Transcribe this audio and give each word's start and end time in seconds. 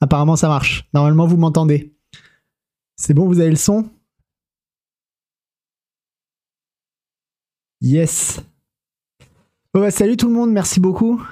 Apparemment, 0.00 0.36
ça 0.36 0.48
marche. 0.48 0.88
Normalement, 0.94 1.26
vous 1.26 1.36
m'entendez. 1.36 1.94
C'est 2.96 3.14
bon, 3.14 3.26
vous 3.26 3.40
avez 3.40 3.50
le 3.50 3.56
son? 3.56 3.90
Yes. 7.80 8.40
Bah, 9.72 9.90
salut 9.90 10.16
tout 10.16 10.28
le 10.28 10.34
monde, 10.34 10.50
merci 10.50 10.80
beaucoup. 10.80 11.22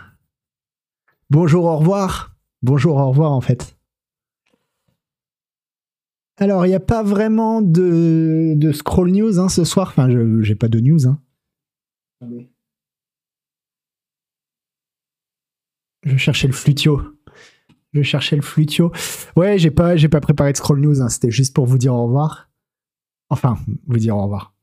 Bonjour, 1.28 1.64
au 1.66 1.76
revoir. 1.76 2.34
Bonjour, 2.62 2.96
au 2.96 3.08
revoir 3.08 3.32
en 3.32 3.40
fait. 3.40 3.76
Alors, 6.38 6.64
il 6.64 6.68
n'y 6.68 6.74
a 6.74 6.80
pas 6.80 7.02
vraiment 7.02 7.60
de, 7.60 8.54
de 8.56 8.72
scroll 8.72 9.10
news 9.10 9.40
hein, 9.40 9.48
ce 9.48 9.64
soir. 9.64 9.88
Enfin, 9.88 10.08
je 10.08 10.40
j'ai 10.42 10.54
pas 10.54 10.68
de 10.68 10.80
news. 10.80 11.06
Hein. 11.06 11.20
Je 16.04 16.16
cherchais 16.16 16.46
le 16.46 16.52
flutio. 16.52 17.02
Je 17.92 18.02
cherchais 18.02 18.36
le 18.36 18.42
flutio. 18.42 18.92
Ouais, 19.36 19.58
j'ai 19.58 19.70
pas, 19.70 19.96
j'ai 19.96 20.08
pas 20.08 20.20
préparé 20.20 20.52
de 20.52 20.56
scroll 20.56 20.80
news. 20.80 21.00
Hein. 21.00 21.08
C'était 21.08 21.30
juste 21.30 21.54
pour 21.54 21.66
vous 21.66 21.78
dire 21.78 21.94
au 21.94 22.04
revoir. 22.04 22.48
Enfin, 23.30 23.58
vous 23.86 23.98
dire 23.98 24.16
au 24.16 24.22
revoir. 24.22 24.54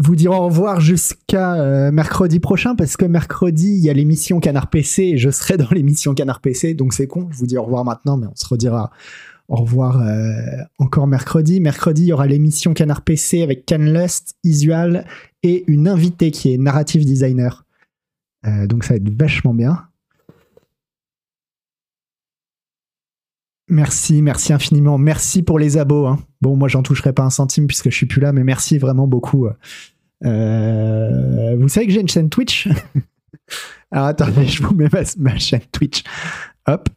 vous 0.00 0.16
dire 0.16 0.32
au 0.32 0.46
revoir 0.46 0.80
jusqu'à 0.80 1.56
euh, 1.56 1.92
mercredi 1.92 2.40
prochain 2.40 2.74
parce 2.74 2.96
que 2.96 3.04
mercredi 3.04 3.74
il 3.74 3.84
y 3.84 3.90
a 3.90 3.92
l'émission 3.92 4.40
Canard 4.40 4.70
PC 4.70 5.02
et 5.02 5.18
je 5.18 5.28
serai 5.28 5.58
dans 5.58 5.68
l'émission 5.70 6.14
Canard 6.14 6.40
PC 6.40 6.72
donc 6.72 6.94
c'est 6.94 7.06
con 7.06 7.28
je 7.30 7.36
vous 7.36 7.46
dis 7.46 7.58
au 7.58 7.62
revoir 7.64 7.84
maintenant 7.84 8.16
mais 8.16 8.26
on 8.26 8.34
se 8.34 8.46
redira 8.48 8.90
au 9.48 9.56
revoir 9.56 10.00
euh, 10.00 10.32
encore 10.78 11.06
mercredi 11.06 11.60
mercredi 11.60 12.04
il 12.04 12.06
y 12.06 12.12
aura 12.14 12.26
l'émission 12.26 12.72
Canard 12.72 13.02
PC 13.02 13.42
avec 13.42 13.66
Canlust, 13.66 14.36
Isual 14.42 15.04
et 15.42 15.64
une 15.66 15.86
invitée 15.86 16.30
qui 16.30 16.54
est 16.54 16.56
narrative 16.56 17.04
designer 17.04 17.66
euh, 18.46 18.66
donc 18.66 18.84
ça 18.84 18.94
va 18.94 18.96
être 18.96 19.10
vachement 19.10 19.54
bien 19.54 19.86
Merci, 23.70 24.20
merci 24.20 24.52
infiniment. 24.52 24.98
Merci 24.98 25.44
pour 25.44 25.60
les 25.60 25.78
abos. 25.78 26.04
Hein. 26.06 26.18
Bon, 26.40 26.56
moi, 26.56 26.66
j'en 26.66 26.82
toucherai 26.82 27.12
pas 27.12 27.22
un 27.22 27.30
centime 27.30 27.68
puisque 27.68 27.88
je 27.88 27.94
suis 27.94 28.06
plus 28.06 28.20
là, 28.20 28.32
mais 28.32 28.42
merci 28.42 28.78
vraiment 28.78 29.06
beaucoup. 29.06 29.46
Euh, 30.24 31.56
vous 31.56 31.68
savez 31.68 31.86
que 31.86 31.92
j'ai 31.92 32.00
une 32.00 32.08
chaîne 32.08 32.28
Twitch? 32.28 32.68
Alors 33.92 34.06
attendez, 34.06 34.46
je 34.46 34.62
vous 34.62 34.74
mets 34.74 34.88
ma, 35.18 35.38
chaîne 35.38 35.60
Twitch. 35.72 36.02
Hop. 36.66 36.88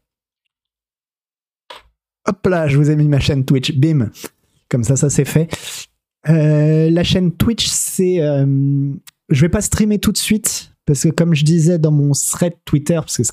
Hop 2.27 2.47
là, 2.47 2.67
je 2.67 2.77
vous 2.77 2.89
ai 2.89 2.95
mis 2.95 3.07
ma 3.07 3.19
chaîne 3.19 3.45
Twitch. 3.45 3.73
Bim. 3.73 4.09
Comme 4.67 4.83
ça, 4.83 4.95
ça 4.95 5.11
c'est 5.11 5.25
fait. 5.25 5.49
Euh, 6.27 6.89
la 6.89 7.03
chaîne 7.03 7.31
Twitch, 7.31 7.67
c'est. 7.67 8.19
Euh, 8.19 8.45
je 9.29 9.41
vais 9.41 9.49
pas 9.49 9.61
streamer 9.61 9.99
tout 9.99 10.11
de 10.11 10.17
suite 10.17 10.72
parce 10.85 11.03
que, 11.03 11.09
comme 11.09 11.33
je 11.33 11.45
disais 11.45 11.79
dans 11.79 11.91
mon 11.91 12.11
thread 12.11 12.53
Twitter, 12.65 12.95
parce 12.95 13.17
que 13.17 13.23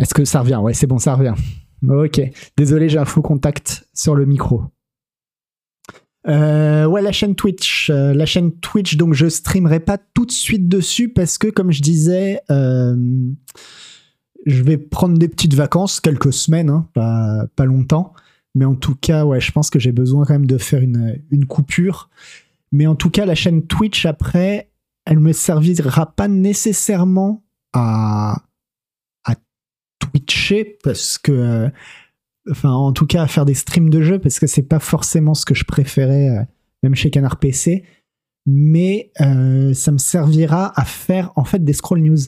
Est-ce 0.00 0.14
que 0.14 0.24
ça 0.24 0.40
revient? 0.40 0.56
Ouais, 0.56 0.72
c'est 0.72 0.86
bon, 0.86 0.98
ça 0.98 1.14
revient. 1.14 1.34
Ok. 1.86 2.20
Désolé, 2.56 2.88
j'ai 2.88 2.98
un 2.98 3.04
faux 3.04 3.22
contact 3.22 3.86
sur 3.92 4.14
le 4.14 4.24
micro. 4.24 4.64
Euh, 6.28 6.84
ouais, 6.86 7.02
la 7.02 7.12
chaîne 7.12 7.34
Twitch. 7.34 7.90
Euh, 7.90 8.12
la 8.14 8.26
chaîne 8.26 8.52
Twitch, 8.52 8.96
donc 8.96 9.14
je 9.14 9.28
streamerai 9.28 9.80
pas 9.80 9.98
tout 9.98 10.26
de 10.26 10.32
suite 10.32 10.68
dessus 10.68 11.08
parce 11.08 11.38
que, 11.38 11.48
comme 11.48 11.72
je 11.72 11.82
disais, 11.82 12.40
euh, 12.50 12.96
je 14.46 14.62
vais 14.62 14.78
prendre 14.78 15.18
des 15.18 15.28
petites 15.28 15.54
vacances, 15.54 16.00
quelques 16.00 16.32
semaines, 16.32 16.70
hein, 16.70 16.88
pas, 16.94 17.46
pas, 17.56 17.64
longtemps. 17.64 18.12
Mais 18.54 18.64
en 18.64 18.74
tout 18.74 18.96
cas, 18.96 19.24
ouais, 19.24 19.40
je 19.40 19.52
pense 19.52 19.70
que 19.70 19.78
j'ai 19.78 19.92
besoin 19.92 20.24
quand 20.24 20.34
même 20.34 20.46
de 20.46 20.58
faire 20.58 20.82
une, 20.82 21.22
une 21.30 21.46
coupure. 21.46 22.10
Mais 22.72 22.86
en 22.86 22.94
tout 22.94 23.10
cas, 23.10 23.24
la 23.24 23.34
chaîne 23.34 23.66
Twitch, 23.66 24.06
après, 24.06 24.70
elle 25.06 25.20
me 25.20 25.32
servira 25.32 26.14
pas 26.14 26.28
nécessairement 26.28 27.44
à 27.72 28.42
twitcher 30.00 30.78
parce 30.82 31.18
que 31.18 31.70
enfin 32.50 32.70
en 32.70 32.92
tout 32.92 33.06
cas 33.06 33.22
à 33.22 33.26
faire 33.26 33.44
des 33.44 33.54
streams 33.54 33.90
de 33.90 34.02
jeux 34.02 34.18
parce 34.18 34.38
que 34.38 34.46
c'est 34.46 34.62
pas 34.62 34.78
forcément 34.78 35.34
ce 35.34 35.44
que 35.44 35.54
je 35.54 35.64
préférais 35.64 36.28
euh, 36.30 36.42
même 36.82 36.94
chez 36.94 37.10
Canard 37.10 37.38
PC 37.38 37.84
mais 38.46 39.12
euh, 39.20 39.74
ça 39.74 39.92
me 39.92 39.98
servira 39.98 40.72
à 40.78 40.84
faire 40.84 41.32
en 41.36 41.44
fait 41.44 41.64
des 41.64 41.72
scroll 41.72 42.00
news. 42.00 42.18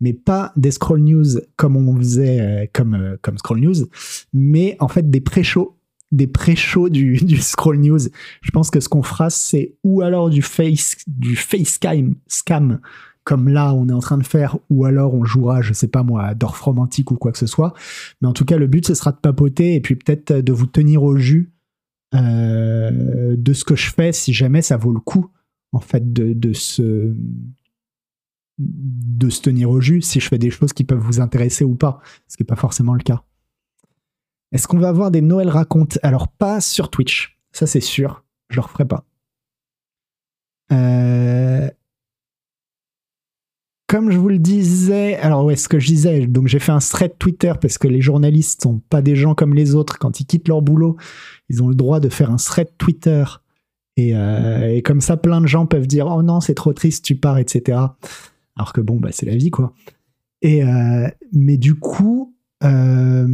Mais 0.00 0.12
pas 0.12 0.52
des 0.56 0.72
scroll 0.72 1.00
news 1.00 1.40
comme 1.56 1.76
on 1.76 1.96
faisait 1.96 2.70
comme 2.74 3.16
comme 3.22 3.38
scroll 3.38 3.60
news 3.60 3.86
mais 4.32 4.76
en 4.78 4.88
fait 4.88 5.10
des 5.10 5.20
pré-shows. 5.20 5.72
Des 6.12 6.28
pré-shows 6.28 6.88
du, 6.88 7.16
du 7.24 7.38
scroll 7.38 7.78
news. 7.78 7.98
Je 8.42 8.50
pense 8.50 8.70
que 8.70 8.80
ce 8.80 8.88
qu'on 8.88 9.02
fera 9.02 9.30
c'est 9.30 9.74
ou 9.82 10.02
alors 10.02 10.30
du 10.30 10.42
face 10.42 10.96
du 11.06 11.34
face 11.34 11.78
scam 12.28 12.80
comme 13.26 13.48
là 13.48 13.74
on 13.74 13.88
est 13.88 13.92
en 13.92 13.98
train 13.98 14.18
de 14.18 14.24
faire, 14.24 14.56
ou 14.70 14.84
alors 14.84 15.12
on 15.12 15.24
jouera, 15.24 15.60
je 15.60 15.72
sais 15.72 15.88
pas 15.88 16.04
moi, 16.04 16.22
à 16.22 16.34
Dorf 16.34 16.60
romantique 16.60 17.10
ou 17.10 17.16
quoi 17.16 17.32
que 17.32 17.38
ce 17.38 17.46
soit. 17.46 17.74
Mais 18.22 18.28
en 18.28 18.32
tout 18.32 18.44
cas, 18.44 18.56
le 18.56 18.68
but 18.68 18.86
ce 18.86 18.94
sera 18.94 19.10
de 19.10 19.18
papoter 19.18 19.74
et 19.74 19.80
puis 19.80 19.96
peut-être 19.96 20.32
de 20.32 20.52
vous 20.52 20.66
tenir 20.66 21.02
au 21.02 21.16
jus 21.16 21.52
euh, 22.14 23.34
de 23.36 23.52
ce 23.52 23.64
que 23.64 23.74
je 23.74 23.90
fais, 23.90 24.12
si 24.12 24.32
jamais 24.32 24.62
ça 24.62 24.76
vaut 24.76 24.92
le 24.92 25.00
coup 25.00 25.26
en 25.72 25.80
fait 25.80 26.12
de, 26.12 26.52
se 26.52 27.12
tenir 29.42 29.70
au 29.70 29.80
jus 29.80 30.02
si 30.02 30.20
je 30.20 30.28
fais 30.28 30.38
des 30.38 30.50
choses 30.50 30.72
qui 30.72 30.84
peuvent 30.84 31.00
vous 31.00 31.20
intéresser 31.20 31.64
ou 31.64 31.74
pas, 31.74 32.00
ce 32.28 32.36
qui 32.36 32.44
n'est 32.44 32.46
pas 32.46 32.54
forcément 32.54 32.94
le 32.94 33.02
cas. 33.02 33.24
Est-ce 34.52 34.68
qu'on 34.68 34.78
va 34.78 34.88
avoir 34.88 35.10
des 35.10 35.20
Noël 35.20 35.48
racontes? 35.48 35.98
Alors 36.04 36.28
pas 36.28 36.60
sur 36.60 36.90
Twitch, 36.90 37.40
ça 37.50 37.66
c'est 37.66 37.80
sûr, 37.80 38.24
je 38.50 38.56
le 38.56 38.62
referai 38.62 38.84
pas. 38.84 39.04
Euh, 40.70 41.68
comme 43.86 44.10
je 44.10 44.18
vous 44.18 44.28
le 44.28 44.38
disais, 44.38 45.14
alors 45.16 45.44
ouais, 45.44 45.54
ce 45.54 45.68
que 45.68 45.78
je 45.78 45.86
disais, 45.86 46.26
donc 46.26 46.48
j'ai 46.48 46.58
fait 46.58 46.72
un 46.72 46.80
thread 46.80 47.16
Twitter 47.18 47.52
parce 47.60 47.78
que 47.78 47.86
les 47.86 48.00
journalistes 48.00 48.62
sont 48.62 48.80
pas 48.90 49.00
des 49.00 49.14
gens 49.14 49.34
comme 49.34 49.54
les 49.54 49.74
autres. 49.74 49.98
Quand 49.98 50.18
ils 50.18 50.26
quittent 50.26 50.48
leur 50.48 50.60
boulot, 50.60 50.96
ils 51.48 51.62
ont 51.62 51.68
le 51.68 51.76
droit 51.76 52.00
de 52.00 52.08
faire 52.08 52.30
un 52.30 52.36
thread 52.36 52.68
Twitter. 52.78 53.24
Et, 53.96 54.14
euh, 54.14 54.80
comme 54.84 55.00
ça, 55.00 55.16
plein 55.16 55.40
de 55.40 55.46
gens 55.46 55.66
peuvent 55.66 55.86
dire 55.86 56.06
Oh 56.08 56.22
non, 56.22 56.40
c'est 56.40 56.54
trop 56.54 56.72
triste, 56.72 57.04
tu 57.04 57.14
pars, 57.14 57.38
etc. 57.38 57.78
Alors 58.56 58.72
que 58.72 58.80
bon, 58.80 58.98
bah, 58.98 59.10
c'est 59.12 59.26
la 59.26 59.36
vie, 59.36 59.50
quoi. 59.50 59.72
Et, 60.42 60.64
euh, 60.64 61.08
mais 61.32 61.56
du 61.56 61.76
coup, 61.76 62.34
euh, 62.64 63.26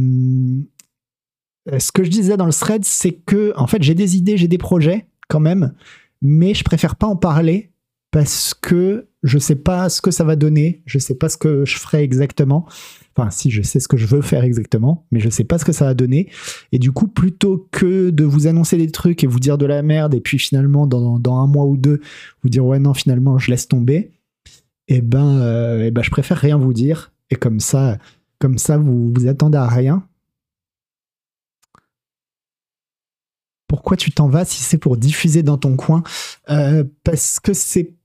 ce 1.77 1.91
que 1.91 2.03
je 2.03 2.09
disais 2.09 2.37
dans 2.37 2.45
le 2.45 2.53
thread, 2.53 2.85
c'est 2.85 3.13
que, 3.13 3.53
en 3.57 3.65
fait, 3.65 3.81
j'ai 3.81 3.95
des 3.95 4.17
idées, 4.17 4.37
j'ai 4.37 4.47
des 4.47 4.59
projets 4.59 5.07
quand 5.29 5.39
même, 5.39 5.73
mais 6.21 6.53
je 6.53 6.63
préfère 6.63 6.95
pas 6.95 7.07
en 7.07 7.15
parler 7.15 7.72
parce 8.13 8.53
que 8.53 9.07
je 9.23 9.39
sais 9.39 9.55
pas 9.55 9.89
ce 9.89 9.99
que 9.99 10.11
ça 10.11 10.23
va 10.23 10.35
donner, 10.35 10.83
je 10.85 10.99
sais 10.99 11.15
pas 11.15 11.29
ce 11.29 11.37
que 11.37 11.65
je 11.65 11.77
ferai 11.79 12.03
exactement. 12.03 12.67
Enfin, 13.15 13.31
si 13.31 13.49
je 13.49 13.63
sais 13.63 13.79
ce 13.79 13.87
que 13.87 13.97
je 13.97 14.05
veux 14.05 14.21
faire 14.21 14.43
exactement, 14.43 15.07
mais 15.11 15.19
je 15.19 15.31
sais 15.31 15.43
pas 15.43 15.57
ce 15.57 15.65
que 15.65 15.71
ça 15.71 15.85
va 15.85 15.95
donner. 15.95 16.29
Et 16.71 16.77
du 16.77 16.91
coup, 16.91 17.07
plutôt 17.07 17.67
que 17.71 18.11
de 18.11 18.23
vous 18.23 18.45
annoncer 18.45 18.77
des 18.77 18.91
trucs 18.91 19.23
et 19.23 19.27
vous 19.27 19.39
dire 19.39 19.57
de 19.57 19.65
la 19.65 19.81
merde, 19.81 20.13
et 20.13 20.21
puis 20.21 20.37
finalement, 20.37 20.85
dans, 20.85 21.19
un 21.35 21.47
mois 21.47 21.65
ou 21.65 21.75
deux, 21.75 22.01
vous 22.43 22.49
dire 22.49 22.63
ouais, 22.63 22.77
non, 22.77 22.93
finalement, 22.93 23.39
je 23.39 23.49
laisse 23.49 23.67
tomber, 23.67 24.11
eh 24.89 25.01
ben, 25.01 25.39
euh, 25.39 25.85
eh 25.87 25.89
ben, 25.89 26.03
je 26.03 26.11
préfère 26.11 26.37
rien 26.37 26.57
vous 26.57 26.73
dire. 26.73 27.13
Et 27.31 27.35
comme 27.35 27.59
ça, 27.59 27.97
comme 28.37 28.59
ça, 28.59 28.77
vous 28.77 29.11
vous 29.11 29.27
attendez 29.27 29.57
à 29.57 29.67
rien. 29.67 30.07
Pourquoi 33.67 33.97
tu 33.97 34.11
t'en 34.11 34.29
vas 34.29 34.45
si 34.45 34.61
c'est 34.61 34.77
pour 34.77 34.97
diffuser 34.97 35.41
dans 35.41 35.57
ton 35.57 35.75
coin? 35.75 36.03
Euh, 36.51 36.83
Parce 37.03 37.39
que 37.39 37.53
c'est 37.53 37.95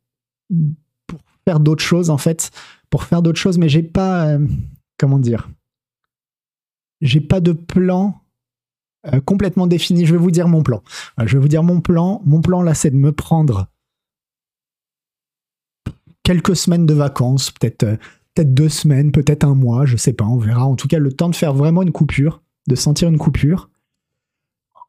pour 1.06 1.20
faire 1.46 1.60
d'autres 1.60 1.82
choses 1.82 2.10
en 2.10 2.18
fait, 2.18 2.50
pour 2.90 3.04
faire 3.04 3.22
d'autres 3.22 3.40
choses, 3.40 3.58
mais 3.58 3.68
j'ai 3.68 3.82
pas, 3.82 4.26
euh, 4.26 4.46
comment 4.98 5.18
dire, 5.18 5.48
j'ai 7.00 7.20
pas 7.20 7.40
de 7.40 7.52
plan 7.52 8.20
euh, 9.06 9.20
complètement 9.20 9.66
défini. 9.66 10.06
Je 10.06 10.12
vais 10.12 10.18
vous 10.18 10.30
dire 10.30 10.48
mon 10.48 10.62
plan. 10.62 10.82
je 11.18 11.36
vais 11.36 11.40
vous 11.40 11.48
dire 11.48 11.62
mon 11.62 11.80
plan. 11.80 12.20
Mon 12.24 12.40
plan 12.40 12.62
là, 12.62 12.74
c'est 12.74 12.90
de 12.90 12.96
me 12.96 13.12
prendre 13.12 13.68
quelques 16.24 16.56
semaines 16.56 16.84
de 16.84 16.94
vacances, 16.94 17.50
peut-être 17.50 17.84
euh, 17.84 17.96
peut-être 18.34 18.52
deux 18.54 18.68
semaines, 18.68 19.12
peut-être 19.12 19.44
un 19.44 19.54
mois, 19.54 19.86
je 19.86 19.96
sais 19.96 20.12
pas, 20.12 20.24
on 20.24 20.36
verra. 20.36 20.66
En 20.66 20.76
tout 20.76 20.86
cas, 20.86 20.98
le 20.98 21.12
temps 21.12 21.28
de 21.28 21.34
faire 21.34 21.54
vraiment 21.54 21.82
une 21.82 21.92
coupure, 21.92 22.42
de 22.68 22.74
sentir 22.74 23.08
une 23.08 23.18
coupure. 23.18 23.70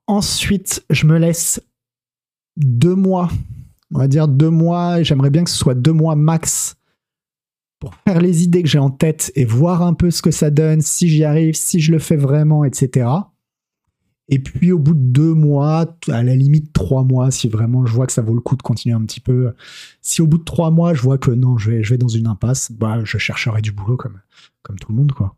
Ensuite, 0.05 0.83
je 0.89 1.05
me 1.05 1.17
laisse 1.17 1.61
deux 2.57 2.95
mois 2.95 3.29
on 3.93 3.99
va 3.99 4.07
dire 4.07 4.27
deux 4.27 4.49
mois, 4.49 5.01
j'aimerais 5.03 5.29
bien 5.29 5.43
que 5.43 5.49
ce 5.49 5.57
soit 5.57 5.75
deux 5.75 5.93
mois 5.93 6.15
max 6.15 6.75
pour 7.79 7.95
faire 8.07 8.19
les 8.19 8.43
idées 8.43 8.61
que 8.61 8.69
j'ai 8.69 8.79
en 8.79 8.89
tête 8.89 9.31
et 9.35 9.45
voir 9.45 9.81
un 9.81 9.93
peu 9.93 10.11
ce 10.11 10.21
que 10.21 10.31
ça 10.31 10.49
donne, 10.49 10.81
si 10.81 11.07
j'y 11.07 11.23
arrive, 11.23 11.55
si 11.55 11.79
je 11.79 11.91
le 11.91 11.99
fais 11.99 12.17
vraiment, 12.17 12.65
etc. 12.65 13.09
Et 14.27 14.39
puis 14.39 14.71
au 14.71 14.79
bout 14.79 14.93
de 14.93 14.99
deux 14.99 15.33
mois, 15.33 15.97
à 16.09 16.23
la 16.23 16.35
limite 16.35 16.71
trois 16.73 17.03
mois, 17.03 17.31
si 17.31 17.47
vraiment 17.47 17.85
je 17.85 17.93
vois 17.93 18.05
que 18.05 18.13
ça 18.13 18.21
vaut 18.21 18.35
le 18.35 18.41
coup 18.41 18.55
de 18.55 18.61
continuer 18.61 18.95
un 18.95 19.03
petit 19.05 19.21
peu, 19.21 19.53
si 20.01 20.21
au 20.21 20.27
bout 20.27 20.37
de 20.37 20.43
trois 20.43 20.71
mois 20.71 20.93
je 20.93 21.01
vois 21.01 21.17
que 21.17 21.31
non, 21.31 21.57
je 21.57 21.71
vais, 21.71 21.83
je 21.83 21.89
vais 21.91 21.97
dans 21.97 22.07
une 22.07 22.27
impasse, 22.27 22.71
bah 22.71 23.03
je 23.03 23.17
chercherai 23.17 23.61
du 23.61 23.71
boulot 23.71 23.97
comme, 23.97 24.19
comme 24.61 24.77
tout 24.77 24.91
le 24.91 24.97
monde, 24.97 25.13
quoi. 25.13 25.35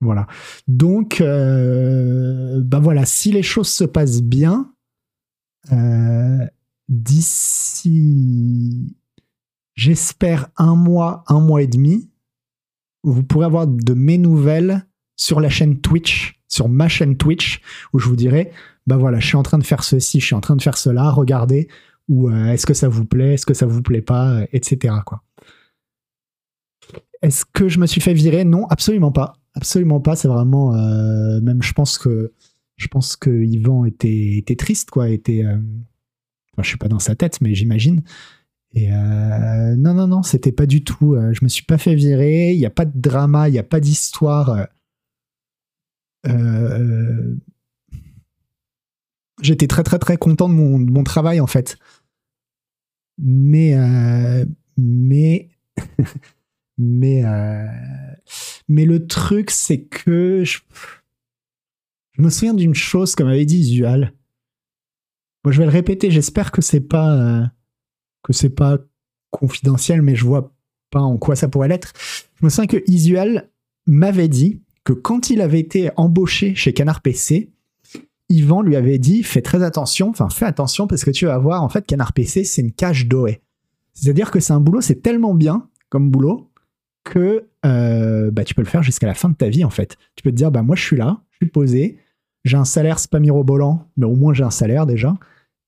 Voilà. 0.00 0.26
Donc, 0.68 1.20
euh, 1.22 2.60
bah 2.62 2.78
voilà, 2.78 3.06
si 3.06 3.32
les 3.32 3.42
choses 3.42 3.68
se 3.68 3.84
passent 3.84 4.22
bien, 4.22 4.70
euh, 5.72 6.46
d'ici, 7.04 8.96
j'espère 9.74 10.48
un 10.56 10.74
mois, 10.74 11.24
un 11.28 11.40
mois 11.40 11.62
et 11.62 11.66
demi, 11.66 12.10
vous 13.02 13.22
pourrez 13.22 13.46
avoir 13.46 13.66
de 13.66 13.94
mes 13.94 14.18
nouvelles 14.18 14.86
sur 15.16 15.40
la 15.40 15.50
chaîne 15.50 15.80
Twitch, 15.80 16.40
sur 16.48 16.68
ma 16.68 16.88
chaîne 16.88 17.16
Twitch, 17.16 17.60
où 17.92 17.98
je 17.98 18.08
vous 18.08 18.16
dirai, 18.16 18.50
bah 18.86 18.96
voilà, 18.96 19.20
je 19.20 19.26
suis 19.26 19.36
en 19.36 19.42
train 19.42 19.58
de 19.58 19.64
faire 19.64 19.84
ceci, 19.84 20.20
je 20.20 20.26
suis 20.26 20.34
en 20.34 20.40
train 20.40 20.56
de 20.56 20.62
faire 20.62 20.78
cela, 20.78 21.10
regardez, 21.10 21.68
ou 22.08 22.30
euh, 22.30 22.46
est-ce 22.46 22.66
que 22.66 22.74
ça 22.74 22.88
vous 22.88 23.04
plaît, 23.04 23.34
est-ce 23.34 23.46
que 23.46 23.54
ça 23.54 23.66
vous 23.66 23.82
plaît 23.82 24.02
pas, 24.02 24.42
etc. 24.52 24.94
Quoi. 25.04 25.22
Est-ce 27.22 27.44
que 27.44 27.68
je 27.68 27.78
me 27.78 27.86
suis 27.86 28.00
fait 28.00 28.14
virer? 28.14 28.44
Non, 28.44 28.66
absolument 28.66 29.12
pas. 29.12 29.34
Absolument 29.54 30.00
pas. 30.00 30.16
C'est 30.16 30.28
vraiment. 30.28 30.74
Euh, 30.74 31.40
même, 31.40 31.62
je 31.62 31.72
pense 31.72 31.96
que. 31.96 32.32
Je 32.76 32.88
pense 32.88 33.14
que 33.16 33.30
Yvan 33.30 33.84
était, 33.84 34.36
était 34.36 34.56
triste, 34.56 34.90
quoi. 34.90 35.08
Était. 35.08 35.44
Euh, 35.44 35.56
enfin, 36.54 36.62
je 36.62 36.68
suis 36.68 36.78
pas 36.78 36.88
dans 36.88 36.98
sa 36.98 37.14
tête, 37.14 37.40
mais 37.40 37.54
j'imagine. 37.54 38.02
Et 38.72 38.92
euh, 38.92 39.76
non, 39.76 39.94
non, 39.94 40.06
non, 40.08 40.22
c'était 40.22 40.52
pas 40.52 40.66
du 40.66 40.82
tout. 40.82 41.16
je 41.32 41.44
me 41.44 41.48
suis 41.48 41.64
pas 41.64 41.78
fait 41.78 41.94
virer. 41.94 42.52
Il 42.52 42.58
n'y 42.58 42.66
a 42.66 42.70
pas 42.70 42.84
de 42.84 42.98
drama, 42.98 43.48
il 43.48 43.52
n'y 43.52 43.58
a 43.58 43.62
pas 43.62 43.80
d'histoire. 43.80 44.66
J'étais 49.42 49.66
très, 49.66 49.82
très, 49.82 49.98
très 49.98 50.16
content 50.16 50.48
de 50.48 50.54
mon, 50.54 51.04
travail, 51.04 51.40
en 51.40 51.46
fait. 51.46 51.76
Mais. 53.18 53.76
mais. 54.76 55.50
Mais, 56.78 57.24
euh, 57.24 57.66
mais 58.68 58.84
le 58.84 59.06
truc, 59.06 59.50
c'est 59.50 59.82
que 59.82 60.44
je, 60.44 60.58
me 62.18 62.30
souviens 62.30 62.54
d'une 62.54 62.74
chose, 62.74 63.14
comme 63.14 63.28
avait 63.28 63.46
dit 63.46 63.58
Isual. 63.58 64.12
Moi, 65.44 65.52
je 65.52 65.58
vais 65.58 65.66
le 65.66 65.70
répéter. 65.70 66.10
J'espère 66.10 66.52
que 66.52 66.62
c'est 66.62 66.80
pas 66.80 67.14
euh, 67.14 67.44
que 68.22 68.32
c'est 68.32 68.50
pas 68.50 68.78
confidentiel, 69.30 70.02
mais 70.02 70.14
je 70.14 70.24
vois 70.24 70.52
pas 70.90 71.00
en 71.00 71.16
quoi 71.16 71.36
ça 71.36 71.48
pourrait 71.48 71.68
l'être. 71.68 71.92
Je 72.40 72.44
me 72.44 72.50
souviens 72.50 72.66
que 72.66 72.82
Isual 72.86 73.50
m'avait 73.86 74.28
dit 74.28 74.62
que 74.84 74.92
quand 74.92 75.30
il 75.30 75.40
avait 75.40 75.60
été 75.60 75.90
embauché 75.96 76.54
chez 76.54 76.72
Canard 76.72 77.00
PC, 77.02 77.50
Yvan 78.28 78.62
lui 78.62 78.76
avait 78.76 78.98
dit 78.98 79.22
fais 79.22 79.42
très 79.42 79.62
attention, 79.62 80.08
enfin 80.08 80.28
fais 80.30 80.46
attention 80.46 80.86
parce 80.86 81.04
que 81.04 81.10
tu 81.10 81.26
vas 81.26 81.38
voir 81.38 81.62
en 81.62 81.68
fait 81.68 81.86
Canard 81.86 82.12
PC 82.12 82.44
c'est 82.44 82.62
une 82.62 82.72
cage 82.72 83.06
dorée. 83.06 83.42
C'est-à-dire 83.92 84.30
que 84.30 84.40
c'est 84.40 84.52
un 84.52 84.60
boulot, 84.60 84.80
c'est 84.80 85.02
tellement 85.02 85.34
bien 85.34 85.68
comme 85.88 86.10
boulot 86.10 86.50
que 87.04 87.46
euh, 87.66 88.30
bah, 88.30 88.44
tu 88.44 88.54
peux 88.54 88.62
le 88.62 88.68
faire 88.68 88.82
jusqu'à 88.82 89.06
la 89.06 89.14
fin 89.14 89.28
de 89.28 89.34
ta 89.34 89.48
vie 89.48 89.64
en 89.64 89.70
fait. 89.70 89.96
Tu 90.16 90.22
peux 90.22 90.30
te 90.30 90.36
dire 90.36 90.50
bah 90.50 90.62
moi 90.62 90.74
je 90.74 90.82
suis 90.82 90.96
là, 90.96 91.20
je 91.30 91.36
suis 91.36 91.50
posé, 91.50 91.98
j'ai 92.44 92.56
un 92.56 92.64
salaire, 92.64 92.98
c'est 92.98 93.10
pas 93.10 93.20
mirobolant, 93.20 93.86
mais 93.96 94.06
au 94.06 94.16
moins 94.16 94.32
j'ai 94.32 94.44
un 94.44 94.50
salaire 94.50 94.86
déjà, 94.86 95.14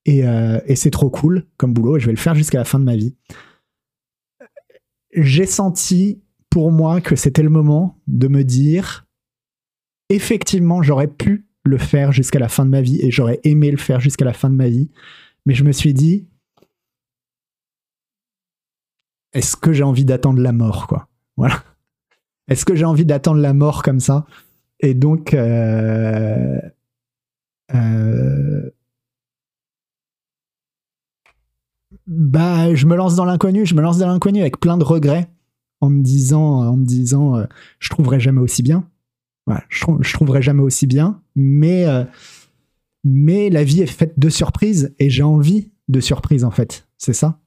et, 0.07 0.27
euh, 0.27 0.59
et 0.67 0.77
c'est 0.77 0.91
trop 0.91 1.11
cool 1.11 1.45
comme 1.59 1.75
boulot, 1.75 1.99
et 1.99 2.01
je 2.01 2.07
vais 2.07 2.13
le 2.13 2.19
faire 2.19 2.35
jusqu'à 2.35 2.59
la 2.59 2.65
fin 2.65 2.79
de 2.79 2.85
ma 2.85 2.97
vie. 2.97 3.15
J'ai 5.13 5.47
senti 5.47 6.23
pour 6.49 6.73
moi 6.73 7.01
que 7.03 7.17
c'était 7.17 7.43
le 7.43 7.51
moment 7.51 8.01
de 8.07 8.29
me 8.29 8.43
dire 8.45 9.07
effectivement 10.09 10.83
j'aurais 10.83 11.09
pu 11.09 11.47
le 11.65 11.79
faire 11.79 12.13
jusqu'à 12.13 12.39
la 12.39 12.49
fin 12.49 12.65
de 12.65 12.71
ma 12.71 12.81
vie 12.81 13.01
et 13.03 13.11
j'aurais 13.11 13.41
aimé 13.45 13.71
le 13.71 13.77
faire 13.77 14.01
jusqu'à 14.01 14.25
la 14.25 14.33
fin 14.33 14.49
de 14.49 14.55
ma 14.55 14.69
vie, 14.69 14.91
mais 15.45 15.55
je 15.55 15.65
me 15.65 15.73
suis 15.73 15.93
dit 15.93 16.27
est-ce 19.33 19.57
que 19.57 19.73
j'ai 19.73 19.83
envie 19.83 20.05
d'attendre 20.07 20.41
la 20.41 20.53
mort 20.53 20.87
quoi? 20.87 21.09
Voilà. 21.37 21.63
Est-ce 22.49 22.65
que 22.65 22.75
j'ai 22.75 22.85
envie 22.85 23.05
d'attendre 23.05 23.41
la 23.41 23.53
mort 23.53 23.83
comme 23.83 24.01
ça? 24.01 24.25
Et 24.81 24.95
donc, 24.95 25.35
euh, 25.35 26.61
euh, 27.75 28.71
bah, 32.07 32.75
je 32.75 32.87
me 32.87 32.97
lance 32.97 33.17
dans 33.17 33.25
l'inconnu. 33.25 33.67
Je 33.67 33.75
me 33.75 33.83
lance 33.83 33.99
dans 33.99 34.07
l'inconnu 34.07 34.41
avec 34.41 34.59
plein 34.61 34.79
de 34.79 34.85
regrets, 34.85 35.29
en 35.81 35.91
me 35.91 36.03
disant, 36.03 36.67
en 36.67 36.77
me 36.77 36.85
disant, 36.85 37.37
euh, 37.37 37.45
je 37.79 37.91
trouverai 37.91 38.21
jamais 38.21 38.41
aussi 38.41 38.63
bien. 38.63 38.89
je, 39.69 39.85
je, 40.01 40.13
trouverai 40.13 40.43
jamais 40.43 40.63
aussi 40.63 40.87
bien, 40.87 41.21
mais 41.35 41.87
mais 43.09 43.51
la 43.51 43.63
vie 43.63 43.83
est 43.83 43.87
faite 43.87 44.19
de 44.19 44.29
surprises 44.29 44.93
et 44.99 45.11
j'ai 45.11 45.23
envie 45.23 45.71
de 45.87 46.01
surprises 46.01 46.43
en 46.43 46.51
fait. 46.51 46.89
C'est 46.99 47.13
ça. 47.13 47.39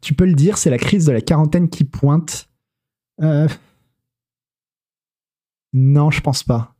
Tu 0.00 0.14
peux 0.14 0.26
le 0.26 0.34
dire, 0.34 0.58
c'est 0.58 0.70
la 0.70 0.78
crise 0.78 1.06
de 1.06 1.12
la 1.12 1.20
quarantaine 1.20 1.68
qui 1.68 1.84
pointe. 1.84 2.48
Euh, 3.22 3.46
non, 5.72 6.10
je 6.10 6.20
pense 6.20 6.42
pas. 6.42 6.74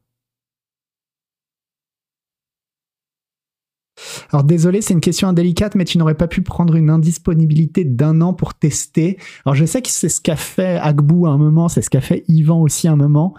Alors 4.32 4.44
désolé, 4.44 4.80
c'est 4.80 4.94
une 4.94 5.00
question 5.00 5.28
indélicate, 5.28 5.74
mais 5.74 5.84
tu 5.84 5.98
n'aurais 5.98 6.14
pas 6.14 6.28
pu 6.28 6.42
prendre 6.42 6.76
une 6.76 6.90
indisponibilité 6.90 7.84
d'un 7.84 8.20
an 8.20 8.32
pour 8.32 8.54
tester. 8.54 9.18
Alors 9.44 9.54
je 9.54 9.64
sais 9.64 9.82
que 9.82 9.88
c'est 9.88 10.08
ce 10.08 10.20
qu'a 10.20 10.36
fait 10.36 10.78
Agbou 10.78 11.26
à 11.26 11.30
un 11.30 11.38
moment, 11.38 11.68
c'est 11.68 11.82
ce 11.82 11.90
qu'a 11.90 12.00
fait 12.00 12.24
Yvan 12.28 12.60
aussi 12.60 12.88
à 12.88 12.92
un 12.92 12.96
moment, 12.96 13.34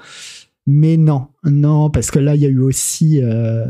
mais 0.68 0.98
non, 0.98 1.30
non, 1.44 1.90
parce 1.90 2.12
que 2.12 2.20
là 2.20 2.36
il 2.36 2.42
y 2.42 2.46
a 2.46 2.50
eu 2.50 2.60
aussi. 2.60 3.22
Euh, 3.24 3.66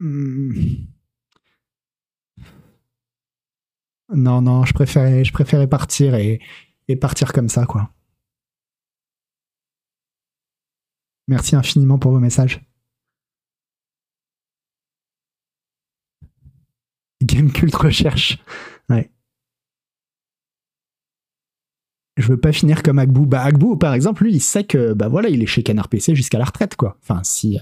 hmm, 0.00 0.52
Non, 4.12 4.42
non, 4.42 4.64
je 4.64 4.72
préférais 5.32 5.68
partir 5.68 6.14
et, 6.16 6.40
partir 7.00 7.32
comme 7.32 7.48
ça, 7.48 7.66
quoi. 7.66 7.90
Merci 11.28 11.54
infiniment 11.56 11.98
pour 11.98 12.10
vos 12.12 12.18
messages. 12.18 12.60
Gamecult 17.30 17.74
recherche. 17.74 18.38
Ouais. 18.88 19.10
Je 22.16 22.26
veux 22.26 22.40
pas 22.40 22.52
finir 22.52 22.82
comme 22.82 22.98
Agbou. 22.98 23.26
Bah, 23.26 23.42
Agbou, 23.42 23.76
par 23.76 23.94
exemple, 23.94 24.24
lui, 24.24 24.34
il 24.34 24.40
sait 24.40 24.64
que, 24.64 24.92
bah 24.92 25.08
voilà, 25.08 25.28
il 25.28 25.42
est 25.42 25.46
chez 25.46 25.62
Canard 25.62 25.88
PC 25.88 26.14
jusqu'à 26.14 26.38
la 26.38 26.44
retraite, 26.44 26.76
quoi. 26.76 26.98
Enfin, 27.02 27.22
si, 27.24 27.58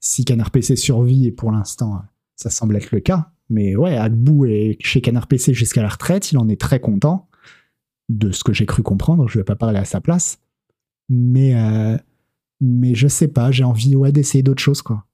si 0.00 0.24
Canard 0.24 0.50
PC 0.50 0.76
survit, 0.76 1.26
et 1.26 1.32
pour 1.32 1.50
l'instant, 1.50 2.02
ça 2.36 2.50
semble 2.50 2.76
être 2.76 2.92
le 2.92 3.00
cas, 3.00 3.30
mais 3.48 3.74
ouais, 3.74 3.96
Agbou 3.96 4.44
est 4.46 4.76
chez 4.80 5.00
Canard 5.00 5.26
PC 5.26 5.54
jusqu'à 5.54 5.82
la 5.82 5.88
retraite, 5.88 6.30
il 6.32 6.38
en 6.38 6.48
est 6.48 6.60
très 6.60 6.80
content, 6.80 7.28
de 8.08 8.30
ce 8.30 8.44
que 8.44 8.52
j'ai 8.52 8.66
cru 8.66 8.82
comprendre, 8.82 9.28
je 9.28 9.38
vais 9.38 9.44
pas 9.44 9.56
parler 9.56 9.78
à 9.78 9.84
sa 9.84 10.00
place. 10.00 10.38
Mais, 11.08 11.54
euh, 11.54 11.96
mais 12.60 12.94
je 12.94 13.08
sais 13.08 13.28
pas, 13.28 13.50
j'ai 13.50 13.64
envie 13.64 13.96
ouais, 13.96 14.12
d'essayer 14.12 14.42
d'autres 14.42 14.62
choses, 14.62 14.82
quoi. 14.82 15.05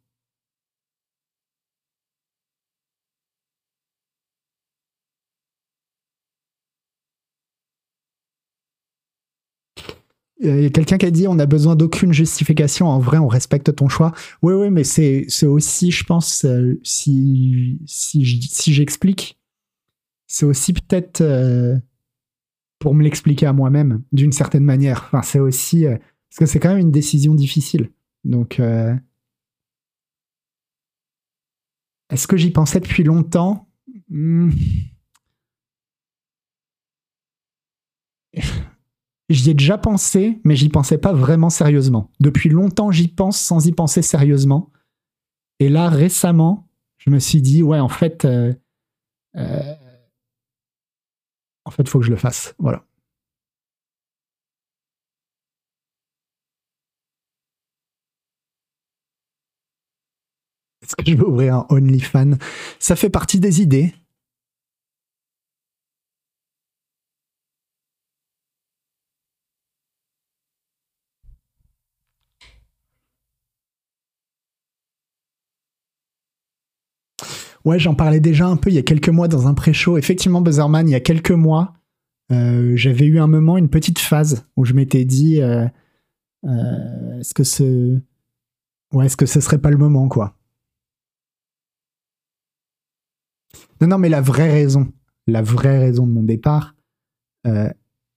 A 10.45 10.71
quelqu'un 10.71 10.99
qui 10.99 11.07
a 11.07 11.11
dit 11.11 11.29
on 11.29 11.39
a 11.39 11.47
besoin 11.47 11.77
d'aucune 11.77 12.13
justification. 12.13 12.89
En 12.89 12.99
vrai, 12.99 13.19
on 13.19 13.29
respecte 13.29 13.75
ton 13.75 13.89
choix. 13.89 14.13
Oui, 14.43 14.55
oui, 14.55 14.71
mais 14.71 14.85
c'est 14.85 15.27
aussi, 15.47 15.91
je 15.91 16.05
pense, 16.05 16.45
euh, 16.45 16.81
si, 16.83 17.79
si 17.87 18.25
j'explique, 18.25 19.39
c'est 20.27 20.47
aussi 20.47 20.73
peut-être 20.73 21.21
euh, 21.21 21.79
pour 22.79 22.95
me 22.95 23.03
l'expliquer 23.03 23.47
à 23.47 23.53
moi-même, 23.53 24.03
d'une 24.13 24.33
certaine 24.33 24.65
manière. 24.65 25.05
Enfin, 25.07 25.23
c'est 25.23 25.39
aussi. 25.41 25.87
Euh, 25.87 25.97
parce 26.31 26.39
que 26.39 26.47
c'est 26.47 26.59
quand 26.59 26.71
même 26.71 26.79
une 26.79 26.91
décision 26.93 27.35
difficile. 27.35 27.91
Donc. 28.25 28.61
Est-ce 32.11 32.27
que 32.27 32.37
j'y 32.37 32.51
pensais 32.51 32.81
depuis 32.81 33.05
longtemps? 33.05 33.69
Hmm. 34.11 34.51
J'y 39.29 39.51
ai 39.51 39.55
déjà 39.55 39.79
pensé, 39.79 40.41
mais 40.45 40.57
j'y 40.57 40.69
pensais 40.69 40.99
pas 40.99 41.13
vraiment 41.13 41.49
sérieusement. 41.51 42.11
Depuis 42.21 42.49
longtemps, 42.49 42.91
j'y 42.91 43.09
pense 43.09 43.39
sans 43.41 43.67
y 43.67 43.73
penser 43.73 44.03
sérieusement. 44.03 44.71
Et 45.59 45.69
là, 45.69 45.89
récemment, 45.89 46.69
je 46.99 47.11
me 47.11 47.19
suis 47.19 47.41
dit, 47.41 47.63
ouais, 47.63 47.79
en 47.79 47.89
fait, 47.89 48.25
euh, 48.25 48.53
euh, 49.37 49.75
en 51.65 51.71
fait, 51.71 51.89
faut 51.89 52.01
que 52.01 52.05
je 52.05 52.11
le 52.11 52.17
fasse. 52.17 52.55
Voilà. 52.59 52.85
Est-ce 60.83 60.97
que 60.97 61.05
je 61.07 61.17
vais 61.17 61.23
ouvrir 61.23 61.55
un 61.55 61.67
OnlyFans? 61.71 62.33
Ça 62.79 62.97
fait 62.97 63.11
partie 63.11 63.39
des 63.39 63.63
idées. 63.63 63.95
Ouais, 77.65 77.79
j'en 77.79 77.95
parlais 77.95 78.21
déjà 78.21 78.47
un 78.47 78.57
peu 78.57 78.71
il 78.71 78.75
y 78.75 78.79
a 78.79 78.83
quelques 78.83 79.09
mois 79.09 79.29
dans 79.29 79.47
un 79.47 79.55
pré-show. 79.55 79.97
Effectivement, 79.97 80.41
Buzzerman, 80.41 80.89
il 80.89 80.93
y 80.93 80.97
a 80.97 81.01
quelques 81.01 81.31
mois, 81.31 81.75
euh, 82.33 82.73
j'avais 82.77 83.07
eu 83.07 83.21
un 83.21 83.27
moment, 83.27 83.59
une 83.59 83.69
petite 83.69 83.99
phase 83.99 84.47
où 84.57 84.65
je 84.65 84.73
m'étais 84.73 85.05
dit 85.05 85.43
euh, 85.43 85.67
euh, 86.45 87.19
est-ce 87.21 87.35
que 87.35 87.45
ce. 87.45 88.01
Ouais, 88.93 89.09
serait 89.09 89.61
pas 89.61 89.71
le 89.71 89.77
moment, 89.77 90.09
quoi? 90.09 90.37
Non, 93.81 93.89
non, 93.89 93.99
mais 93.99 94.09
la 94.09 94.21
vraie 94.21 94.51
raison, 94.51 94.93
la 95.27 95.43
vraie 95.43 95.79
raison 95.79 96.07
de 96.07 96.13
mon 96.13 96.23
départ, 96.23 96.75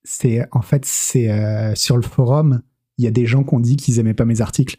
c'est 0.04 0.48
en 0.52 0.62
fait, 0.62 0.86
c'est 0.86 1.76
sur 1.76 1.98
le 1.98 2.04
forum, 2.04 2.62
il 2.98 3.06
y 3.06 3.08
a 3.08 3.12
des 3.12 3.26
gens 3.26 3.44
qui 3.44 3.54
ont 3.56 3.60
dit 3.60 3.76
qu'ils 3.76 4.00
aimaient 4.00 4.14
pas 4.14 4.26
mes 4.26 4.42
articles. 4.42 4.78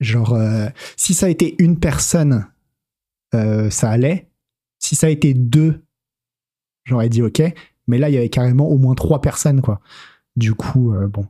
Genre, 0.00 0.38
si 0.96 1.14
ça 1.14 1.26
a 1.26 1.28
été 1.28 1.54
une 1.62 1.78
personne, 1.78 2.46
ça 3.32 3.90
allait. 3.90 4.28
Si 4.78 4.94
ça 4.96 5.06
a 5.06 5.10
été 5.10 5.34
deux, 5.34 5.82
j'aurais 6.84 7.08
dit 7.08 7.22
ok. 7.22 7.42
Mais 7.86 7.98
là, 7.98 8.08
il 8.08 8.14
y 8.14 8.18
avait 8.18 8.30
carrément 8.30 8.68
au 8.68 8.78
moins 8.78 8.94
trois 8.94 9.20
personnes, 9.20 9.60
quoi. 9.60 9.80
Du 10.36 10.54
coup, 10.54 10.92
euh, 10.94 11.06
bon. 11.08 11.26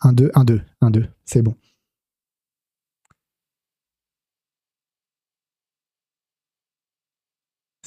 Un, 0.00 0.12
deux, 0.12 0.30
un, 0.34 0.44
deux, 0.44 0.62
un, 0.80 0.90
deux, 0.90 1.08
c'est 1.24 1.42
bon. 1.42 1.56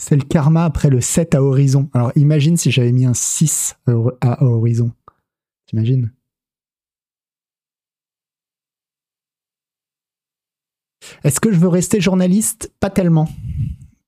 C'est 0.07 0.15
le 0.15 0.23
karma 0.23 0.63
après 0.63 0.89
le 0.89 1.01
7 1.01 1.35
à 1.35 1.43
horizon. 1.43 1.89
Alors 1.93 2.13
imagine 2.15 2.55
si 2.55 2.71
j'avais 2.71 2.93
mis 2.93 3.05
un 3.05 3.13
6 3.13 3.75
à 4.21 4.41
horizon. 4.41 4.93
T'imagines? 5.65 6.13
Est-ce 11.25 11.41
que 11.41 11.51
je 11.51 11.59
veux 11.59 11.67
rester 11.67 11.99
journaliste? 11.99 12.71
Pas 12.79 12.89
tellement. 12.89 13.27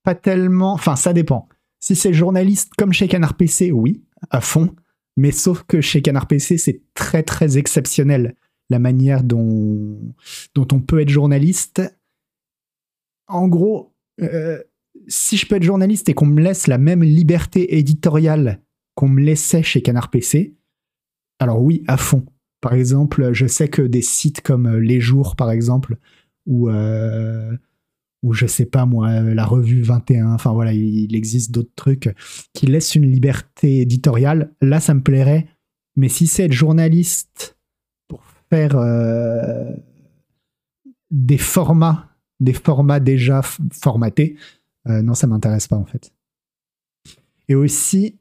Pas 0.03 0.15
tellement. 0.15 0.71
Enfin, 0.71 0.95
ça 0.95 1.11
dépend. 1.11 1.49
Si 1.81 1.97
c'est 1.97 2.13
journaliste 2.13 2.75
comme 2.77 2.93
chez 2.93 3.09
Canard 3.09 3.35
PC, 3.35 3.73
oui, 3.73 4.01
à 4.29 4.39
fond. 4.39 4.73
Mais 5.17 5.31
sauf 5.31 5.63
que 5.63 5.81
chez 5.81 6.01
Canard 6.01 6.27
PC, 6.27 6.57
c'est 6.57 6.81
très 6.93 7.23
très 7.23 7.57
exceptionnel 7.57 8.37
la 8.69 8.79
manière 8.79 9.21
dont, 9.21 9.99
on 10.55 10.79
peut 10.79 11.01
être 11.01 11.09
journaliste. 11.09 11.81
En 13.27 13.49
gros, 13.49 13.93
euh, 14.21 14.63
si 15.09 15.35
je 15.35 15.45
peux 15.45 15.55
être 15.55 15.63
journaliste 15.63 16.07
et 16.07 16.13
qu'on 16.13 16.27
me 16.27 16.41
laisse 16.41 16.67
la 16.67 16.77
même 16.77 17.03
liberté 17.03 17.77
éditoriale 17.77 18.61
qu'on 18.95 19.09
me 19.09 19.21
laissait 19.21 19.63
chez 19.63 19.81
Canard 19.81 20.09
PC, 20.09 20.55
alors 21.39 21.61
oui, 21.61 21.83
à 21.87 21.97
fond. 21.97 22.25
Par 22.61 22.73
exemple, 22.73 23.31
je 23.33 23.47
sais 23.47 23.69
que 23.69 23.81
des 23.81 24.01
sites 24.01 24.41
comme 24.41 24.67
euh, 24.67 24.79
Les 24.79 24.99
Jours, 24.99 25.35
par 25.35 25.51
exemple, 25.51 25.97
ou, 26.45 26.69
euh, 26.69 27.55
ou 28.23 28.33
je 28.33 28.45
sais 28.45 28.65
pas 28.65 28.85
moi, 28.85 29.21
la 29.21 29.45
revue 29.45 29.81
21, 29.81 30.33
enfin 30.33 30.51
voilà, 30.51 30.73
il, 30.73 31.15
existe 31.15 31.51
d'autres 31.51 31.73
trucs 31.75 32.13
qui 32.53 32.65
laissent 32.65 32.95
une 32.95 33.09
liberté 33.09 33.81
éditoriale. 33.81 34.53
Là, 34.61 34.79
ça 34.79 34.93
me 34.93 35.01
plairait. 35.01 35.47
Mais 35.95 36.09
si 36.09 36.27
c'est 36.27 36.43
être 36.43 36.53
journaliste 36.53 37.57
pour 38.07 38.23
faire 38.49 38.75
euh, 38.75 39.71
des 41.11 41.37
formats, 41.37 42.09
des 42.39 42.53
formats 42.53 42.99
déjà 42.99 43.41
formatés, 43.71 44.35
euh, 44.89 45.01
non, 45.01 45.13
ça 45.13 45.27
m'intéresse 45.27 45.67
pas 45.67 45.75
en 45.75 45.85
fait. 45.85 46.11
Et 47.47 47.55
aussi, 47.55 48.19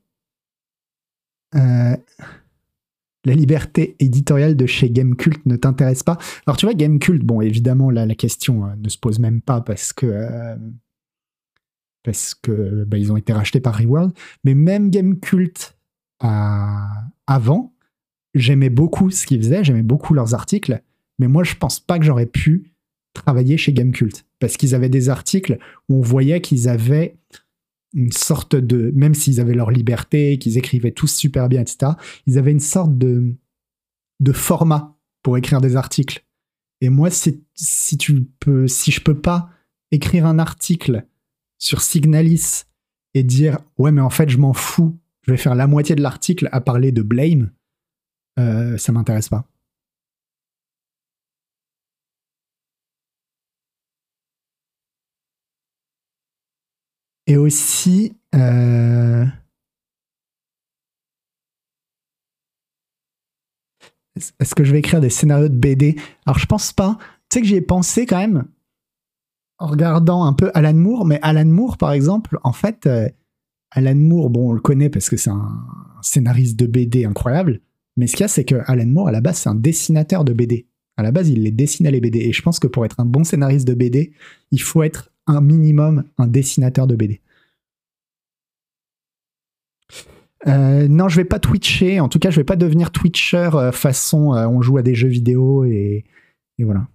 euh, 1.54 1.96
la 3.25 3.34
liberté 3.34 3.96
éditoriale 3.98 4.56
de 4.56 4.66
chez 4.66 4.90
Gamecult 4.90 5.44
ne 5.46 5.56
t'intéresse 5.56 6.02
pas. 6.02 6.18
Alors 6.46 6.56
tu 6.56 6.66
vois, 6.66 6.75
Gamecult, 6.75 7.22
bon, 7.22 7.40
évidemment, 7.40 7.90
là, 7.90 8.06
la 8.06 8.14
question 8.14 8.66
euh, 8.66 8.75
ne 8.76 8.88
se 8.88 8.98
pose 8.98 9.18
même 9.18 9.40
pas 9.40 9.60
parce 9.60 9.92
que 9.92 10.56
parce 12.04 12.34
que 12.34 12.84
bah, 12.84 12.96
ont 13.10 13.16
été 13.16 13.32
rachetés 13.32 13.60
par 13.60 13.76
Reworld. 13.76 14.12
Mais 14.44 14.54
même 14.54 14.90
Gamecult 14.90 15.76
avant, 16.20 17.75
j'aimais 18.34 18.70
beaucoup 18.70 19.10
ce 19.10 19.26
qu'ils 19.26 19.42
faisaient, 19.42 19.64
j'aimais 19.64 19.82
beaucoup 19.82 20.14
leurs 20.14 20.34
articles. 20.34 20.82
Mais 21.18 21.28
moi, 21.28 21.44
je 21.44 21.54
pense 21.54 21.80
pas 21.80 21.98
que 21.98 22.04
j'aurais 22.04 22.26
pu 22.26 22.72
travailler 23.22 23.56
chez 23.56 23.72
Gamecult 23.72 24.26
parce 24.38 24.56
qu'ils 24.56 24.75
avaient 24.75 24.88
des 24.88 25.08
articles 25.08 25.58
où 25.88 25.96
on 25.96 26.00
voyait 26.00 26.40
qu'ils 26.40 26.68
avaient 26.68 27.16
une 27.94 28.12
sorte 28.12 28.54
de, 28.54 28.92
même 28.94 29.14
s'ils 29.14 29.40
avaient 29.40 29.54
leur 29.54 29.70
liberté, 29.70 30.38
qu'ils 30.38 30.58
écrivaient 30.58 30.92
tous 30.92 31.08
super 31.08 31.48
bien, 31.48 31.62
etc., 31.62 31.92
ils 32.26 32.38
avaient 32.38 32.52
une 32.52 32.60
sorte 32.60 32.96
de, 32.98 33.34
de 34.20 34.32
format 34.32 34.96
pour 35.22 35.38
écrire 35.38 35.60
des 35.60 35.76
articles. 35.76 36.25
Et 36.80 36.90
moi, 36.90 37.10
si, 37.10 37.42
si 37.54 37.96
tu 37.96 38.25
peux, 38.40 38.68
si 38.68 38.90
je 38.90 39.00
peux 39.00 39.18
pas 39.18 39.50
écrire 39.90 40.26
un 40.26 40.38
article 40.38 41.06
sur 41.58 41.80
Signalis 41.80 42.64
et 43.14 43.22
dire 43.22 43.58
ouais 43.78 43.90
mais 43.90 44.00
en 44.00 44.10
fait 44.10 44.28
je 44.28 44.38
m'en 44.38 44.52
fous, 44.52 44.98
je 45.22 45.32
vais 45.32 45.37
faire 45.37 45.54
la 45.54 45.66
moitié 45.66 45.94
de 45.94 46.02
l'article 46.02 46.48
à 46.52 46.60
parler 46.60 46.92
de 46.92 47.02
blame, 47.02 47.50
euh, 48.38 48.78
ça 48.78 48.92
m'intéresse 48.92 49.28
pas. 49.28 49.48
Et 57.28 57.37
aussi, 57.37 58.16
euh, 58.35 59.26
est-ce 64.40 64.54
que 64.54 64.64
je 64.64 64.73
vais 64.73 64.78
écrire 64.78 65.02
des 65.02 65.11
scénarios 65.11 65.50
de 65.50 65.54
BD 65.54 65.97
Alors, 66.25 66.38
je 66.38 66.47
pense 66.47 66.73
pas. 66.73 66.97
Tu 67.28 67.35
sais 67.35 67.40
que 67.42 67.47
j'y 67.47 67.56
ai 67.56 67.61
pensé 67.61 68.06
quand 68.06 68.16
même 68.16 68.47
en 69.58 69.66
regardant 69.66 70.25
un 70.25 70.32
peu 70.32 70.50
Alan 70.54 70.73
Moore, 70.73 71.04
mais 71.04 71.18
Alan 71.20 71.44
Moore, 71.44 71.76
par 71.76 71.92
exemple, 71.92 72.38
en 72.44 72.52
fait, 72.52 72.87
euh, 72.87 73.08
Alan 73.73 73.94
Moore, 73.94 74.30
bon, 74.30 74.49
on 74.49 74.52
le 74.52 74.61
connaît 74.61 74.88
parce 74.88 75.11
que 75.11 75.18
c'est 75.18 75.30
un 75.30 75.66
scénariste 76.00 76.58
de 76.58 76.66
BD 76.66 77.04
incroyable, 77.04 77.61
mais 77.99 78.06
ce 78.06 78.12
qu'il 78.12 78.23
y 78.23 78.25
a, 78.25 78.28
c'est 78.28 78.44
que 78.44 78.54
Alan 78.66 78.87
Moore, 78.87 79.08
à 79.08 79.12
la 79.12 79.20
base, 79.20 79.38
c'est 79.38 79.49
un 79.50 79.54
dessinateur 79.54 80.25
de 80.25 80.32
BD. 80.32 80.66
À 80.97 81.02
la 81.02 81.11
base, 81.11 81.28
il 81.28 81.42
les 81.42 81.50
dessinait 81.50 81.90
les 81.90 82.00
BD. 82.00 82.20
Et 82.20 82.32
je 82.32 82.40
pense 82.40 82.58
que 82.58 82.66
pour 82.66 82.87
être 82.87 83.00
un 83.00 83.04
bon 83.04 83.23
scénariste 83.23 83.68
de 83.68 83.75
BD, 83.75 84.12
il 84.50 84.62
faut 84.62 84.82
être 84.82 85.11
un 85.28 85.40
minimum 85.40 86.04
un 86.18 86.26
dessinateur 86.26 86.87
de 86.87 86.97
BD. 86.97 87.20
Euh, 90.47 90.87
non, 90.88 91.08
je 91.08 91.16
vais 91.16 91.25
pas 91.25 91.38
twitcher. 91.38 92.00
En 92.00 92.08
tout 92.08 92.18
cas, 92.18 92.30
je 92.30 92.37
vais 92.37 92.44
pas 92.44 92.56
devenir 92.56 92.90
twitcher 92.90 93.50
euh, 93.54 93.73
façon 93.73 94.35
euh, 94.35 94.47
on 94.47 94.62
joue 94.62 94.78
à 94.78 94.82
des 94.82 94.94
jeux 94.94 95.08
vidéo 95.08 95.64
et, 95.64 96.04
voilà. 96.61 96.88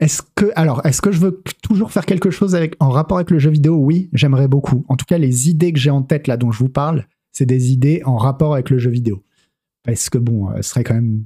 Est-ce 0.00 0.22
que 0.34 0.50
alors 0.56 0.84
est-ce 0.84 1.00
que 1.00 1.12
je 1.12 1.20
veux 1.20 1.42
toujours 1.62 1.92
faire 1.92 2.04
quelque 2.04 2.30
chose 2.30 2.54
avec 2.54 2.74
en 2.80 2.90
rapport 2.90 3.18
avec 3.18 3.30
le 3.30 3.38
jeu 3.38 3.50
vidéo? 3.50 3.76
Oui, 3.76 4.10
j'aimerais 4.12 4.48
beaucoup. 4.48 4.84
En 4.88 4.96
tout 4.96 5.06
cas, 5.06 5.16
les 5.16 5.48
idées 5.48 5.72
que 5.72 5.78
j'ai 5.78 5.90
en 5.90 6.02
tête 6.02 6.26
là 6.26 6.36
dont 6.36 6.50
je 6.50 6.58
vous 6.58 6.68
parle, 6.68 7.06
c'est 7.30 7.46
des 7.46 7.72
idées 7.72 8.02
en 8.04 8.16
rapport 8.16 8.54
avec 8.54 8.68
le 8.68 8.78
jeu 8.78 8.90
vidéo. 8.90 9.22
Parce 9.84 10.10
que 10.10 10.18
bon, 10.18 10.50
ce 10.56 10.62
serait 10.62 10.84
quand 10.84 10.94
même 10.94 11.24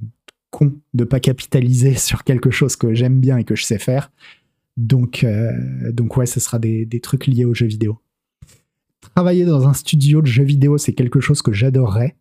con 0.50 0.72
de 0.94 1.04
pas 1.04 1.20
capitaliser 1.20 1.94
sur 1.96 2.24
quelque 2.24 2.50
chose 2.50 2.76
que 2.76 2.94
j'aime 2.94 3.20
bien 3.20 3.38
et 3.38 3.44
que 3.44 3.56
je 3.56 3.64
sais 3.64 3.78
faire. 3.78 4.10
Donc, 4.76 5.24
euh, 5.24 5.52
donc 5.92 6.16
ouais, 6.16 6.26
ce 6.26 6.40
sera 6.40 6.58
des, 6.58 7.00
trucs 7.02 7.26
liés 7.26 7.44
aux 7.44 7.54
jeux 7.54 7.66
vidéo. 7.66 7.98
Travailler 9.14 9.44
dans 9.44 9.66
un 9.66 9.72
studio 9.72 10.20
de 10.20 10.26
jeux 10.26 10.44
vidéo, 10.44 10.76
c'est 10.76 10.92
quelque 10.92 11.20
chose 11.20 11.40
que 11.40 11.52
j'adorerais. 11.52 12.16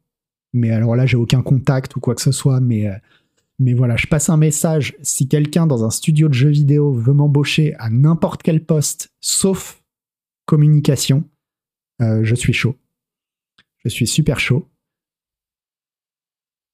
Mais 0.54 0.72
alors 0.72 0.96
là, 0.96 1.06
j'ai 1.06 1.18
aucun 1.18 1.42
contact 1.42 1.96
ou 1.98 2.00
quoi 2.00 2.16
que 2.16 2.22
ce 2.22 2.32
soit. 2.32 2.62
Mais, 2.62 2.88
euh, 2.88 2.96
mais 3.60 3.74
voilà, 3.74 3.98
je 3.98 4.08
passe 4.08 4.30
un 4.30 4.38
message. 4.38 4.96
Si 5.02 5.28
quelqu'un 5.28 5.68
dans 5.68 5.84
un 5.84 5.90
studio 5.90 6.30
de 6.30 6.34
jeux 6.34 6.50
vidéo 6.50 6.94
veut 6.94 7.14
m'embaucher 7.14 7.76
à 7.76 7.90
n'importe 7.90 8.42
quel 8.42 8.64
poste, 8.64 9.12
sauf 9.20 9.84
communication, 10.46 11.26
euh, 12.02 12.24
je 12.24 12.36
suis 12.36 12.54
chaud. 12.54 12.76
Je 13.84 13.90
suis 13.90 14.08
super 14.08 14.40
chaud. 14.40 14.68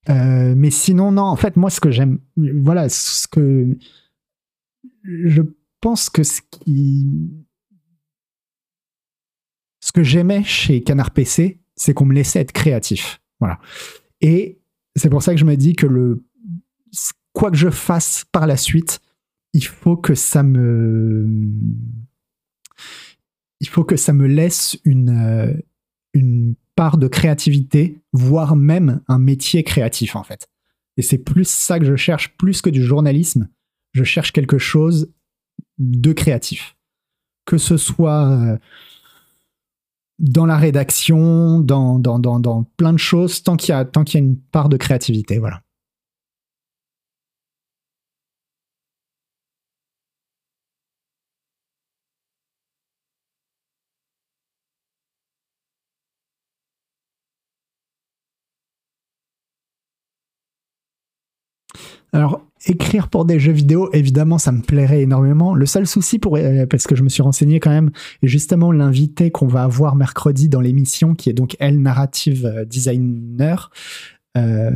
Mais 0.08 0.72
sinon, 0.72 1.12
non, 1.12 1.24
en 1.24 1.36
fait, 1.36 1.56
moi, 1.56 1.70
ce 1.70 1.80
que 1.80 1.92
j'aime, 1.92 2.20
voilà, 2.36 2.90
ce 2.90 3.28
que 3.28 3.78
je 5.04 5.42
pense 5.82 6.10
que 6.10 6.24
ce 6.24 6.42
qui. 6.50 7.08
Ce 9.84 9.92
que 9.92 10.04
j'aimais 10.04 10.44
chez 10.44 10.84
Canard 10.84 11.12
PC, 11.12 11.60
c'est 11.76 11.94
qu'on 11.94 12.06
me 12.06 12.14
laissait 12.14 12.40
être 12.40 12.52
créatif. 12.52 13.20
Voilà. 13.40 13.60
Et 14.22 14.62
c'est 14.96 15.10
pour 15.10 15.24
ça 15.24 15.34
que 15.34 15.40
je 15.40 15.46
me 15.46 15.58
dis 15.58 15.76
que 15.76 15.88
le. 15.88 16.24
Quoi 17.34 17.50
que 17.50 17.58
je 17.58 17.70
fasse 17.70 18.26
par 18.32 18.46
la 18.46 18.58
suite, 18.58 19.00
il 19.54 19.66
faut 19.66 19.98
que 19.98 20.14
ça 20.14 20.44
me. 20.44 21.28
Il 23.60 23.68
faut 23.68 23.84
que 23.84 23.96
ça 23.96 24.12
me 24.12 24.28
laisse 24.28 24.78
une, 24.86 25.10
euh, 25.10 25.54
une 26.14 26.56
de 26.98 27.08
créativité, 27.08 28.02
voire 28.14 28.56
même 28.56 29.02
un 29.08 29.20
métier 29.20 29.64
créatif, 29.64 30.16
en 30.16 30.24
fait. 30.24 30.48
Et 30.98 31.02
c'est 31.02 31.20
plus 31.20 31.48
ça 31.48 31.80
que 31.80 31.86
je 31.86 31.96
cherche, 31.96 32.36
plus 32.38 32.62
que 32.62 32.70
du 32.70 32.84
journalisme 32.84 33.48
je 33.94 34.04
cherche 34.04 34.32
quelque 34.32 34.58
chose 34.58 35.12
de 35.78 36.14
créatif. 36.14 36.76
Que 37.46 37.58
ce 37.58 37.78
soit 37.78 38.28
euh, 38.28 38.58
dans 40.20 40.46
la 40.46 40.58
rédaction, 40.58 41.60
dans, 41.60 42.00
dans, 42.00 42.20
dans, 42.20 42.40
dans 42.40 42.64
plein 42.78 42.94
de 42.94 43.00
choses, 43.00 43.44
tant 43.44 43.58
qu'il 43.58 43.70
y, 43.70 43.76
a, 43.76 43.86
tant 43.86 44.04
qu'il 44.04 44.20
y 44.20 44.24
a 44.24 44.26
une 44.26 44.38
part 44.38 44.70
de 44.70 44.78
créativité. 44.78 45.40
Voilà. 45.40 45.62
Alors, 62.14 62.46
écrire 62.66 63.08
pour 63.08 63.26
des 63.26 63.40
jeux 63.40 63.54
vidéo, 63.54 63.90
évidemment, 63.94 64.38
ça 64.38 64.52
me 64.52 64.62
plairait 64.62 65.02
énormément. 65.02 65.56
Le 65.56 65.66
seul 65.66 65.88
souci, 65.88 66.20
euh, 66.26 66.66
parce 66.66 66.86
que 66.86 66.96
je 66.96 67.04
me 67.04 67.10
suis 67.10 67.24
renseigné 67.24 67.60
quand 67.60 67.70
même, 67.70 67.92
est 68.22 68.28
justement 68.28 68.72
l'invité 68.72 69.32
qu'on 69.32 69.48
va 69.48 69.64
avoir 69.64 69.96
mercredi 69.96 70.50
dans 70.50 70.60
l'émission, 70.60 71.16
qui 71.16 71.30
est 71.30 71.34
donc 71.34 71.56
elle, 71.60 71.82
narrative 71.82 72.46
euh, 72.46 72.66
designer. 72.66 73.72
Euh, 74.38 74.70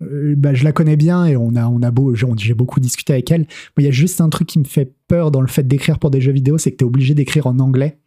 bah, 0.00 0.54
je 0.54 0.64
la 0.64 0.72
connais 0.72 0.96
bien 0.96 1.26
et 1.26 1.36
on 1.36 1.54
a, 1.54 1.68
on 1.68 1.80
a 1.82 1.90
beau, 1.90 2.14
j'ai 2.14 2.54
beaucoup 2.54 2.80
discuté 2.80 3.12
avec 3.12 3.30
elle. 3.30 3.46
Il 3.78 3.84
y 3.84 3.88
a 3.88 3.92
juste 3.92 4.20
un 4.20 4.30
truc 4.30 4.48
qui 4.48 4.58
me 4.58 4.64
fait 4.64 4.92
peur 5.06 5.30
dans 5.30 5.40
le 5.40 5.46
fait 5.46 5.62
d'écrire 5.62 5.98
pour 5.98 6.10
des 6.10 6.20
jeux 6.20 6.32
vidéo, 6.32 6.58
c'est 6.58 6.72
que 6.72 6.76
tu 6.76 6.84
es 6.84 6.86
obligé 6.86 7.14
d'écrire 7.14 7.46
en 7.46 7.58
anglais. 7.60 8.00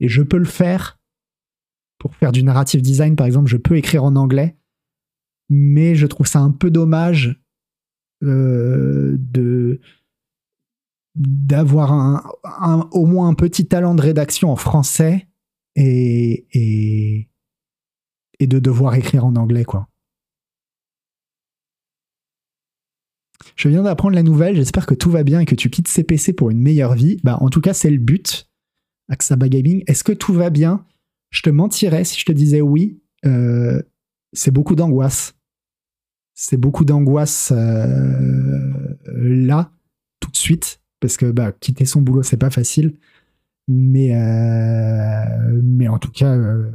Et 0.00 0.08
je 0.08 0.22
peux 0.22 0.38
le 0.38 0.44
faire. 0.44 0.98
Pour 1.98 2.16
faire 2.16 2.32
du 2.32 2.42
narrative 2.42 2.82
design, 2.82 3.14
par 3.14 3.26
exemple, 3.26 3.48
je 3.48 3.56
peux 3.56 3.76
écrire 3.76 4.04
en 4.04 4.16
anglais 4.16 4.56
mais 5.54 5.94
je 5.94 6.06
trouve 6.06 6.26
ça 6.26 6.40
un 6.40 6.50
peu 6.50 6.70
dommage 6.70 7.40
euh, 8.22 9.16
de 9.18 9.80
d'avoir 11.14 11.92
un, 11.92 12.88
au 12.90 13.06
moins 13.06 13.28
un 13.28 13.34
petit 13.34 13.68
talent 13.68 13.94
de 13.94 14.02
rédaction 14.02 14.50
en 14.50 14.56
français 14.56 15.28
et, 15.76 16.48
et, 16.52 17.30
et 18.40 18.46
de 18.48 18.58
devoir 18.58 18.96
écrire 18.96 19.24
en 19.24 19.36
anglais 19.36 19.64
quoi. 19.64 19.88
Je 23.54 23.68
viens 23.68 23.84
d'apprendre 23.84 24.16
la 24.16 24.24
nouvelle, 24.24 24.56
j'espère 24.56 24.86
que 24.86 24.94
tout 24.94 25.10
va 25.10 25.22
bien 25.22 25.40
et 25.40 25.44
que 25.44 25.54
tu 25.54 25.70
quittes 25.70 25.86
CPC 25.86 26.32
pour 26.32 26.50
une 26.50 26.60
meilleure 26.60 26.94
vie. 26.94 27.20
Bah, 27.22 27.38
en 27.40 27.50
tout 27.50 27.60
cas, 27.60 27.72
c'est 27.72 27.90
le 27.90 27.98
but. 27.98 28.50
Axaba 29.08 29.48
Gaming, 29.48 29.84
est-ce 29.86 30.02
que 30.02 30.12
tout 30.12 30.32
va 30.32 30.50
bien? 30.50 30.84
Je 31.30 31.42
te 31.42 31.50
mentirais 31.50 32.04
si 32.04 32.18
je 32.18 32.24
te 32.24 32.32
disais 32.32 32.60
oui. 32.60 33.00
Euh, 33.24 33.80
c'est 34.32 34.50
beaucoup 34.50 34.74
d'angoisse. 34.74 35.36
C'est 36.34 36.56
beaucoup 36.56 36.84
d'angoisse 36.84 37.52
euh, 37.54 38.96
là, 39.06 39.70
tout 40.18 40.30
de 40.30 40.36
suite, 40.36 40.80
parce 41.00 41.16
que 41.16 41.30
bah, 41.30 41.52
quitter 41.52 41.84
son 41.84 42.02
boulot, 42.02 42.24
c'est 42.24 42.36
pas 42.36 42.50
facile. 42.50 42.94
Mais, 43.68 44.14
euh, 44.14 45.88
en 45.88 45.98
tout 45.98 46.10
cas, 46.10 46.34
euh, 46.34 46.70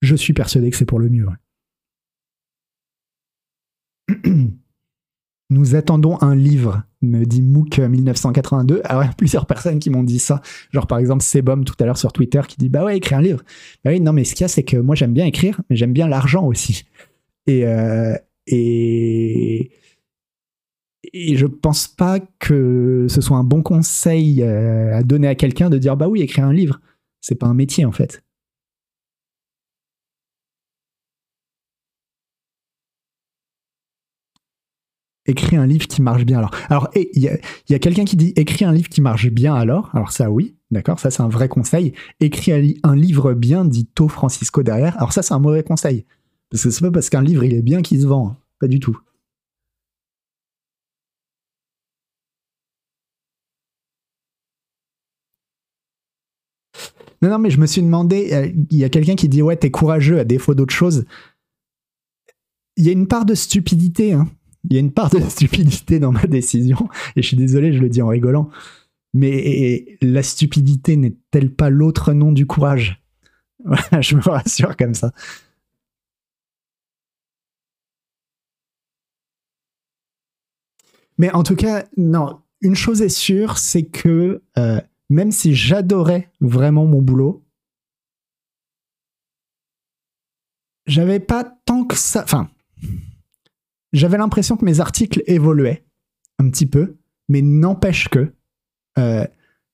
je 0.00 0.16
suis 0.16 0.32
persuadé 0.32 0.70
que 0.70 0.76
c'est 0.76 0.86
pour 0.86 0.98
le 0.98 1.10
mieux. 1.10 1.28
Nous 5.50 5.74
attendons 5.74 6.16
un 6.22 6.34
livre, 6.34 6.82
me 7.02 7.24
dit 7.24 7.42
Mook 7.42 7.78
1982. 7.78 8.80
Alors, 8.84 9.02
il 9.02 9.06
y 9.08 9.10
a 9.10 9.14
plusieurs 9.14 9.44
personnes 9.44 9.78
qui 9.78 9.90
m'ont 9.90 10.02
dit 10.02 10.18
ça. 10.18 10.40
Genre, 10.70 10.86
par 10.86 10.96
exemple, 10.98 11.22
Sebum 11.22 11.66
tout 11.66 11.74
à 11.78 11.84
l'heure 11.84 11.98
sur 11.98 12.14
Twitter 12.14 12.40
qui 12.48 12.56
dit 12.56 12.70
Bah 12.70 12.84
ouais, 12.84 12.96
écrire 12.96 13.18
un 13.18 13.22
livre. 13.22 13.42
Bah 13.84 13.90
oui, 13.90 14.00
non, 14.00 14.14
mais 14.14 14.24
ce 14.24 14.34
qu'il 14.34 14.44
y 14.44 14.46
a, 14.46 14.48
c'est 14.48 14.62
que 14.62 14.78
moi, 14.78 14.94
j'aime 14.94 15.12
bien 15.12 15.26
écrire, 15.26 15.60
mais 15.68 15.76
j'aime 15.76 15.92
bien 15.92 16.08
l'argent 16.08 16.46
aussi. 16.46 16.86
Et, 17.46 17.66
euh, 17.66 18.16
et, 18.46 19.72
et 21.12 21.36
je 21.36 21.46
pense 21.46 21.88
pas 21.88 22.20
que 22.38 23.06
ce 23.08 23.20
soit 23.20 23.36
un 23.36 23.44
bon 23.44 23.62
conseil 23.62 24.42
euh, 24.42 24.96
à 24.96 25.02
donner 25.02 25.28
à 25.28 25.34
quelqu'un 25.34 25.70
de 25.70 25.78
dire 25.78 25.96
Bah 25.96 26.08
oui, 26.08 26.22
écrire 26.22 26.46
un 26.46 26.52
livre. 26.52 26.80
C'est 27.20 27.36
pas 27.36 27.46
un 27.46 27.54
métier, 27.54 27.84
en 27.84 27.92
fait. 27.92 28.22
écris 35.26 35.56
un 35.56 35.66
livre 35.66 35.86
qui 35.86 36.02
marche 36.02 36.24
bien 36.24 36.38
alors. 36.38 36.50
Alors, 36.68 36.90
il 36.94 37.20
y 37.20 37.74
a, 37.74 37.78
quelqu'un 37.78 38.04
qui 38.04 38.16
dit 38.16 38.32
écris 38.36 38.64
un 38.64 38.72
livre 38.72 38.88
qui 38.88 39.00
marche 39.00 39.28
bien 39.28 39.54
alors. 39.54 39.90
Alors 39.94 40.12
ça, 40.12 40.30
oui, 40.30 40.56
d'accord, 40.70 40.98
ça 40.98 41.10
c'est 41.10 41.22
un 41.22 41.28
vrai 41.28 41.48
conseil. 41.48 41.92
Écris 42.20 42.78
un, 42.82 42.96
livre 42.96 43.32
bien, 43.34 43.64
dit 43.64 43.86
To 43.86 44.08
Francisco 44.08 44.62
derrière. 44.62 44.96
Alors 44.96 45.12
ça, 45.12 45.22
c'est 45.22 45.34
un 45.34 45.38
mauvais 45.38 45.62
conseil. 45.62 46.04
Parce 46.52 46.62
que 46.64 46.70
c'est 46.70 46.82
pas 46.82 46.90
parce 46.90 47.10
qu'un 47.10 47.22
livre 47.22 47.42
il 47.44 47.54
est 47.54 47.62
bien 47.62 47.82
qu'il 47.82 48.00
se 48.00 48.06
vend. 48.06 48.28
Hein. 48.28 48.36
Pas 48.60 48.68
du 48.68 48.78
tout. 48.78 48.96
Non, 57.22 57.30
non, 57.30 57.38
mais 57.38 57.50
je 57.50 57.58
me 57.58 57.66
suis 57.66 57.82
demandé, 57.82 58.32
euh, 58.32 58.50
il 58.70 58.78
y 58.78 58.84
a 58.84 58.88
quelqu'un 58.88 59.14
qui 59.14 59.28
dit 59.28 59.42
ouais, 59.42 59.56
t'es 59.56 59.70
courageux 59.70 60.18
à 60.18 60.24
défaut 60.24 60.54
d'autre 60.54 60.74
chose. 60.74 61.06
Il 62.76 62.84
y 62.84 62.88
a 62.88 62.92
une 62.92 63.06
part 63.06 63.24
de 63.24 63.34
stupidité, 63.34 64.12
hein 64.12 64.28
il 64.64 64.74
y 64.74 64.76
a 64.76 64.80
une 64.80 64.92
part 64.92 65.10
de 65.10 65.20
stupidité 65.20 65.98
dans 65.98 66.12
ma 66.12 66.26
décision, 66.26 66.88
et 67.16 67.22
je 67.22 67.26
suis 67.26 67.36
désolé, 67.36 67.72
je 67.72 67.80
le 67.80 67.88
dis 67.88 68.02
en 68.02 68.08
rigolant, 68.08 68.50
mais 69.14 69.98
la 70.00 70.22
stupidité 70.22 70.96
n'est-elle 70.96 71.50
pas 71.50 71.70
l'autre 71.70 72.12
nom 72.12 72.32
du 72.32 72.46
courage? 72.46 73.02
Je 74.00 74.16
me 74.16 74.22
rassure 74.22 74.76
comme 74.76 74.94
ça. 74.94 75.12
Mais 81.22 81.30
en 81.30 81.44
tout 81.44 81.54
cas, 81.54 81.84
non, 81.96 82.42
une 82.62 82.74
chose 82.74 83.00
est 83.00 83.08
sûre, 83.08 83.56
c'est 83.56 83.84
que 83.84 84.42
euh, 84.58 84.80
même 85.08 85.30
si 85.30 85.54
j'adorais 85.54 86.32
vraiment 86.40 86.84
mon 86.84 87.00
boulot, 87.00 87.46
j'avais 90.86 91.20
pas 91.20 91.44
tant 91.64 91.84
que 91.84 91.94
ça. 91.94 92.24
Enfin, 92.24 92.50
j'avais 93.92 94.18
l'impression 94.18 94.56
que 94.56 94.64
mes 94.64 94.80
articles 94.80 95.22
évoluaient 95.28 95.86
un 96.40 96.50
petit 96.50 96.66
peu, 96.66 96.96
mais 97.28 97.40
n'empêche 97.40 98.08
que, 98.08 98.34
euh, 98.98 99.24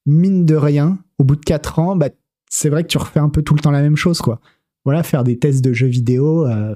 mine 0.04 0.44
de 0.44 0.54
rien, 0.54 1.02
au 1.16 1.24
bout 1.24 1.36
de 1.36 1.44
4 1.46 1.78
ans, 1.78 1.96
bah, 1.96 2.10
c'est 2.50 2.68
vrai 2.68 2.82
que 2.82 2.88
tu 2.88 2.98
refais 2.98 3.20
un 3.20 3.30
peu 3.30 3.40
tout 3.40 3.54
le 3.54 3.60
temps 3.60 3.70
la 3.70 3.80
même 3.80 3.96
chose, 3.96 4.20
quoi. 4.20 4.38
Voilà, 4.84 5.02
faire 5.02 5.24
des 5.24 5.38
tests 5.38 5.64
de 5.64 5.72
jeux 5.72 5.86
vidéo. 5.86 6.46
Euh, 6.46 6.74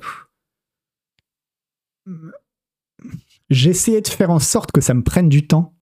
J'essayais 3.52 4.00
de 4.00 4.08
faire 4.08 4.30
en 4.30 4.38
sorte 4.38 4.72
que 4.72 4.80
ça 4.80 4.94
me 4.94 5.02
prenne 5.02 5.28
du 5.28 5.46
temps 5.46 5.74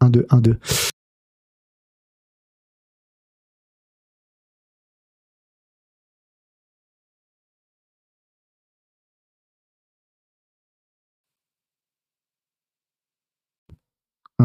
Un, 0.00 0.10
deux, 0.10 0.26
un, 0.30 0.40
deux. 0.40 0.58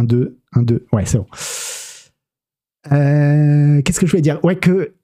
Un, 0.07 0.15
deux, 0.15 0.39
un, 0.53 0.63
deux. 0.63 0.85
Ouais, 0.93 1.05
c'est 1.05 1.17
bon. 1.17 1.27
Euh, 2.91 3.81
qu'est-ce 3.81 3.99
que 3.99 4.05
je 4.05 4.11
voulais 4.11 4.21
dire? 4.21 4.43
Ouais, 4.43 4.55
que 4.55 4.95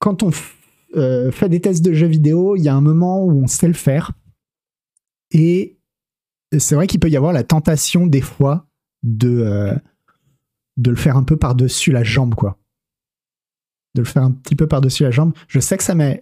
quand 0.00 0.24
on 0.24 0.30
euh, 0.96 1.30
fait 1.30 1.48
des 1.48 1.60
tests 1.60 1.84
de 1.84 1.92
jeux 1.92 2.08
vidéo, 2.08 2.56
il 2.56 2.62
y 2.62 2.68
a 2.68 2.74
un 2.74 2.80
moment 2.80 3.24
où 3.24 3.40
on 3.40 3.46
sait 3.46 3.68
le 3.68 3.74
faire. 3.74 4.12
Et 5.30 5.78
c'est 6.58 6.74
vrai 6.74 6.88
qu'il 6.88 6.98
peut 6.98 7.08
y 7.08 7.16
avoir 7.16 7.32
la 7.32 7.44
tentation 7.44 8.06
des 8.06 8.20
fois 8.20 8.66
de, 9.04 9.28
euh, 9.28 9.74
de 10.76 10.90
le 10.90 10.96
faire 10.96 11.16
un 11.16 11.22
peu 11.22 11.36
par-dessus 11.36 11.92
la 11.92 12.02
jambe, 12.02 12.34
quoi. 12.34 12.58
De 13.94 14.02
le 14.02 14.08
faire 14.08 14.24
un 14.24 14.32
petit 14.32 14.56
peu 14.56 14.66
par-dessus 14.66 15.04
la 15.04 15.12
jambe. 15.12 15.34
Je 15.46 15.60
sais 15.60 15.76
que 15.76 15.84
ça 15.84 15.94
m'est. 15.94 16.20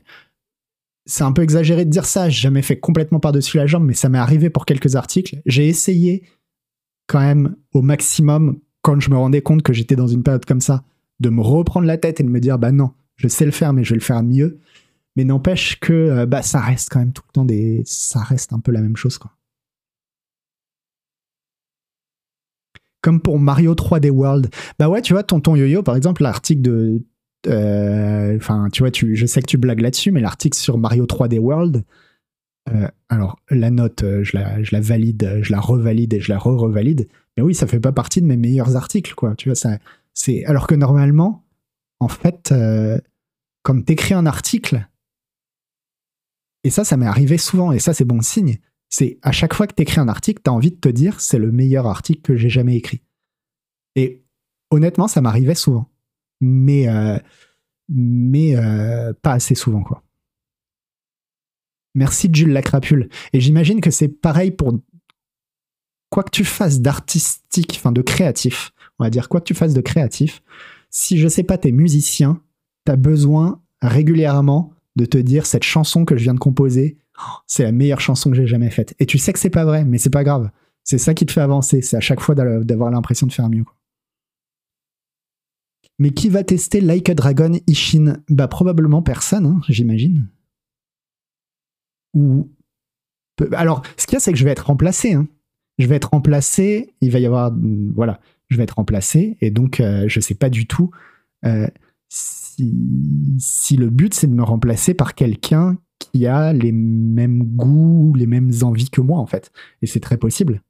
C'est 1.07 1.25
un 1.25 1.33
peu 1.33 1.43
exagéré 1.43 1.87
de 1.87 1.91
dire 1.91 2.05
ça, 2.05 2.29
j'ai 2.29 2.43
jamais 2.43 2.63
fait 2.63 2.79
complètement 2.79 3.19
par-dessus 3.19 3.57
la 3.57 3.67
jambe, 3.67 3.85
mais 3.85 3.95
ça 3.95 4.11
m'est 4.11 4.19
arrivé 4.19 4.51
pour 4.51 4.67
quelques 4.67 4.97
articles. 4.97 5.41
J'ai 5.47 5.67
essayé 5.67 6.25
quand 7.11 7.21
même 7.21 7.57
au 7.73 7.83
maximum, 7.83 8.61
quand 8.83 9.01
je 9.01 9.11
me 9.11 9.17
rendais 9.17 9.43
compte 9.43 9.63
que 9.63 9.73
j'étais 9.73 9.97
dans 9.97 10.07
une 10.07 10.23
période 10.23 10.45
comme 10.45 10.61
ça, 10.61 10.85
de 11.19 11.29
me 11.29 11.43
reprendre 11.43 11.87
la 11.87 11.99
tête 11.99 12.21
et 12.21 12.23
de 12.23 12.29
me 12.29 12.39
dire 12.39 12.59
bah 12.59 12.71
non, 12.71 12.93
je 13.17 13.27
sais 13.27 13.45
le 13.45 13.51
faire, 13.51 13.73
mais 13.73 13.83
je 13.83 13.91
vais 13.91 13.99
le 13.99 14.03
faire 14.03 14.23
mieux. 14.23 14.61
Mais 15.17 15.25
n'empêche 15.25 15.81
que 15.81 15.93
euh, 15.93 16.27
bah, 16.27 16.43
ça 16.43 16.61
reste 16.61 16.89
quand 16.91 17.01
même 17.01 17.13
tout 17.13 17.25
le 17.27 17.33
temps 17.33 17.45
des. 17.45 17.83
Ça 17.85 18.21
reste 18.21 18.53
un 18.53 18.61
peu 18.61 18.71
la 18.71 18.81
même 18.81 18.97
chose, 18.97 19.19
quoi. 19.19 19.33
comme 23.03 23.21
pour 23.21 23.39
Mario 23.39 23.75
3D 23.75 24.11
World. 24.11 24.51
Bah 24.79 24.89
ouais, 24.89 25.03
tu 25.03 25.15
vois, 25.15 25.23
Tonton 25.23 25.57
Yo-Yo, 25.57 25.83
par 25.83 25.97
exemple, 25.97 26.23
l'article 26.23 26.63
de 26.63 27.03
euh, 27.47 28.37
enfin, 28.37 28.69
tu 28.71 28.83
vois, 28.83 28.91
tu, 28.91 29.17
je 29.17 29.27
sais 29.27 29.41
que 29.41 29.47
tu 29.47 29.57
blagues 29.57 29.81
là-dessus, 29.81 30.11
mais 30.11 30.21
l'article 30.21 30.59
sur 30.59 30.77
Mario 30.77 31.07
3D 31.07 31.39
World, 31.39 31.85
euh, 32.69 32.89
alors 33.09 33.39
la 33.51 33.71
note, 33.71 34.05
je 34.23 34.37
la, 34.37 34.63
je 34.63 34.75
la 34.75 34.81
valide, 34.81 35.41
je 35.43 35.53
la 35.53 35.61
revalide 35.61 36.15
et 36.15 36.21
je 36.21 36.31
la 36.31 36.39
re-revalide. 36.39 37.09
Mais 37.37 37.43
oui, 37.43 37.55
ça 37.55 37.67
fait 37.67 37.81
pas 37.81 37.93
partie 37.93 38.21
de 38.21 38.27
mes 38.27 38.37
meilleurs 38.37 38.77
articles, 38.77 39.15
quoi. 39.15 39.35
Tu 39.35 39.51
vois, 39.51 39.79
alors 40.47 40.67
que 40.67 40.75
normalement, 40.75 41.45
en 42.01 42.09
fait, 42.09 42.55
quand 43.63 43.85
t'écris 43.85 44.15
un 44.15 44.27
article, 44.27 44.87
et 46.65 46.71
ça, 46.71 46.85
ça 46.85 46.97
m'est 46.97 47.07
arrivé 47.07 47.39
souvent, 47.39 47.73
et 47.73 47.79
ça, 47.79 47.95
c'est 47.95 48.05
bon 48.05 48.21
signe. 48.21 48.59
C'est 48.89 49.19
à 49.23 49.33
chaque 49.33 49.55
fois 49.55 49.67
que 49.67 49.75
tu 49.75 49.83
écris 49.83 50.01
un 50.01 50.09
article, 50.09 50.43
tu 50.45 50.51
as 50.51 50.53
envie 50.53 50.73
de 50.73 50.77
te 50.77 50.89
dire 50.89 51.21
c'est 51.21 51.39
le 51.39 51.53
meilleur 51.53 51.87
article 51.87 52.23
que 52.23 52.37
j'ai 52.37 52.51
jamais 52.51 52.77
écrit. 52.77 53.03
Et 53.97 54.25
honnêtement, 54.71 55.09
ça 55.09 55.21
m'arrivait 55.21 55.55
souvent. 55.55 55.89
Mais, 56.41 56.89
euh, 56.89 57.19
mais 57.89 58.57
euh, 58.57 59.13
pas 59.23 59.33
assez 59.33 59.55
souvent, 59.55 59.83
quoi. 59.83 60.03
Merci 61.95 62.29
Jules 62.33 62.53
Lacrapule. 62.53 63.09
Et 63.33 63.41
j'imagine 63.41 63.81
que 63.81 63.91
c'est 63.91 64.09
pareil 64.09 64.51
pour 64.51 64.79
quoi 66.11 66.23
que 66.23 66.31
tu 66.31 66.45
fasses 66.45 66.81
d'artistique, 66.81 67.75
enfin 67.77 67.93
de 67.93 68.03
créatif, 68.03 68.73
on 68.99 69.05
va 69.05 69.11
dire 69.11 69.29
quoi 69.29 69.41
que 69.41 69.47
tu 69.47 69.55
fasses 69.55 69.75
de 69.75 69.81
créatif, 69.81 70.43
si 70.91 71.19
je 71.19 71.29
sais 71.29 71.45
pas, 71.45 71.57
t'es 71.57 71.73
musicien, 71.73 72.43
t'as 72.85 72.97
besoin 72.97 73.61
régulièrement 73.81 74.75
de 74.97 75.05
te 75.05 75.19
dire 75.19 75.47
cette 75.47 75.63
chanson 75.63 76.05
que 76.05 76.17
je 76.17 76.25
viens 76.25 76.35
de 76.35 76.41
composer, 76.41 76.99
c'est 77.47 77.63
la 77.63 77.73
meilleure 77.73 78.01
chanson 78.01 78.31
que 78.31 78.37
j'ai 78.37 78.47
jamais 78.47 78.71
faite. 78.71 78.95
Et 78.99 79.07
tu 79.07 79.19
sais 79.19 79.33
que 79.33 79.39
c'est 79.39 79.51
pas 79.51 79.65
vrai, 79.65 79.85
mais 79.85 79.99
c'est 79.99 80.11
pas 80.11 80.25
grave. 80.25 80.51
C'est 80.85 80.99
ça 80.99 81.15
qui 81.15 81.27
te 81.27 81.33
fait 81.33 81.41
avancer. 81.41 81.83
C'est 81.83 81.97
à 81.97 82.01
chaque 82.01 82.21
fois 82.21 82.35
d'avoir 82.35 82.91
l'impression 82.91 83.27
de 83.27 83.33
faire 83.33 83.49
mieux. 83.49 83.65
Mais 85.99 86.11
qui 86.11 86.31
va 86.31 86.43
tester 86.43 86.81
Like 86.81 87.11
a 87.11 87.15
Dragon 87.15 87.53
Ishin? 87.67 88.17
Bah 88.29 88.49
probablement 88.49 89.03
personne, 89.03 89.47
hein, 89.47 89.61
j'imagine. 89.69 90.29
Alors, 93.53 93.83
ce 93.97 94.07
qu'il 94.07 94.15
y 94.15 94.17
a, 94.17 94.21
c'est 94.21 94.33
que 94.33 94.39
je 94.39 94.45
vais 94.45 94.51
être 94.51 94.67
remplacé. 94.67 95.15
Hein. 95.15 95.29
Je 95.79 95.87
vais 95.87 95.97
être 95.97 96.11
remplacé. 96.11 96.95
Il 97.01 97.11
va 97.11 97.19
y 97.19 97.27
avoir, 97.27 97.53
voilà, 97.95 98.21
je 98.51 98.57
vais 98.57 98.65
être 98.65 98.77
remplacé, 98.77 99.39
et 99.41 99.51
donc 99.51 99.81
euh, 99.81 100.05
je 100.09 100.21
sais 100.21 100.35
pas 100.35 100.51
du 100.51 100.67
tout. 100.67 100.91
Euh, 101.47 101.69
si, 102.09 103.77
le 103.77 103.89
but 103.89 104.13
c'est 104.13 104.27
de 104.27 104.35
me 104.35 104.43
remplacer 104.43 104.93
par 104.93 105.15
quelqu'un 105.15 105.79
qui 105.99 106.27
a 106.27 106.53
les 106.53 106.73
mêmes 106.73 107.45
goûts, 107.45 108.13
les 108.17 108.27
mêmes 108.27 108.51
envies 108.63 108.91
que 108.91 109.01
moi 109.01 109.19
en 109.19 109.27
fait. 109.27 109.53
Et 109.83 109.87
c'est 109.87 110.01
très 110.01 110.17
possible. 110.17 110.63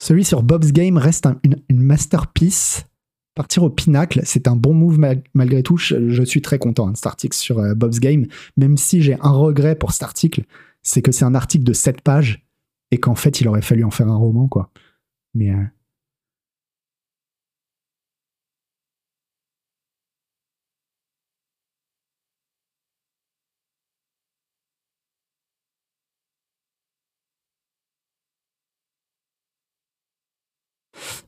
Celui 0.00 0.24
sur 0.24 0.42
Bob's 0.42 0.72
Game 0.72 0.96
reste 0.96 1.28
une, 1.44 1.62
masterpiece. 1.70 2.86
Partir 3.34 3.62
au 3.62 3.70
pinacle, 3.70 4.20
c'est 4.24 4.46
un 4.46 4.56
bon 4.56 4.74
move 4.74 4.98
malgré 5.32 5.62
tout. 5.62 5.78
Je, 5.78 6.22
suis 6.22 6.42
très 6.42 6.58
content 6.58 6.88
hein, 6.88 6.92
de 6.92 6.96
cet 6.96 7.06
article 7.06 7.36
sur 7.36 7.58
euh, 7.58 7.74
Bob's 7.74 7.98
Game, 7.98 8.26
même 8.58 8.76
si 8.76 9.00
j'ai 9.00 9.16
un 9.20 9.30
regret 9.30 9.74
pour 9.74 9.92
cet 9.92 10.02
article, 10.02 10.42
c'est 10.82 11.00
que 11.00 11.12
c'est 11.12 11.24
un 11.24 11.34
article 11.34 11.64
de 11.64 11.72
7 11.72 12.02
pages 12.02 12.46
et 12.90 12.98
qu'en 12.98 13.14
fait 13.14 13.40
il 13.40 13.48
aurait 13.48 13.62
fallu 13.62 13.84
en 13.84 13.90
faire 13.90 14.08
un 14.08 14.16
roman 14.16 14.48
quoi. 14.48 14.70
Mais 15.34 15.50
euh, 15.50 15.62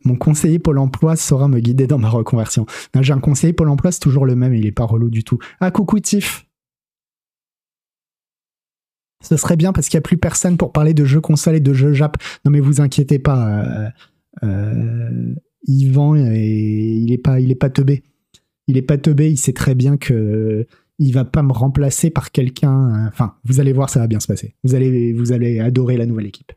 Mon 0.04 0.16
conseiller 0.16 0.58
Pôle 0.58 0.78
emploi 0.78 1.16
saura 1.16 1.48
me 1.48 1.60
guider 1.60 1.86
dans 1.86 1.98
ma 1.98 2.10
reconversion. 2.10 2.66
J'ai 3.00 3.12
un 3.12 3.20
conseiller 3.20 3.52
Pôle 3.52 3.68
emploi, 3.68 3.92
c'est 3.92 4.00
toujours 4.00 4.26
le 4.26 4.36
même, 4.36 4.54
il 4.54 4.66
est 4.66 4.72
pas 4.72 4.84
relou 4.84 5.10
du 5.10 5.24
tout. 5.24 5.38
Ah, 5.60 5.70
coucou 5.70 5.98
Tiff 6.00 6.46
Ce 9.22 9.36
serait 9.36 9.56
bien 9.56 9.72
parce 9.72 9.88
qu'il 9.88 9.96
n'y 9.96 10.02
a 10.02 10.08
plus 10.08 10.18
personne 10.18 10.56
pour 10.56 10.72
parler 10.72 10.94
de 10.94 11.04
jeux 11.04 11.20
console 11.20 11.56
et 11.56 11.60
de 11.60 11.72
jeux 11.72 11.92
Jap. 11.92 12.16
Non 12.44 12.50
mais 12.50 12.60
vous 12.60 12.80
inquiétez 12.80 13.18
pas, 13.18 13.64
euh, 13.64 13.88
euh, 14.42 15.34
Yvan, 15.66 16.16
il 16.16 17.12
est 17.12 17.18
pas, 17.18 17.40
il 17.40 17.56
pas 17.56 17.70
teubé. 17.70 18.02
Il 18.66 18.76
est 18.76 18.82
pas 18.82 18.98
teubé, 18.98 19.30
il 19.30 19.36
sait 19.36 19.52
très 19.52 19.74
bien 19.74 19.96
que 19.96 20.66
il 20.98 21.12
va 21.12 21.24
pas 21.24 21.42
me 21.42 21.52
remplacer 21.52 22.10
par 22.10 22.30
quelqu'un. 22.30 23.08
Enfin, 23.08 23.34
vous 23.44 23.60
allez 23.60 23.72
voir, 23.72 23.90
ça 23.90 24.00
va 24.00 24.06
bien 24.06 24.20
se 24.20 24.26
passer. 24.26 24.54
Vous 24.62 24.74
allez, 24.74 25.12
vous 25.12 25.32
allez 25.32 25.60
adorer 25.60 25.96
la 25.96 26.06
nouvelle 26.06 26.26
équipe. 26.26 26.52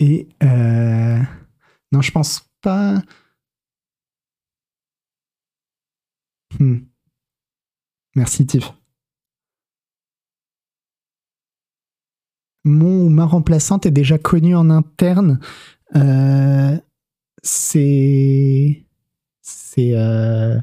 Et 0.00 0.28
euh, 0.42 1.18
non, 1.92 2.02
je 2.02 2.10
pense 2.12 2.48
pas. 2.60 3.02
Hmm. 6.58 6.78
Merci 8.14 8.46
Tiff. 8.46 8.72
Mon 12.64 13.06
ou 13.06 13.08
ma 13.08 13.24
remplaçante 13.24 13.86
est 13.86 13.90
déjà 13.90 14.18
connue 14.18 14.56
en 14.56 14.70
interne. 14.70 15.38
Euh, 15.94 16.76
c'est. 17.42 18.84
C'est. 19.42 19.92
Euh, 19.94 20.58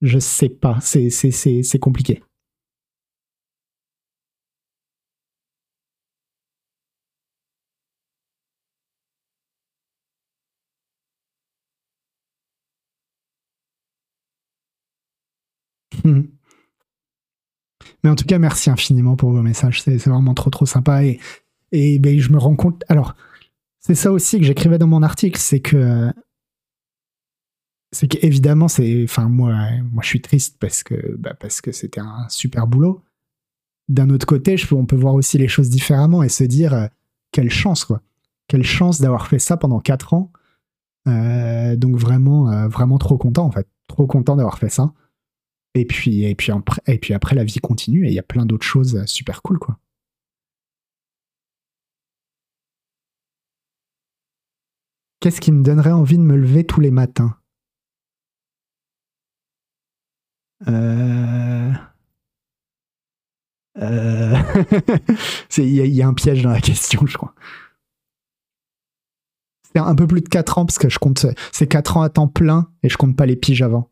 je 0.00 0.18
sais 0.18 0.48
pas. 0.48 0.78
C'est 0.80 1.78
compliqué. 1.80 2.22
Mais 18.04 18.10
en 18.10 18.14
tout 18.14 18.24
cas, 18.24 18.38
merci 18.38 18.70
infiniment 18.70 19.16
pour 19.16 19.30
vos 19.30 19.42
messages. 19.42 19.82
C'est 19.82 19.96
vraiment 20.06 20.34
trop, 20.34 20.50
trop 20.50 20.66
sympa. 20.66 21.04
Et, 21.04 21.18
et 21.72 21.98
ben, 21.98 22.18
je 22.18 22.30
me 22.30 22.38
rends 22.38 22.56
compte. 22.56 22.84
Alors, 22.88 23.14
c'est 23.80 23.94
ça 23.94 24.12
aussi 24.12 24.38
que 24.38 24.44
j'écrivais 24.44 24.78
dans 24.78 24.86
mon 24.86 25.02
article 25.02 25.38
c'est 25.38 25.60
que. 25.60 26.12
C'est 27.92 28.06
qu'évidemment, 28.06 28.68
c'est. 28.68 29.02
Enfin, 29.04 29.28
moi, 29.28 29.52
moi, 29.92 30.02
je 30.02 30.08
suis 30.08 30.20
triste 30.20 30.58
parce 30.60 30.82
que 30.82 31.16
bah, 31.16 31.34
parce 31.34 31.60
que 31.60 31.72
c'était 31.72 32.00
un 32.00 32.28
super 32.28 32.66
boulot. 32.66 33.02
D'un 33.88 34.10
autre 34.10 34.26
côté, 34.26 34.56
je 34.56 34.72
on 34.74 34.86
peut 34.86 34.96
voir 34.96 35.14
aussi 35.14 35.38
les 35.38 35.48
choses 35.48 35.68
différemment 35.70 36.22
et 36.22 36.28
se 36.28 36.44
dire 36.44 36.72
euh, 36.74 36.86
quelle 37.32 37.50
chance, 37.50 37.84
quoi. 37.84 38.02
Quelle 38.46 38.62
chance 38.62 39.00
d'avoir 39.00 39.26
fait 39.26 39.40
ça 39.40 39.56
pendant 39.56 39.80
4 39.80 40.14
ans. 40.14 40.30
Euh, 41.08 41.74
donc, 41.76 41.96
vraiment, 41.96 42.50
euh, 42.50 42.68
vraiment 42.68 42.98
trop 42.98 43.18
content, 43.18 43.44
en 43.46 43.50
fait. 43.50 43.66
Trop 43.88 44.06
content 44.06 44.36
d'avoir 44.36 44.58
fait 44.58 44.68
ça. 44.68 44.92
Et 45.74 45.84
puis, 45.86 46.24
et 46.24 46.34
puis, 46.34 46.52
et 46.86 46.98
puis 46.98 47.14
après, 47.14 47.36
la 47.36 47.44
vie 47.44 47.58
continue 47.60 48.06
et 48.06 48.10
il 48.10 48.14
y 48.14 48.18
a 48.18 48.24
plein 48.24 48.46
d'autres 48.46 48.66
choses 48.66 49.04
super 49.06 49.42
cool, 49.42 49.58
quoi. 49.58 49.78
Qu'est-ce 55.20 55.40
qui 55.40 55.52
me 55.52 55.62
donnerait 55.62 55.92
envie 55.92 56.16
de 56.16 56.22
me 56.22 56.36
lever 56.36 56.64
tous 56.64 56.80
les 56.80 56.90
matins? 56.90 57.36
Euh... 60.68 61.72
euh 63.78 64.36
il 65.58 65.68
y, 65.68 66.02
a 66.02 66.08
un 66.08 66.14
piège 66.14 66.42
dans 66.42 66.50
la 66.50 66.60
question, 66.60 67.06
je 67.06 67.16
crois. 67.16 67.34
C'est 69.62 69.78
un 69.78 69.94
peu 69.94 70.06
plus 70.06 70.22
de 70.22 70.28
4 70.28 70.58
ans 70.58 70.66
parce 70.66 70.78
que 70.78 70.88
je 70.88 70.98
compte, 70.98 71.26
c'est 71.52 71.66
4 71.68 71.96
ans 71.98 72.02
à 72.02 72.08
temps 72.08 72.28
plein 72.28 72.72
et 72.82 72.88
je 72.88 72.96
compte 72.96 73.16
pas 73.16 73.26
les 73.26 73.36
piges 73.36 73.62
avant. 73.62 73.89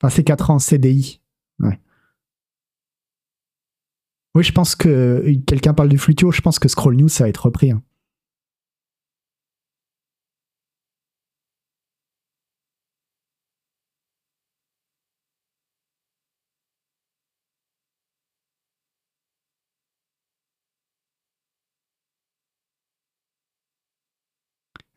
Enfin, 0.00 0.14
c'est 0.14 0.24
4 0.24 0.50
ans 0.50 0.54
en 0.56 0.58
CDI. 0.58 1.20
Oui, 4.34 4.44
je 4.44 4.52
pense 4.52 4.76
que 4.76 5.24
quelqu'un 5.46 5.74
parle 5.74 5.88
du 5.88 5.98
Flutio, 5.98 6.30
je 6.30 6.40
pense 6.40 6.58
que 6.58 6.68
Scroll 6.68 6.96
News, 6.96 7.08
ça 7.08 7.24
va 7.24 7.28
être 7.30 7.46
repris. 7.46 7.72
Hein. 7.72 7.82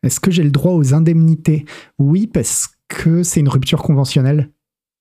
Est-ce 0.04 0.20
que 0.20 0.30
j'ai 0.30 0.42
le 0.44 0.50
droit 0.50 0.72
aux 0.72 0.94
indemnités? 0.94 1.64
Oui, 1.98 2.26
parce 2.26 2.76
que 2.88 3.22
c'est 3.22 3.40
une 3.40 3.48
rupture 3.48 3.82
conventionnelle. 3.82 4.50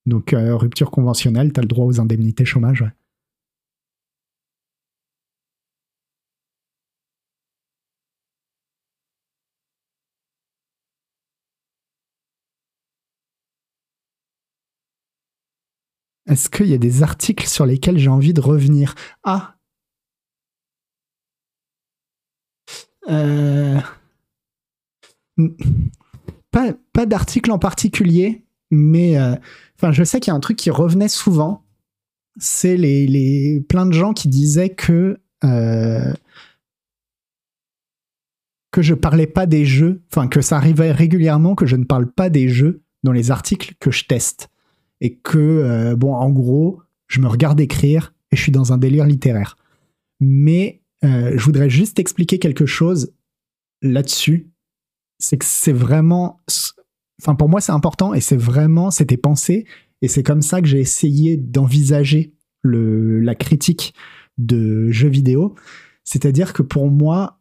Donc, 0.06 0.34
euh, 0.34 0.56
rupture 0.56 0.92
conventionnelle, 0.92 1.54
tu 1.54 1.60
as 1.60 1.64
le 1.64 1.68
droit 1.68 1.86
aux 1.86 2.00
indemnités 2.00 2.46
chômage. 2.46 2.86
Est-ce 16.28 16.50
qu'il 16.50 16.68
y 16.68 16.74
a 16.74 16.78
des 16.80 17.04
articles 17.04 17.48
sur 17.48 17.66
lesquels 17.66 17.98
j'ai 17.98 18.10
envie 18.10 18.34
de 18.34 18.42
revenir? 18.42 18.96
Ah 19.24 19.56
euh, 23.10 23.80
Pas, 26.52 26.74
pas 26.92 27.06
d'article 27.06 27.52
en 27.52 27.60
particulier, 27.60 28.44
mais 28.72 29.18
euh, 29.18 29.36
je 29.90 30.04
sais 30.04 30.20
qu'il 30.20 30.32
y 30.32 30.34
a 30.34 30.38
un 30.38 30.40
truc 30.40 30.58
qui 30.58 30.70
revenait 30.70 31.08
souvent. 31.08 31.64
C'est 32.38 32.78
les, 32.78 33.08
les, 33.08 33.62
plein 33.68 33.86
de 33.86 33.92
gens 33.92 34.14
qui 34.14 34.28
disaient 34.28 34.70
que 34.70 35.20
euh, 35.44 36.14
que 38.72 38.82
je 38.82 38.94
parlais 38.94 39.28
pas 39.28 39.46
des 39.46 39.66
jeux, 39.66 40.02
enfin 40.12 40.28
que 40.28 40.42
ça 40.42 40.58
arrivait 40.58 40.92
régulièrement 40.92 41.56
que 41.56 41.66
je 41.66 41.76
ne 41.76 41.84
parle 41.84 42.10
pas 42.10 42.30
des 42.30 42.48
jeux 42.48 42.84
dans 43.04 43.12
les 43.12 43.32
articles 43.32 43.74
que 43.80 43.92
je 43.92 44.06
teste 44.06 44.50
et 45.02 45.16
que, 45.16 45.38
euh, 45.38 45.96
bon, 45.96 46.14
en 46.14 46.30
gros, 46.30 46.82
je 47.08 47.20
me 47.20 47.28
regarde 47.28 47.60
écrire 47.60 48.14
et 48.32 48.38
je 48.38 48.42
suis 48.42 48.52
dans 48.52 48.72
un 48.72 48.78
délire 48.78 49.06
littéraire. 49.06 49.58
Mais 50.20 50.82
euh, 51.04 51.34
je 51.36 51.44
voudrais 51.44 51.70
juste 51.70 52.00
expliquer 52.00 52.40
quelque 52.40 52.66
chose 52.66 53.12
là-dessus. 53.82 54.52
C'est 55.20 55.38
que 55.38 55.46
c'est 55.46 55.74
vraiment. 55.74 56.40
Enfin, 57.22 57.36
pour 57.36 57.50
moi, 57.50 57.62
c'est 57.62 57.72
important 57.72 58.14
et 58.14 58.22
c'est 58.22 58.38
vraiment. 58.38 58.92
C'était 58.92 59.18
pensé 59.18 59.66
et 60.02 60.08
c'est 60.08 60.24
comme 60.24 60.42
ça 60.42 60.62
que 60.62 60.68
j'ai 60.68 60.80
essayé 60.80 61.38
d'envisager 61.38 62.34
la 62.64 63.36
critique 63.36 63.94
de 64.38 64.90
jeux 64.90 65.10
vidéo. 65.10 65.56
C'est-à-dire 66.04 66.54
que 66.54 66.62
pour 66.62 66.90
moi, 66.90 67.40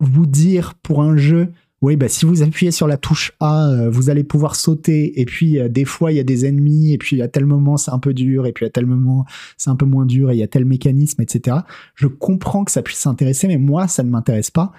vous 0.00 0.26
dire 0.26 0.74
pour 0.74 1.02
un 1.02 1.16
jeu 1.16 1.52
oui, 1.82 1.96
bah, 1.96 2.08
si 2.08 2.24
vous 2.24 2.42
appuyez 2.42 2.70
sur 2.70 2.86
la 2.86 2.96
touche 2.96 3.32
A, 3.38 3.68
euh, 3.68 3.90
vous 3.90 4.08
allez 4.08 4.24
pouvoir 4.24 4.56
sauter, 4.56 5.20
et 5.20 5.26
puis 5.26 5.58
euh, 5.60 5.68
des 5.68 5.84
fois 5.84 6.10
il 6.10 6.16
y 6.16 6.20
a 6.20 6.24
des 6.24 6.46
ennemis, 6.46 6.94
et 6.94 6.98
puis 6.98 7.20
à 7.20 7.28
tel 7.28 7.44
moment 7.44 7.76
c'est 7.76 7.90
un 7.90 7.98
peu 7.98 8.14
dur, 8.14 8.46
et 8.46 8.52
puis 8.52 8.64
à 8.64 8.70
tel 8.70 8.86
moment 8.86 9.26
c'est 9.58 9.68
un 9.68 9.76
peu 9.76 9.84
moins 9.84 10.06
dur, 10.06 10.30
et 10.30 10.34
il 10.34 10.38
y 10.38 10.42
a 10.42 10.48
tel 10.48 10.64
mécanisme, 10.64 11.20
etc. 11.20 11.58
Je 11.94 12.06
comprends 12.06 12.64
que 12.64 12.72
ça 12.72 12.82
puisse 12.82 12.98
s'intéresser, 12.98 13.46
mais 13.46 13.58
moi 13.58 13.88
ça 13.88 14.02
ne 14.02 14.10
m'intéresse 14.10 14.50
pas. 14.50 14.72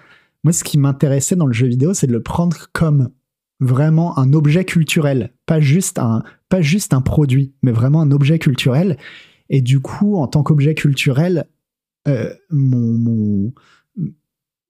Moi, 0.44 0.54
ce 0.54 0.64
qui 0.64 0.78
m'intéressait 0.78 1.36
dans 1.36 1.46
le 1.46 1.54
jeu 1.54 1.68
vidéo, 1.68 1.94
c'est 1.94 2.08
de 2.08 2.14
le 2.14 2.24
prendre 2.24 2.68
comme 2.74 3.10
vraiment 3.60 4.18
un 4.18 4.34
objet 4.34 4.66
culturel, 4.66 5.34
pas 5.46 5.60
juste 5.60 6.00
un, 6.00 6.24
pas 6.50 6.62
juste 6.62 6.94
un 6.94 7.02
produit, 7.02 7.54
mais 7.62 7.72
vraiment 7.72 8.02
un 8.02 8.12
objet 8.12 8.40
culturel. 8.40 8.98
Et 9.50 9.62
du 9.62 9.80
coup, 9.80 10.18
en 10.18 10.28
tant 10.28 10.44
qu'objet 10.44 10.76
culturel, 10.76 11.48
euh, 12.08 12.34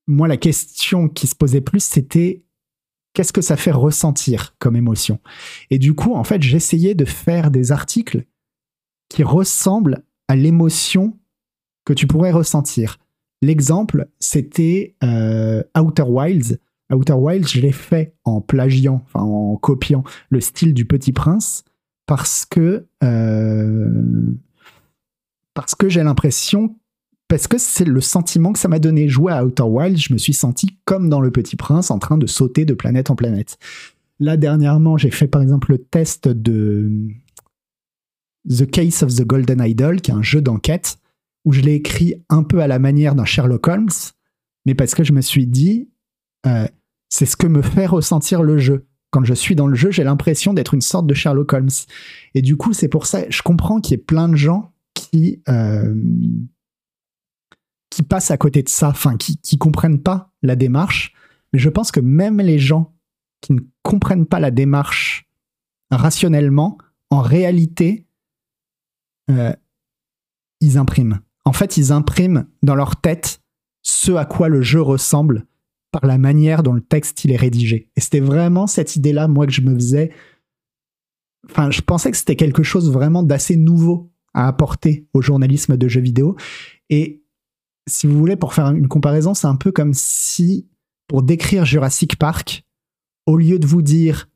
moi, 0.08 0.28
la 0.28 0.38
question 0.38 1.10
qui 1.10 1.28
se 1.28 1.36
posait 1.36 1.62
plus, 1.62 1.84
c'était 1.84 2.44
qu'est-ce 3.14 3.34
que 3.34 3.42
ça 3.42 3.58
fait 3.58 3.72
ressentir 3.72 4.56
comme 4.60 4.76
émotion? 4.76 5.20
Et 5.70 5.80
du 5.80 5.94
coup, 5.94 6.14
en 6.14 6.24
fait, 6.24 6.42
j'essayais 6.42 6.96
de 6.96 7.06
faire 7.06 7.52
des 7.52 7.72
articles 7.72 8.26
qui 9.10 9.24
ressemblent 9.24 10.04
à 10.28 10.36
l'émotion 10.36 11.18
que 11.86 11.94
tu 11.94 12.08
pourrais 12.08 12.32
ressentir. 12.32 13.00
L'exemple, 13.42 14.10
c'était 14.20 14.96
euh, 15.04 15.64
Outer 15.78 16.04
Wilds. 16.04 16.60
Outer 16.94 17.14
Wilds, 17.14 17.50
je 17.50 17.62
l'ai 17.62 17.72
fait 17.72 18.16
en 18.24 18.42
plagiant, 18.42 19.04
en 19.14 19.58
copiant 19.58 20.04
le 20.30 20.40
style 20.40 20.74
du 20.74 20.86
Petit 20.86 21.12
Prince, 21.12 21.64
parce 22.06 22.46
que 22.46 22.88
euh, 23.04 24.34
parce 25.54 25.76
que 25.76 25.90
j'ai 25.90 26.04
l'impression 26.04 26.76
parce 27.28 27.48
que 27.48 27.58
c'est 27.58 27.86
le 27.86 28.00
sentiment 28.00 28.54
que 28.54 28.60
ça 28.60 28.70
m'a 28.70 28.80
donné. 28.80 29.10
Jouer 29.10 29.34
à 29.34 29.46
Outer 29.46 29.64
Wild, 29.64 29.98
je 29.98 30.14
me 30.14 30.18
suis 30.18 30.34
senti 30.34 30.78
comme 30.86 31.10
dans 31.10 31.20
Le 31.20 31.32
Petit 31.32 31.58
Prince, 31.58 31.92
en 31.92 32.00
train 32.00 32.18
de 32.18 32.26
sauter 32.26 32.64
de 32.64 32.74
planète 32.74 33.10
en 33.10 33.16
planète. 33.16 33.58
Là, 34.20 34.38
dernièrement, 34.38 34.98
j'ai 34.98 35.12
fait 35.12 35.28
par 35.28 35.42
exemple 35.42 35.72
le 35.72 35.78
test 35.78 36.28
de 36.28 36.90
The 38.50 38.70
Case 38.70 39.04
of 39.04 39.14
the 39.14 39.24
Golden 39.24 39.62
Idol, 39.62 40.00
qui 40.00 40.12
est 40.12 40.14
un 40.14 40.22
jeu 40.22 40.42
d'enquête, 40.42 41.00
où 41.44 41.52
je 41.52 41.62
l'ai 41.62 41.74
écrit 41.74 42.16
un 42.30 42.44
peu 42.44 42.62
à 42.62 42.68
la 42.68 42.80
manière 42.80 43.14
d'un 43.14 43.26
Sherlock 43.26 43.68
Holmes, 43.68 43.90
mais 44.66 44.74
parce 44.74 44.96
que 44.96 45.04
je 45.04 45.14
me 45.14 45.22
suis 45.22 45.48
dit, 45.48 45.90
euh, 46.48 46.68
c'est 47.10 47.26
ce 47.26 47.38
que 47.38 47.48
me 47.48 47.62
fait 47.62 47.86
ressentir 47.86 48.42
le 48.42 48.58
jeu. 48.58 48.88
Quand 49.12 49.24
je 49.24 49.34
suis 49.34 49.56
dans 49.56 49.68
le 49.68 49.76
jeu, 49.76 49.92
j'ai 49.92 50.04
l'impression 50.04 50.54
d'être 50.54 50.74
une 50.74 50.82
sorte 50.82 51.08
de 51.08 51.14
Sherlock 51.14 51.54
Holmes. 51.54 51.70
Et 52.34 52.42
du 52.42 52.58
coup, 52.58 52.74
c'est 52.74 52.90
pour 52.90 53.06
ça, 53.06 53.30
je 53.30 53.42
comprends 53.42 53.80
qu'il 53.80 53.92
y 53.92 53.96
ait 53.96 54.04
plein 54.04 54.30
de 54.30 54.36
gens 54.36 54.74
qui... 54.94 55.42
Euh, 55.50 55.94
qui 57.90 58.04
passent 58.04 58.30
à 58.30 58.38
côté 58.38 58.62
de 58.62 58.70
ça, 58.70 58.90
enfin, 58.90 59.18
qui, 59.18 59.38
qui 59.38 59.58
comprennent 59.58 60.04
pas 60.04 60.32
la 60.44 60.56
démarche. 60.56 61.14
Mais 61.52 61.58
je 61.58 61.70
pense 61.70 61.92
que 61.92 62.00
même 62.00 62.40
les 62.40 62.60
gens 62.60 62.94
qui 63.42 63.54
ne 63.54 63.62
comprennent 63.82 64.26
pas 64.28 64.40
la 64.40 64.52
démarche 64.52 65.28
rationnellement, 65.90 66.78
en 67.10 67.22
réalité, 67.22 68.06
euh, 69.32 69.54
ils 70.60 70.78
impriment. 70.78 71.20
En 71.46 71.54
fait, 71.54 71.78
ils 71.78 71.92
impriment 71.92 72.46
dans 72.62 72.76
leur 72.76 72.98
tête 72.98 73.42
ce 73.82 74.12
à 74.12 74.26
quoi 74.26 74.50
le 74.50 74.62
jeu 74.62 74.82
ressemble 74.82 75.48
par 76.00 76.08
la 76.08 76.18
manière 76.18 76.64
dont 76.64 76.74
le 76.74 76.82
texte 76.82 77.26
il 77.26 77.32
est 77.32 77.38
rédigé. 77.38 77.90
Et 77.96 78.02
c'était 78.02 78.20
vraiment 78.20 78.68
cette 78.68 78.96
idée-là, 78.96 79.28
moi, 79.28 79.48
que 79.48 79.52
je 79.52 79.62
me 79.62 79.74
faisais. 79.74 80.12
Enfin, 81.50 81.72
je 81.72 81.82
pensais 81.82 82.12
que 82.12 82.18
c'était 82.18 82.36
quelque 82.36 82.64
chose 82.64 82.92
vraiment 82.92 83.24
d'assez 83.24 83.56
nouveau 83.56 84.12
à 84.34 84.48
apporter 84.48 85.08
au 85.14 85.22
journalisme 85.22 85.76
de 85.76 85.88
jeux 85.88 86.02
vidéo. 86.02 86.36
Et 86.90 87.24
si 87.88 88.06
vous 88.06 88.18
voulez, 88.18 88.36
pour 88.36 88.54
faire 88.54 88.68
une 88.68 88.88
comparaison, 88.88 89.34
c'est 89.34 89.48
un 89.48 89.56
peu 89.56 89.72
comme 89.72 89.94
si, 89.94 90.68
pour 91.08 91.24
décrire 91.24 91.66
Jurassic 91.66 92.18
Park, 92.18 92.64
au 93.26 93.38
lieu 93.38 93.58
de 93.58 93.66
vous 93.66 93.82
dire 93.82 94.30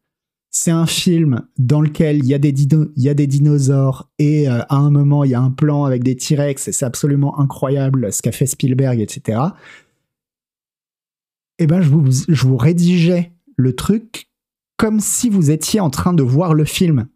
c'est 0.54 0.71
un 0.71 0.86
film 0.86 1.43
dans 1.58 1.80
lequel 1.80 2.17
il 2.17 2.26
y, 2.26 2.34
a 2.34 2.38
des 2.38 2.54
y 2.97 3.10
a 3.10 3.13
des 3.13 3.28
dinosaures 3.28 4.10
et 4.19 4.50
euh, 4.50 4.60
à 4.67 4.76
un 4.76 4.91
moment 4.91 5.24
il 5.24 5.32
y 5.32 5.34
a 5.34 5.39
un 5.39 5.50
plan 5.50 5.86
avec 5.86 6.04
des 6.04 6.17
T-Rex 6.17 6.67
et 6.67 6.71
c'est 6.74 6.84
absolument 6.84 7.39
incroyable 7.39 8.12
ce 8.12 8.21
qu'a 8.21 8.34
fait 8.34 8.45
Spielberg, 8.45 9.00
etc. 9.00 9.39
Eh 11.62 11.67
ben, 11.67 11.80
je 11.80 11.89
vous, 11.89 12.58
rédigeais 12.58 13.34
le 13.56 13.76
truc 13.76 14.32
comme 14.78 15.00
si 15.00 15.30
vous 15.30 15.52
étiez 15.52 15.80
en 15.80 15.91
train 15.91 16.12
de 16.12 16.24
voir 16.24 16.56
le 16.56 16.65
film 16.65 17.08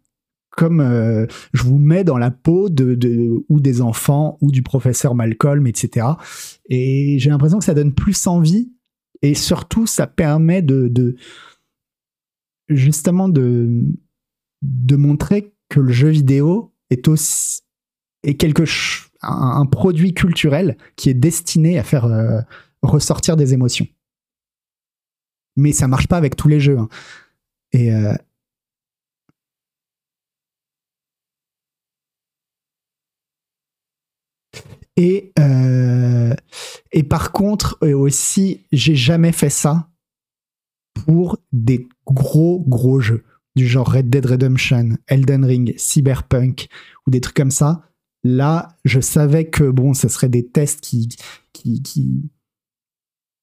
comme 0.50 0.80
euh, 0.80 1.26
je 1.52 1.64
vous 1.64 1.78
mets 1.78 2.04
dans 2.04 2.16
la 2.16 2.30
peau 2.30 2.68
de, 2.68 3.44
ou 3.48 3.58
des 3.58 3.82
enfants 3.82 4.38
ou 4.40 4.52
du 4.52 4.62
professeur 4.62 5.16
Malcolm, 5.16 5.66
etc. 5.66 6.06
Et 6.70 7.18
j'ai 7.18 7.28
l'impression 7.28 7.58
que 7.58 7.64
ça 7.64 7.74
donne 7.74 7.92
plus 7.92 8.24
envie 8.28 8.72
et 9.20 9.34
surtout 9.34 9.88
ça 9.88 10.06
permet 10.06 10.62
de, 10.62 11.16
justement 12.68 13.28
de, 13.28 13.82
de 14.62 14.96
montrer 14.96 15.56
que 15.68 15.80
le 15.80 15.92
jeu 15.92 16.10
vidéo 16.10 16.72
est 16.90 17.08
aussi 17.08 17.62
est 18.22 18.34
quelque 18.34 18.62
un, 19.22 19.60
un, 19.60 19.66
produit 19.66 20.14
culturel 20.14 20.76
qui 20.94 21.10
est 21.10 21.14
destiné 21.14 21.80
à 21.80 21.82
faire 21.82 22.04
euh, 22.04 22.40
ressortir 22.82 23.36
des 23.36 23.52
émotions. 23.52 23.88
Mais 25.56 25.72
ça 25.72 25.88
marche 25.88 26.08
pas 26.08 26.16
avec 26.16 26.36
tous 26.36 26.48
les 26.48 26.60
jeux. 26.60 26.78
Hein. 26.78 26.88
Et, 27.72 27.92
euh, 27.92 28.14
euh, 35.38 36.34
et 36.92 37.02
par 37.02 37.32
contre, 37.32 37.78
euh, 37.82 37.94
aussi, 37.94 38.66
j'ai 38.72 38.96
jamais 38.96 39.32
fait 39.32 39.50
ça 39.50 39.90
pour 41.04 41.38
des 41.52 41.88
gros, 42.06 42.64
gros 42.66 43.00
jeux 43.00 43.24
du 43.56 43.66
genre 43.66 43.90
Red 43.90 44.10
Dead 44.10 44.24
Redemption, 44.24 44.96
Elden 45.06 45.44
Ring, 45.44 45.74
Cyberpunk 45.76 46.68
ou 47.06 47.10
des 47.10 47.20
trucs 47.20 47.36
comme 47.36 47.50
ça. 47.50 47.82
Là, 48.22 48.76
je 48.84 49.00
savais 49.00 49.48
que 49.48 49.64
bon, 49.64 49.94
ce 49.94 50.08
serait 50.08 50.28
des 50.28 50.46
tests 50.46 50.80
qui, 50.80 51.08
qui, 51.52 51.82
qui... 51.82 52.30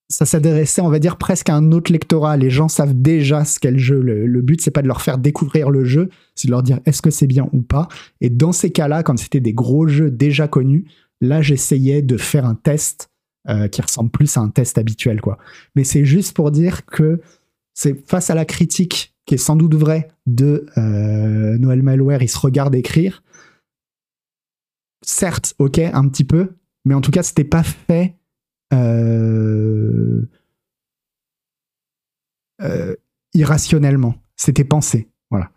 ça 0.10 0.26
s'adressait, 0.26 0.82
on 0.82 0.90
va 0.90 1.00
dire, 1.00 1.18
presque 1.18 1.50
à 1.50 1.56
un 1.56 1.72
autre 1.72 1.92
lectorat. 1.92 2.38
Les 2.38 2.50
gens 2.50 2.68
savent 2.68 2.94
déjà 2.94 3.46
ce 3.46 3.60
qu'est 3.60 3.72
le 3.72 3.78
jeu. 3.78 4.00
Le, 4.00 4.28
le 4.28 4.42
but, 4.42 4.62
c'est 4.62 4.72
pas 4.72 4.82
de 4.82 4.88
leur 4.88 5.02
faire 5.02 5.18
découvrir 5.18 5.70
le 5.70 5.86
jeu, 5.86 6.10
c'est 6.36 6.48
de 6.48 6.52
leur 6.52 6.62
dire 6.64 6.80
est-ce 6.86 7.02
que 7.02 7.10
c'est 7.10 7.28
bien 7.28 7.50
ou 7.54 7.62
pas. 7.62 7.88
Et 8.22 8.30
dans 8.30 8.52
ces 8.52 8.72
cas-là, 8.72 9.02
quand 9.02 9.18
c'était 9.18 9.40
des 9.40 9.54
gros 9.54 9.88
jeux 9.88 10.12
déjà 10.12 10.48
connus, 10.48 10.86
Là, 11.24 11.42
j'essayais 11.42 12.02
de 12.02 12.18
faire 12.18 12.46
un 12.46 12.54
test 12.54 13.10
euh, 13.48 13.70
qui 13.70 13.82
ressemble 13.82 14.10
plus 14.10 14.36
à 14.36 14.42
un 14.42 14.50
test 14.50 14.78
habituel, 14.78 15.22
quoi. 15.22 15.38
Mais 15.74 15.86
c'est 15.86 16.04
juste 16.04 16.36
pour 16.36 16.52
dire 16.52 16.86
que 16.86 17.22
c'est 17.74 18.06
face 18.06 18.30
à 18.30 18.36
la 18.36 18.44
critique 18.44 19.16
qui 19.26 19.36
est 19.36 19.38
sans 19.38 19.56
doute 19.56 19.74
vraie 19.74 20.10
de 20.26 20.66
euh, 20.78 21.58
Noël 21.58 21.82
Malware, 21.82 22.22
il 22.22 22.28
se 22.28 22.38
regarde 22.38 22.76
écrire. 22.76 23.24
Certes, 25.02 25.56
ok, 25.60 25.80
un 25.80 26.10
petit 26.10 26.26
peu, 26.26 26.56
mais 26.84 26.94
en 26.94 27.00
tout 27.00 27.12
cas, 27.12 27.24
c'était 27.24 27.46
pas 27.46 27.64
fait 27.64 28.18
euh, 28.74 30.26
irrationnellement. 33.34 34.16
C'était 34.36 34.64
pensé. 34.64 35.10
Voilà. 35.30 35.52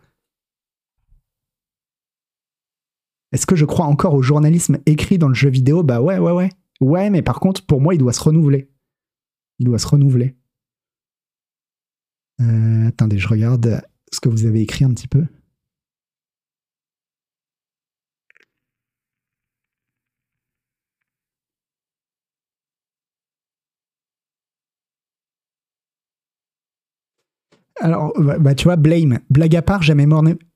Est-ce 3.33 3.47
que 3.47 3.57
je 3.57 3.65
crois 3.65 3.87
encore 3.87 4.15
au 4.15 4.23
journalisme 4.23 4.79
écrit 4.87 5.19
dans 5.19 5.29
le 5.29 5.35
jeu 5.35 5.51
vidéo? 5.51 5.83
Bah 5.83 6.01
ouais, 6.01 6.19
ouais, 6.19 6.33
ouais. 6.33 6.51
Ouais, 6.81 7.11
mais 7.11 7.23
par 7.23 7.41
contre, 7.41 7.65
pour 7.65 7.81
moi, 7.81 7.95
il 7.95 7.99
doit 7.99 8.13
se 8.13 8.23
renouveler. 8.23 8.71
Il 9.59 9.67
doit 9.67 9.79
se 9.79 9.87
renouveler. 9.87 10.37
Euh, 12.41 12.89
attendez, 12.89 13.19
je 13.19 13.29
regarde 13.29 13.83
ce 14.13 14.21
que 14.21 14.29
vous 14.29 14.47
avez 14.47 14.61
écrit 14.61 14.85
un 14.85 14.91
petit 14.91 15.09
peu. 15.09 15.25
Alors, 27.79 28.13
bah, 28.19 28.39
bah, 28.39 28.55
tu 28.55 28.65
vois, 28.65 28.77
Blame, 28.77 29.19
blague 29.29 29.55
à 29.55 29.63
part, 29.63 29.83
j'aime 29.83 30.01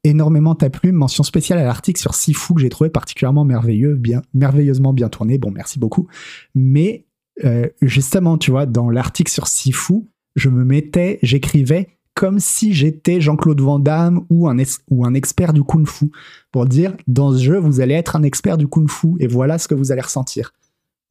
énormément 0.04 0.54
ta 0.54 0.70
plume. 0.70 0.96
Mention 0.96 1.22
spéciale 1.22 1.59
à 1.59 1.64
l'article 1.64 2.00
sur 2.00 2.14
Sifu 2.14 2.54
que 2.54 2.61
j'ai 2.61 2.70
trouvé 2.70 2.88
particulièrement 2.88 3.44
merveilleux, 3.44 3.94
bien, 3.94 4.22
merveilleusement 4.33 4.92
bien 4.92 5.09
tourné. 5.09 5.37
Bon, 5.38 5.50
merci 5.50 5.78
beaucoup. 5.78 6.09
Mais 6.54 7.06
euh, 7.44 7.68
justement, 7.83 8.38
tu 8.38 8.50
vois, 8.50 8.66
dans 8.66 8.88
l'article 8.88 9.30
sur 9.30 9.48
Sifu, 9.48 10.04
je 10.35 10.48
me 10.48 10.64
mettais, 10.64 11.18
j'écrivais 11.22 11.88
comme 12.14 12.38
si 12.38 12.72
j'étais 12.72 13.20
Jean-Claude 13.20 13.61
Van 13.61 13.78
Damme 13.78 14.24
ou 14.30 14.48
un, 14.48 14.56
ou 14.90 15.04
un 15.04 15.14
expert 15.14 15.52
du 15.52 15.62
kung 15.62 15.87
fu. 15.87 16.11
Pour 16.52 16.66
dire, 16.66 16.96
dans 17.06 17.33
ce 17.33 17.42
jeu, 17.42 17.59
vous 17.59 17.80
allez 17.80 17.94
être 17.94 18.16
un 18.16 18.22
expert 18.22 18.59
du 18.59 18.66
kung 18.66 18.90
fu 18.90 19.09
et 19.20 19.26
voilà 19.26 19.59
ce 19.59 19.68
que 19.68 19.74
vous 19.74 19.92
allez 19.92 20.00
ressentir. 20.00 20.52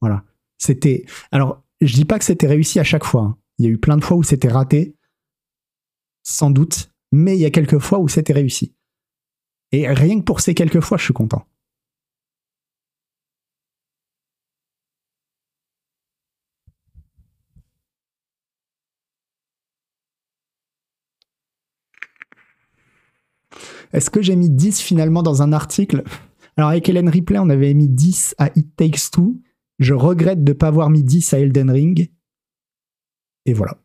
Voilà. 0.00 0.24
C'était. 0.58 1.04
Alors, 1.32 1.62
je 1.80 1.94
dis 1.94 2.04
pas 2.04 2.18
que 2.18 2.24
c'était 2.24 2.46
réussi 2.46 2.78
à 2.78 2.84
chaque 2.84 3.04
fois. 3.04 3.22
Hein. 3.22 3.36
Il 3.58 3.64
y 3.64 3.68
a 3.68 3.70
eu 3.70 3.78
plein 3.78 3.96
de 3.96 4.04
fois 4.04 4.16
où 4.16 4.22
c'était 4.22 4.48
raté 4.48 4.94
sans 6.30 6.50
doute, 6.50 6.90
mais 7.12 7.36
il 7.36 7.40
y 7.40 7.44
a 7.44 7.50
quelques 7.50 7.78
fois 7.78 7.98
où 7.98 8.08
c'était 8.08 8.32
réussi. 8.32 8.74
Et 9.72 9.88
rien 9.88 10.18
que 10.20 10.24
pour 10.24 10.40
ces 10.40 10.54
quelques 10.54 10.80
fois, 10.80 10.96
je 10.98 11.04
suis 11.04 11.12
content. 11.12 11.46
Est-ce 23.92 24.10
que 24.10 24.22
j'ai 24.22 24.36
mis 24.36 24.50
10 24.50 24.80
finalement 24.80 25.22
dans 25.22 25.42
un 25.42 25.52
article? 25.52 26.04
Alors 26.56 26.70
avec 26.70 26.88
Hélène 26.88 27.08
Ripley, 27.08 27.38
on 27.38 27.50
avait 27.50 27.74
mis 27.74 27.88
10 27.88 28.36
à 28.38 28.50
It 28.54 28.76
Takes 28.76 29.10
Two. 29.10 29.40
Je 29.80 29.94
regrette 29.94 30.44
de 30.44 30.52
ne 30.52 30.56
pas 30.56 30.68
avoir 30.68 30.90
mis 30.90 31.02
10 31.02 31.34
à 31.34 31.40
Elden 31.40 31.70
Ring. 31.70 32.10
Et 33.46 33.52
voilà. 33.52 33.78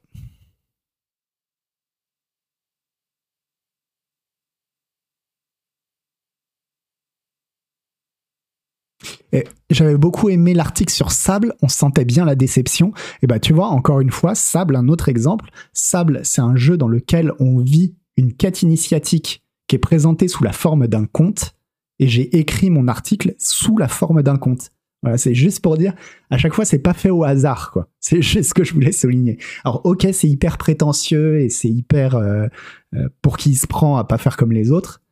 J'avais 9.69 9.97
beaucoup 9.97 10.29
aimé 10.29 10.53
l'article 10.53 10.93
sur 10.93 11.11
Sable, 11.11 11.53
on 11.61 11.67
sentait 11.67 12.05
bien 12.05 12.25
la 12.25 12.35
déception. 12.35 12.93
Et 13.21 13.27
bah 13.27 13.39
tu 13.39 13.53
vois, 13.53 13.67
encore 13.67 13.99
une 13.99 14.11
fois, 14.11 14.35
Sable, 14.35 14.75
un 14.75 14.87
autre 14.87 15.09
exemple. 15.09 15.49
Sable, 15.73 16.21
c'est 16.23 16.41
un 16.41 16.55
jeu 16.55 16.77
dans 16.77 16.87
lequel 16.87 17.31
on 17.39 17.59
vit 17.59 17.95
une 18.17 18.33
quête 18.33 18.61
initiatique 18.61 19.43
qui 19.67 19.75
est 19.75 19.79
présentée 19.79 20.27
sous 20.27 20.43
la 20.43 20.51
forme 20.51 20.87
d'un 20.87 21.05
conte. 21.05 21.55
Et 21.99 22.07
j'ai 22.07 22.37
écrit 22.37 22.69
mon 22.69 22.87
article 22.87 23.35
sous 23.37 23.77
la 23.77 23.87
forme 23.87 24.21
d'un 24.21 24.37
conte. 24.37 24.71
Voilà, 25.01 25.17
c'est 25.19 25.35
juste 25.35 25.61
pour 25.61 25.77
dire, 25.77 25.93
à 26.31 26.37
chaque 26.37 26.53
fois, 26.53 26.65
c'est 26.65 26.79
pas 26.79 26.93
fait 26.93 27.11
au 27.11 27.23
hasard, 27.23 27.69
quoi. 27.71 27.87
C'est 27.99 28.23
juste 28.23 28.49
ce 28.49 28.53
que 28.55 28.63
je 28.63 28.73
voulais 28.73 28.91
souligner. 28.91 29.37
Alors, 29.63 29.81
ok, 29.85 30.07
c'est 30.11 30.27
hyper 30.27 30.57
prétentieux 30.57 31.41
et 31.41 31.49
c'est 31.49 31.69
hyper 31.69 32.15
euh, 32.15 32.47
euh, 32.95 33.07
pour 33.21 33.37
qui 33.37 33.53
se 33.53 33.67
prend 33.67 33.97
à 33.97 34.03
pas 34.03 34.17
faire 34.17 34.35
comme 34.35 34.51
les 34.51 34.71
autres, 34.71 35.03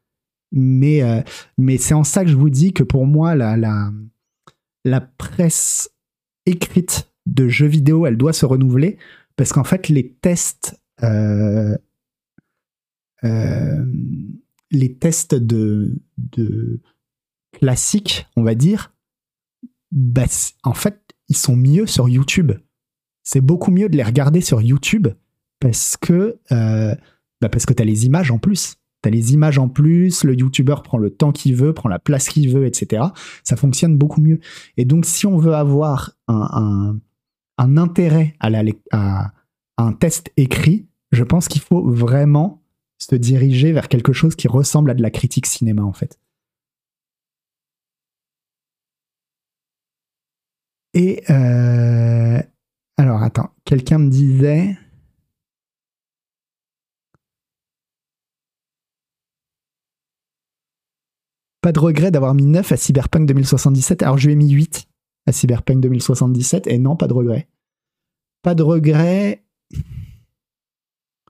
mais 0.52 1.04
euh, 1.04 1.22
mais 1.60 1.78
c'est 1.78 1.94
en 1.94 2.04
ça 2.04 2.24
que 2.24 2.32
je 2.32 2.36
vous 2.36 2.50
dis 2.50 2.74
que 2.74 2.84
pour 2.84 3.06
moi, 3.06 3.36
la, 3.36 3.56
la 3.56 3.92
la 4.84 5.02
presse 5.02 5.92
écrite 6.46 7.12
de 7.26 7.48
jeux 7.48 7.68
vidéo, 7.68 8.06
elle 8.06 8.18
doit 8.18 8.34
se 8.34 8.46
renouveler 8.46 8.98
parce 9.36 9.54
qu'en 9.54 9.64
fait, 9.64 9.90
les 9.90 10.14
tests, 10.14 10.80
euh, 11.02 11.78
euh, 13.24 13.86
les 14.72 14.96
tests 14.98 15.36
de, 15.36 16.00
classiques, 17.54 18.28
on 18.36 18.44
va 18.44 18.56
dire, 18.56 18.94
bah, 19.92 20.26
en 20.64 20.74
fait, 20.74 21.00
ils 21.30 21.38
sont 21.38 21.56
mieux 21.56 21.88
sur 21.88 22.10
YouTube. 22.10 22.52
C'est 23.24 23.42
beaucoup 23.42 23.72
mieux 23.72 23.90
de 23.90 23.96
les 23.96 24.04
regarder 24.04 24.42
sur 24.42 24.62
YouTube 24.62 25.08
parce 25.60 25.96
que, 25.96 26.40
euh, 26.52 26.96
bah 27.40 27.50
parce 27.50 27.66
que 27.66 27.74
tu 27.74 27.82
as 27.82 27.86
les 27.86 28.06
images 28.06 28.32
en 28.32 28.38
plus. 28.38 28.76
T'as 29.04 29.10
les 29.10 29.34
images 29.34 29.60
en 29.60 29.68
plus, 29.68 30.24
le 30.24 30.34
YouTuber 30.34 30.78
prend 30.82 30.98
le 30.98 31.10
temps 31.10 31.34
qu'il 31.34 31.58
veut, 31.58 31.74
prend 31.74 31.90
la 31.90 32.00
place 32.00 32.30
qu'il 32.30 32.50
veut, 32.50 32.66
etc. 32.66 33.04
Ça 33.44 33.58
fonctionne 33.58 33.98
beaucoup 33.98 34.22
mieux. 34.22 34.40
Et 34.78 34.86
donc, 34.86 35.06
si 35.06 35.26
on 35.26 35.38
veut 35.38 35.54
avoir 35.54 36.14
un, 36.30 36.98
intérêt 37.58 38.34
à, 38.40 39.34
un 39.78 39.92
test 39.92 40.32
écrit, 40.38 40.88
je 41.12 41.26
pense 41.26 41.50
qu'il 41.50 41.62
faut 41.62 41.84
vraiment 41.84 42.64
se 42.98 43.16
diriger 43.16 43.74
vers 43.74 43.90
quelque 43.90 44.14
chose 44.14 44.38
qui 44.38 44.48
ressemble 44.48 44.90
à 44.90 44.94
de 44.94 45.02
la 45.02 45.12
critique 45.12 45.48
cinéma, 45.48 45.84
en 45.84 45.92
fait. 45.92 46.18
Et 50.94 51.24
euh, 51.30 52.42
alors, 52.96 53.22
attends, 53.22 53.50
quelqu'un 53.66 53.98
me 53.98 54.10
disait. 54.10 54.78
Pas 61.64 61.72
de 61.72 61.80
regret 61.80 62.12
d'avoir 62.12 62.34
mis 62.34 62.46
9 62.46 62.74
à 62.74 62.76
Cyberpunk 62.76 63.26
2077. 63.26 64.04
Alors 64.04 64.18
je 64.18 64.28
lui 64.28 64.34
ai 64.34 64.36
mis 64.36 64.52
8 64.52 64.86
à 65.26 65.32
Cyberpunk 65.32 65.80
2077 65.80 66.68
et 66.68 66.78
non, 66.78 66.98
pas 66.98 67.08
de 67.08 67.14
regret. 67.14 67.48
Pas 68.42 68.54
de 68.54 68.64
regret. 68.64 69.46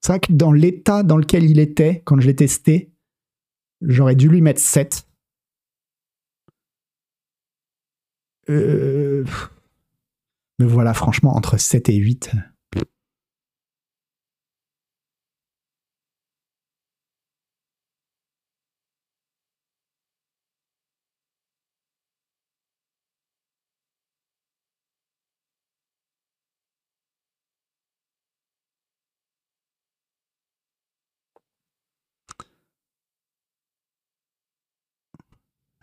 C'est 0.01 0.11
vrai 0.11 0.19
que 0.19 0.33
dans 0.33 0.51
l'état 0.51 1.03
dans 1.03 1.17
lequel 1.17 1.43
il 1.43 1.59
était 1.59 2.01
quand 2.03 2.19
je 2.19 2.25
l'ai 2.25 2.35
testé, 2.35 2.91
j'aurais 3.81 4.15
dû 4.15 4.27
lui 4.27 4.41
mettre 4.41 4.59
7. 4.59 5.07
Euh, 8.49 9.23
mais 10.57 10.65
voilà, 10.65 10.95
franchement, 10.95 11.35
entre 11.35 11.59
7 11.59 11.89
et 11.89 11.95
8. 11.95 12.31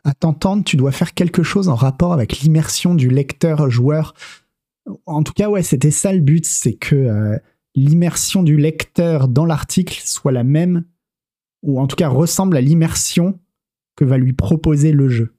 À 0.05 0.15
t'entendre, 0.15 0.65
tu 0.65 0.77
dois 0.77 0.93
faire 0.93 1.15
quelque 1.15 1.43
chose 1.43 1.69
en 1.69 1.75
rapport 1.75 2.13
avec 2.13 2.41
l'immersion 2.41 2.95
du 2.95 3.09
lecteur-joueur. 3.09 4.15
En 5.07 5.23
tout 5.23 5.33
cas, 5.33 5.49
ouais, 5.49 5.63
c'était 5.63 5.91
ça 5.91 6.13
le 6.13 6.21
but, 6.21 6.47
c'est 6.47 6.75
que 6.75 6.97
euh, 6.97 7.39
l'immersion 7.75 8.43
du 8.43 8.57
lecteur 8.57 9.29
dans 9.29 9.45
l'article 9.45 10.01
soit 10.05 10.33
la 10.33 10.45
même, 10.45 10.85
ou 11.63 11.81
en 11.81 11.87
tout 11.87 11.97
cas 11.97 12.09
ressemble 12.09 12.57
à 12.57 12.61
l'immersion 12.61 13.39
que 13.97 14.05
va 14.05 14.19
lui 14.19 14.33
proposer 14.33 14.93
le 14.93 15.09
jeu. 15.09 15.35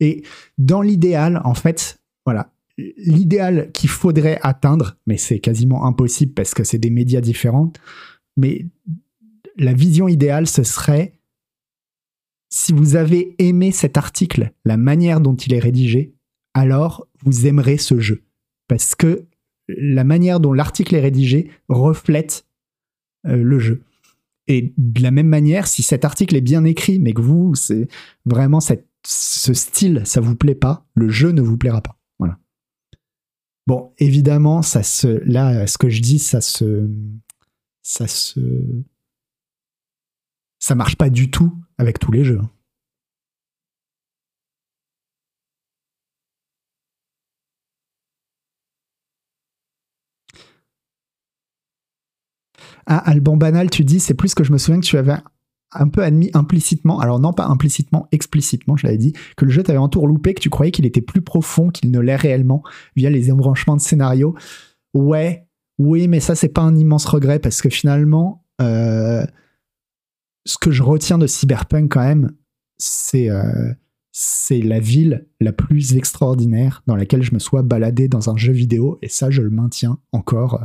Et 0.00 0.22
dans 0.58 0.82
l'idéal, 0.82 1.40
en 1.44 1.54
fait, 1.54 2.00
voilà, 2.26 2.52
l'idéal 2.76 3.70
qu'il 3.72 3.88
faudrait 3.88 4.38
atteindre, 4.42 4.96
mais 5.06 5.16
c'est 5.16 5.38
quasiment 5.38 5.86
impossible 5.86 6.34
parce 6.34 6.54
que 6.54 6.64
c'est 6.64 6.78
des 6.78 6.90
médias 6.90 7.20
différents, 7.20 7.72
mais 8.36 8.66
la 9.56 9.72
vision 9.72 10.08
idéale, 10.08 10.46
ce 10.46 10.64
serait 10.64 11.14
si 12.54 12.72
vous 12.72 12.94
avez 12.94 13.34
aimé 13.40 13.72
cet 13.72 13.96
article, 13.96 14.52
la 14.64 14.76
manière 14.76 15.20
dont 15.20 15.34
il 15.34 15.52
est 15.54 15.58
rédigé, 15.58 16.14
alors 16.54 17.08
vous 17.24 17.48
aimerez 17.48 17.78
ce 17.78 17.98
jeu. 17.98 18.22
Parce 18.68 18.94
que 18.94 19.26
la 19.66 20.04
manière 20.04 20.38
dont 20.38 20.52
l'article 20.52 20.94
est 20.94 21.00
rédigé 21.00 21.50
reflète 21.68 22.46
euh, 23.26 23.42
le 23.42 23.58
jeu. 23.58 23.82
Et 24.46 24.72
de 24.78 25.02
la 25.02 25.10
même 25.10 25.26
manière, 25.26 25.66
si 25.66 25.82
cet 25.82 26.04
article 26.04 26.36
est 26.36 26.40
bien 26.40 26.62
écrit, 26.62 27.00
mais 27.00 27.12
que 27.12 27.22
vous, 27.22 27.56
c'est 27.56 27.88
vraiment 28.24 28.60
ce 28.60 29.52
style, 29.52 30.02
ça 30.04 30.20
vous 30.20 30.36
plaît 30.36 30.54
pas, 30.54 30.86
le 30.94 31.08
jeu 31.08 31.32
ne 31.32 31.42
vous 31.42 31.58
plaira 31.58 31.80
pas. 31.80 31.98
Voilà. 32.20 32.38
Bon, 33.66 33.92
évidemment, 33.98 34.62
ça 34.62 34.84
se, 34.84 35.08
là, 35.28 35.66
ce 35.66 35.76
que 35.76 35.88
je 35.88 36.00
dis, 36.00 36.20
ça 36.20 36.40
se, 36.40 36.88
ça 37.82 38.06
se, 38.06 38.38
ça 40.60 40.76
marche 40.76 40.94
pas 40.94 41.10
du 41.10 41.32
tout 41.32 41.52
avec 41.78 41.98
tous 41.98 42.12
les 42.12 42.24
jeux. 42.24 42.40
Ah, 52.86 52.98
Alban 53.10 53.36
Banal, 53.36 53.70
tu 53.70 53.84
dis, 53.84 54.00
c'est 54.00 54.14
plus 54.14 54.34
que 54.34 54.44
je 54.44 54.52
me 54.52 54.58
souviens 54.58 54.80
que 54.80 54.86
tu 54.86 54.98
avais 54.98 55.16
un 55.72 55.88
peu 55.88 56.02
admis 56.02 56.30
implicitement, 56.34 57.00
alors 57.00 57.18
non 57.18 57.32
pas 57.32 57.46
implicitement, 57.46 58.06
explicitement, 58.12 58.76
je 58.76 58.86
l'avais 58.86 58.98
dit, 58.98 59.12
que 59.36 59.44
le 59.44 59.50
jeu 59.50 59.62
t'avait 59.62 59.78
entourloupé, 59.78 60.34
que 60.34 60.40
tu 60.40 60.50
croyais 60.50 60.70
qu'il 60.70 60.86
était 60.86 61.00
plus 61.00 61.22
profond 61.22 61.70
qu'il 61.70 61.90
ne 61.90 61.98
l'est 61.98 62.16
réellement 62.16 62.62
via 62.94 63.10
les 63.10 63.32
embranchements 63.32 63.76
de 63.76 63.80
scénario. 63.80 64.34
Ouais, 64.92 65.48
oui, 65.78 66.06
mais 66.06 66.20
ça, 66.20 66.34
c'est 66.34 66.48
pas 66.48 66.62
un 66.62 66.76
immense 66.76 67.06
regret 67.06 67.40
parce 67.40 67.60
que 67.60 67.68
finalement, 67.68 68.44
euh, 68.60 69.24
ce 70.44 70.58
que 70.58 70.70
je 70.70 70.82
retiens 70.82 71.18
de 71.18 71.26
Cyberpunk 71.26 71.92
quand 71.92 72.04
même, 72.04 72.32
c'est 72.78 73.30
euh, 73.30 73.72
c'est 74.16 74.60
la 74.60 74.78
ville 74.78 75.26
la 75.40 75.52
plus 75.52 75.96
extraordinaire 75.96 76.82
dans 76.86 76.94
laquelle 76.94 77.22
je 77.22 77.34
me 77.34 77.40
sois 77.40 77.62
baladé 77.62 78.06
dans 78.06 78.30
un 78.30 78.36
jeu 78.36 78.52
vidéo 78.52 78.98
et 79.02 79.08
ça, 79.08 79.30
je 79.30 79.42
le 79.42 79.50
maintiens 79.50 79.98
encore. 80.12 80.60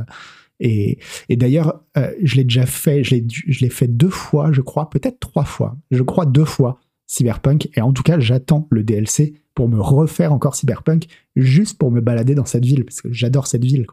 Et, 0.60 0.98
d'ailleurs, 1.30 1.82
euh, 1.96 2.12
je 2.22 2.36
l'ai 2.36 2.44
déjà 2.44 2.66
fait, 2.66 3.02
je 3.02 3.14
l'ai 3.14 3.70
fait 3.70 3.88
deux 3.88 4.10
fois, 4.10 4.52
je 4.52 4.60
crois, 4.60 4.88
peut-être 4.88 5.18
trois 5.18 5.44
fois, 5.44 5.76
je 5.90 6.02
crois 6.02 6.26
deux 6.26 6.44
fois 6.44 6.78
Cyberpunk. 7.06 7.68
Et 7.76 7.80
en 7.80 7.92
tout 7.92 8.04
cas, 8.04 8.20
j'attends 8.20 8.68
le 8.70 8.84
DLC 8.84 9.34
pour 9.54 9.68
me 9.68 9.80
refaire 9.80 10.32
encore 10.32 10.54
Cyberpunk, 10.54 11.06
juste 11.34 11.76
pour 11.76 11.90
me 11.90 12.00
balader 12.00 12.36
dans 12.36 12.44
cette 12.44 12.64
ville, 12.64 12.84
parce 12.84 13.00
que 13.00 13.12
j'adore 13.12 13.48
cette 13.48 13.64
ville. 13.64 13.86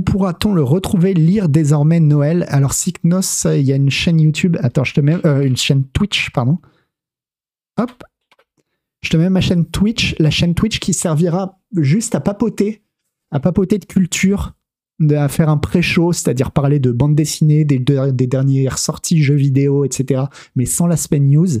Pourra-t-on 0.00 0.52
le 0.52 0.62
retrouver, 0.62 1.14
lire 1.14 1.48
désormais 1.48 2.00
Noël? 2.00 2.44
Alors, 2.48 2.72
Cycnos, 2.72 3.44
il 3.44 3.62
y 3.62 3.72
a 3.72 3.76
une 3.76 3.90
chaîne 3.90 4.20
YouTube. 4.20 4.56
Attends, 4.60 4.84
je 4.84 4.94
te 4.94 5.00
mets. 5.00 5.24
Euh, 5.26 5.42
une 5.42 5.56
chaîne 5.56 5.84
Twitch, 5.84 6.30
pardon. 6.30 6.58
Hop. 7.78 8.04
Je 9.02 9.10
te 9.10 9.16
mets 9.16 9.30
ma 9.30 9.40
chaîne 9.40 9.64
Twitch. 9.66 10.14
La 10.18 10.30
chaîne 10.30 10.54
Twitch 10.54 10.80
qui 10.80 10.92
servira 10.92 11.58
juste 11.76 12.14
à 12.14 12.20
papoter. 12.20 12.82
À 13.30 13.40
papoter 13.40 13.78
de 13.78 13.84
culture. 13.84 14.54
à 15.10 15.28
faire 15.28 15.48
un 15.48 15.58
pré-show, 15.58 16.12
c'est-à-dire 16.12 16.50
parler 16.50 16.78
de 16.78 16.90
bande 16.90 17.14
dessinée, 17.14 17.64
des, 17.64 17.78
des, 17.78 18.26
dernières 18.26 18.78
sorties 18.78 19.22
jeux 19.22 19.34
vidéo, 19.34 19.84
etc. 19.84 20.24
Mais 20.54 20.64
sans 20.64 20.86
l'aspect 20.86 21.20
news. 21.20 21.58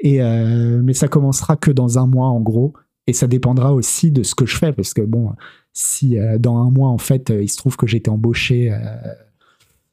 Et 0.00 0.22
euh, 0.22 0.80
mais 0.82 0.94
ça 0.94 1.08
commencera 1.08 1.56
que 1.56 1.70
dans 1.70 1.98
un 1.98 2.06
mois, 2.06 2.28
en 2.28 2.40
gros. 2.40 2.74
Et 3.12 3.14
ça 3.14 3.26
dépendra 3.26 3.74
aussi 3.74 4.10
de 4.10 4.22
ce 4.22 4.34
que 4.34 4.46
je 4.46 4.56
fais. 4.56 4.72
Parce 4.72 4.94
que, 4.94 5.02
bon 5.02 5.34
si 5.74 6.18
euh, 6.18 6.38
dans 6.38 6.56
un 6.56 6.70
mois, 6.70 6.88
en 6.88 6.96
fait, 6.96 7.28
euh, 7.28 7.42
il 7.42 7.48
se 7.50 7.58
trouve 7.58 7.76
que 7.76 7.84
été 7.94 8.08
embauché 8.08 8.72
euh, 8.72 8.78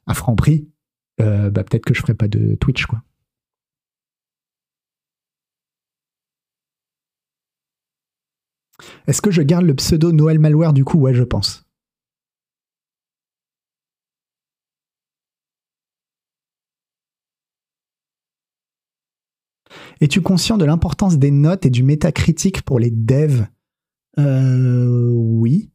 à 0.08 0.14
Franprix, 0.14 0.70
bah, 1.18 1.52
peut-être 1.52 1.84
que 1.84 1.94
je 1.94 2.00
ferai 2.00 2.14
pas 2.14 2.30
de 2.30 2.56
Twitch, 2.56 2.86
quoi. 2.86 3.02
Est-ce 9.06 9.22
que 9.22 9.32
je 9.32 9.42
garde 9.42 9.66
le 9.66 9.76
pseudo 9.76 10.14
Noël 10.14 10.40
Malware 10.40 10.72
du 10.72 10.86
coup? 10.86 10.98
Ouais, 10.98 11.14
je 11.14 11.24
pense. 11.24 11.69
Es-tu 20.02 20.22
conscient 20.22 20.58
de 20.58 20.66
l'importance 20.66 21.18
des 21.18 21.32
notes 21.32 21.66
et 21.66 21.70
du 21.70 21.84
métacritique 21.84 22.62
pour 22.62 22.80
les 22.80 22.92
devs? 22.92 23.46
Euh, 24.18 25.12
oui. 25.12 25.72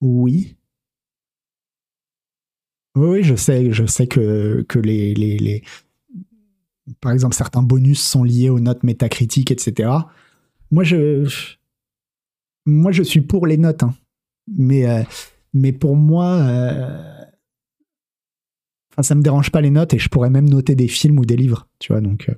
Oui. 0.00 0.56
Oui, 2.96 3.22
je 3.22 3.34
sais, 3.34 3.72
je 3.72 3.86
sais 3.86 4.06
que, 4.06 4.64
que 4.68 4.78
les, 4.78 5.14
les, 5.14 5.36
les, 5.38 5.62
Par 7.00 7.12
exemple, 7.12 7.34
certains 7.34 7.62
bonus 7.62 8.02
sont 8.02 8.22
liés 8.22 8.50
aux 8.50 8.60
notes 8.60 8.82
métacritiques, 8.82 9.50
etc. 9.50 9.90
Moi, 10.70 10.84
je. 10.84 11.28
Moi, 12.66 12.92
je 12.92 13.02
suis 13.02 13.20
pour 13.20 13.46
les 13.46 13.58
notes. 13.58 13.82
Hein. 13.82 13.94
Mais, 14.56 14.88
euh, 14.88 15.02
mais 15.52 15.72
pour 15.72 15.96
moi. 15.96 16.36
Euh... 16.36 17.24
Enfin, 18.92 19.02
ça 19.02 19.14
me 19.16 19.22
dérange 19.22 19.50
pas 19.50 19.60
les 19.60 19.70
notes 19.70 19.92
et 19.92 19.98
je 19.98 20.08
pourrais 20.08 20.30
même 20.30 20.48
noter 20.48 20.76
des 20.76 20.86
films 20.86 21.18
ou 21.18 21.24
des 21.24 21.36
livres, 21.36 21.66
tu 21.80 21.92
vois, 21.92 22.00
donc. 22.00 22.28
Euh, 22.28 22.34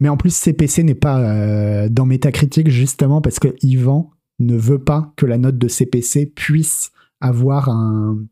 Mais 0.00 0.08
en 0.08 0.16
plus, 0.16 0.34
CPC 0.34 0.82
n'est 0.82 0.94
pas 0.94 1.20
euh, 1.20 1.88
dans 1.88 2.04
Metacritic 2.04 2.68
justement 2.68 3.20
parce 3.20 3.38
que 3.38 3.54
Yvan 3.62 4.10
ne 4.38 4.56
veut 4.56 4.82
pas 4.82 5.12
que 5.16 5.24
la 5.24 5.38
note 5.38 5.58
de 5.58 5.68
CPC 5.68 6.26
puisse 6.26 6.92
avoir 7.20 7.70
un, 7.70 8.26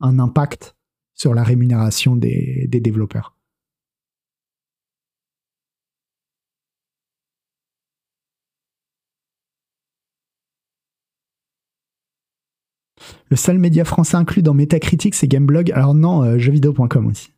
impact 0.00 0.76
sur 1.14 1.34
la 1.34 1.42
rémunération 1.42 2.16
des, 2.16 2.66
développeurs. 2.68 3.36
Le 13.28 13.36
seul 13.36 13.58
média 13.58 13.84
français 13.84 14.16
inclus 14.16 14.42
dans 14.42 14.54
Metacritic, 14.54 15.14
c'est 15.14 15.28
Gameblog. 15.28 15.70
Alors 15.72 15.94
non, 15.94 16.24
euh, 16.24 16.38
jeuxvideo.com 16.38 17.06
aussi. 17.06 17.30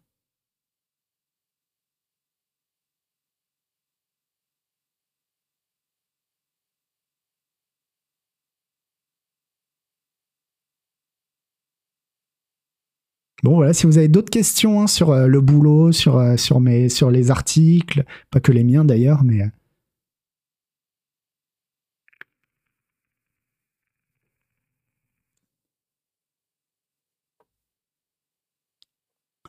Bon 13.42 13.56
voilà, 13.56 13.72
si 13.72 13.86
vous 13.86 13.98
avez 13.98 14.06
d'autres 14.08 14.30
questions 14.30 14.82
hein, 14.82 14.86
sur 14.86 15.10
euh, 15.10 15.26
le 15.26 15.40
boulot, 15.40 15.90
sur, 15.90 16.16
euh, 16.16 16.36
sur, 16.36 16.60
mes, 16.60 16.88
sur 16.88 17.10
les 17.10 17.30
articles, 17.32 18.04
pas 18.30 18.38
que 18.38 18.52
les 18.52 18.62
miens 18.62 18.84
d'ailleurs, 18.84 19.24
mais... 19.24 19.42
Euh. 19.42 19.48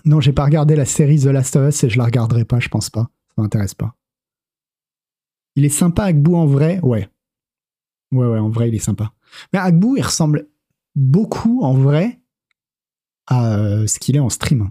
Non, 0.06 0.20
j'ai 0.20 0.34
pas 0.34 0.44
regardé 0.46 0.76
la 0.76 0.86
série 0.86 1.20
The 1.20 1.26
Last 1.26 1.56
of 1.56 1.70
Us 1.70 1.84
et 1.84 1.89
je 1.89 1.98
la 1.98 2.06
regarderai 2.06 2.46
pas, 2.46 2.60
je 2.60 2.70
pense 2.70 2.89
pas. 2.89 3.10
Ça 3.36 3.41
m'intéresse 3.41 3.76
pas. 3.76 3.96
Il 5.56 5.66
est 5.66 5.70
sympa 5.70 6.06
Agbu 6.06 6.34
en 6.34 6.48
vrai, 6.48 6.80
ouais. 6.82 7.08
Ouais, 8.12 8.26
ouais, 8.26 8.39
en 8.39 8.50
vrai, 8.50 8.70
il 8.70 8.76
est 8.76 8.80
sympa. 8.80 9.14
Mais 9.54 9.60
Agbu, 9.60 9.98
il 9.98 10.02
ressemble 10.02 10.48
beaucoup 10.96 11.62
en 11.62 11.74
vrai 11.74 12.20
à 13.28 13.55
euh, 13.55 13.88
ce 13.88 13.99
qu'il 13.99 14.15
est 14.15 14.19
en 14.19 14.30
stream. 14.30 14.69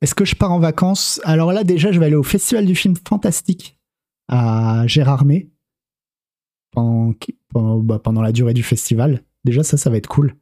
Est-ce 0.00 0.14
que 0.14 0.24
je 0.24 0.36
pars 0.36 0.52
en 0.52 0.60
vacances? 0.60 1.20
Alors 1.24 1.52
là, 1.52 1.64
déjà, 1.64 1.90
je 1.90 1.98
vais 1.98 2.06
aller 2.06 2.14
au 2.14 2.22
Festival 2.22 2.66
du 2.66 2.74
film 2.74 2.94
fantastique 2.96 3.78
à 4.28 4.86
Gérardmer 4.86 5.50
pendant, 6.70 7.14
bah, 7.52 7.98
pendant, 7.98 8.22
la 8.22 8.32
durée 8.32 8.54
du 8.54 8.62
festival. 8.62 9.24
Déjà, 9.44 9.64
ça, 9.64 9.76
ça 9.76 9.90
va 9.90 9.96
être 9.96 10.06
cool. 10.06 10.36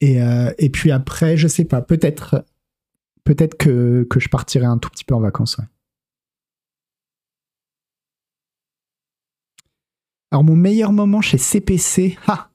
Et, 0.00 0.20
euh, 0.20 0.52
puis 0.72 0.90
après, 0.90 1.36
je 1.36 1.48
sais 1.48 1.64
pas, 1.64 1.80
peut-être 1.80 2.44
peut-être 3.24 3.56
que, 3.56 4.06
que, 4.08 4.20
je 4.20 4.28
partirai 4.28 4.64
un 4.64 4.78
tout 4.78 4.88
petit 4.88 5.04
peu 5.04 5.14
en 5.14 5.20
vacances. 5.20 5.58
Alors, 10.30 10.44
mon 10.44 10.56
meilleur 10.56 10.92
moment 10.92 11.20
chez 11.20 11.38
CPC, 11.38 12.18
ah, 12.26 12.50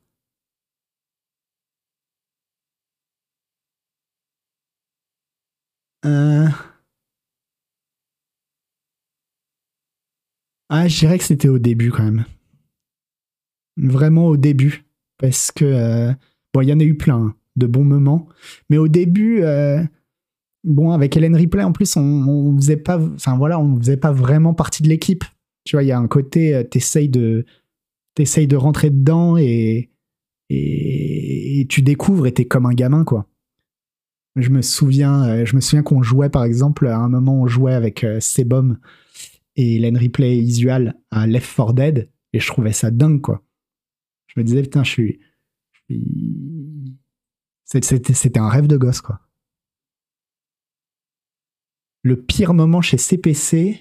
Euh... 6.05 6.47
Ah, 10.69 10.87
je 10.87 10.99
dirais 10.99 11.17
que 11.17 11.23
c'était 11.23 11.49
au 11.49 11.59
début 11.59 11.91
quand 11.91 12.03
même. 12.03 12.25
Vraiment 13.77 14.27
au 14.27 14.37
début. 14.37 14.85
Parce 15.17 15.51
que, 15.51 15.65
euh, 15.65 16.13
bon, 16.53 16.61
il 16.61 16.69
y 16.69 16.73
en 16.73 16.79
a 16.79 16.83
eu 16.83 16.97
plein 16.97 17.17
hein, 17.17 17.35
de 17.55 17.67
bons 17.67 17.83
moments. 17.83 18.27
Mais 18.69 18.77
au 18.77 18.87
début, 18.87 19.41
euh, 19.43 19.83
bon, 20.63 20.91
avec 20.91 21.15
Hélène 21.15 21.35
Ripley, 21.35 21.63
en 21.63 21.71
plus, 21.71 21.95
on, 21.95 22.55
faisait 22.57 22.77
pas, 22.77 22.99
enfin 22.99 23.37
voilà, 23.37 23.59
on 23.59 23.77
faisait 23.77 23.97
pas 23.97 24.11
vraiment 24.11 24.53
partie 24.53 24.83
de 24.83 24.89
l'équipe. 24.89 25.23
Tu 25.65 25.75
vois, 25.75 25.83
il 25.83 25.87
y 25.87 25.91
a 25.91 25.99
un 25.99 26.07
côté, 26.07 26.67
t'essayes 26.69 27.09
de, 27.09 27.45
t'essayes 28.15 28.47
de 28.47 28.57
rentrer 28.57 28.89
dedans 28.89 29.37
et, 29.37 29.91
et, 30.49 31.61
et 31.61 31.67
tu 31.67 31.81
découvres 31.81 32.27
et 32.27 32.33
t'es 32.33 32.45
comme 32.45 32.65
un 32.65 32.73
gamin, 32.73 33.03
quoi. 33.03 33.27
Je 34.35 34.49
me 34.49 34.61
souviens, 34.61 35.23
euh, 35.25 35.45
je 35.45 35.55
me 35.55 35.61
souviens 35.61 35.83
qu'on 35.83 36.01
jouait 36.01 36.29
par 36.29 36.43
exemple 36.43 36.87
à 36.87 36.97
un 36.97 37.09
moment 37.09 37.41
on 37.41 37.47
jouait 37.47 37.73
avec 37.73 38.03
euh, 38.03 38.19
Sebum 38.19 38.79
et 39.55 39.77
Len 39.77 39.97
Isual 40.19 40.95
à 41.11 41.27
Left 41.27 41.55
4 41.55 41.73
Dead 41.73 42.09
et 42.33 42.39
je 42.39 42.47
trouvais 42.47 42.73
ça 42.73 42.89
dingue 42.89 43.21
quoi. 43.21 43.43
Je 44.27 44.39
me 44.39 44.43
disais 44.43 44.63
putain 44.63 44.83
je 44.83 44.89
suis, 44.89 45.19
c'était 47.65 48.39
un 48.39 48.49
rêve 48.49 48.67
de 48.67 48.77
gosse 48.77 49.01
quoi. 49.01 49.19
Le 52.01 52.21
pire 52.21 52.53
moment 52.53 52.81
chez 52.81 52.97
CPC. 52.97 53.79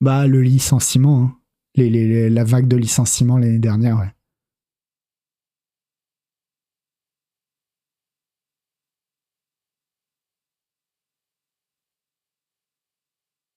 Bah, 0.00 0.26
le 0.26 0.40
licenciement. 0.42 1.22
hein. 1.24 1.39
La 1.76 2.44
vague 2.44 2.68
de 2.68 2.76
licenciement 2.76 3.38
l'année 3.38 3.58
dernière. 3.58 4.12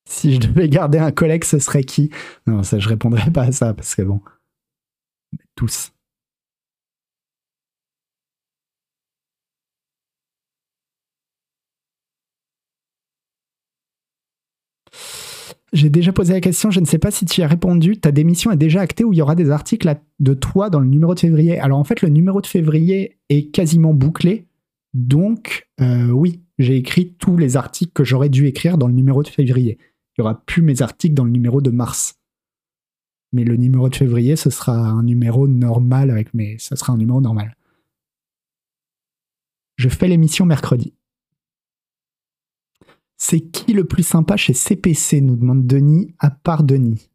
Si 0.07 0.35
je 0.35 0.39
devais 0.39 0.69
garder 0.69 0.99
un 0.99 1.11
collègue, 1.11 1.43
ce 1.43 1.59
serait 1.59 1.83
qui? 1.83 2.09
Non, 2.47 2.63
ça, 2.63 2.79
je 2.79 2.87
répondrais 2.87 3.31
pas 3.31 3.43
à 3.43 3.51
ça 3.51 3.73
parce 3.73 3.95
que 3.95 4.03
bon. 4.03 4.21
Tous. 5.55 5.91
J'ai 15.73 15.89
déjà 15.89 16.13
posé 16.13 16.33
la 16.33 16.39
question, 16.39 16.69
je 16.69 16.79
ne 16.79 16.85
sais 16.85 16.99
pas 16.99 17.09
si 17.09 17.25
tu 17.25 17.41
y 17.41 17.43
as 17.43 17.47
répondu. 17.47 17.97
Ta 17.97 18.11
démission 18.11 18.51
est 18.51 18.57
déjà 18.57 18.81
actée 18.81 19.03
ou 19.03 19.11
il 19.11 19.17
y 19.17 19.21
aura 19.23 19.33
des 19.33 19.49
articles 19.49 19.91
de 20.19 20.33
toi 20.35 20.69
dans 20.69 20.79
le 20.79 20.85
numéro 20.85 21.15
de 21.15 21.19
février? 21.19 21.59
Alors 21.59 21.79
en 21.79 21.83
fait, 21.83 22.03
le 22.03 22.09
numéro 22.09 22.41
de 22.41 22.47
février 22.47 23.17
est 23.29 23.49
quasiment 23.49 23.93
bouclé. 23.95 24.47
Donc, 24.93 25.67
euh, 25.81 26.09
oui, 26.09 26.43
j'ai 26.59 26.77
écrit 26.77 27.15
tous 27.15 27.37
les 27.37 27.57
articles 27.57 27.91
que 27.91 28.03
j'aurais 28.03 28.29
dû 28.29 28.45
écrire 28.45 28.77
dans 28.77 28.87
le 28.87 28.93
numéro 28.93 29.23
de 29.23 29.27
février. 29.27 29.79
Il 30.15 30.21
n'y 30.21 30.23
aura 30.23 30.45
plus 30.45 30.61
mes 30.61 30.83
articles 30.83 31.15
dans 31.15 31.25
le 31.25 31.31
numéro 31.31 31.59
de 31.59 31.71
mars. 31.71 32.19
Mais 33.31 33.43
le 33.43 33.55
numéro 33.55 33.89
de 33.89 33.95
février, 33.95 34.35
ce 34.35 34.51
sera 34.51 34.77
un 34.77 35.01
numéro 35.01 35.47
normal 35.47 36.11
avec 36.11 36.35
mes. 36.35 36.59
Sera 36.59 36.93
un 36.93 36.97
numéro 36.97 37.19
normal. 37.19 37.57
Je 39.77 39.89
fais 39.89 40.07
l'émission 40.07 40.45
mercredi. 40.45 40.93
C'est 43.25 43.39
qui 43.39 43.71
le 43.71 43.85
plus 43.85 44.03
sympa 44.03 44.35
chez 44.35 44.53
CPC 44.53 45.21
nous 45.21 45.37
demande 45.37 45.65
Denis, 45.65 46.13
à 46.19 46.29
part 46.29 46.61
Denis. 46.61 47.09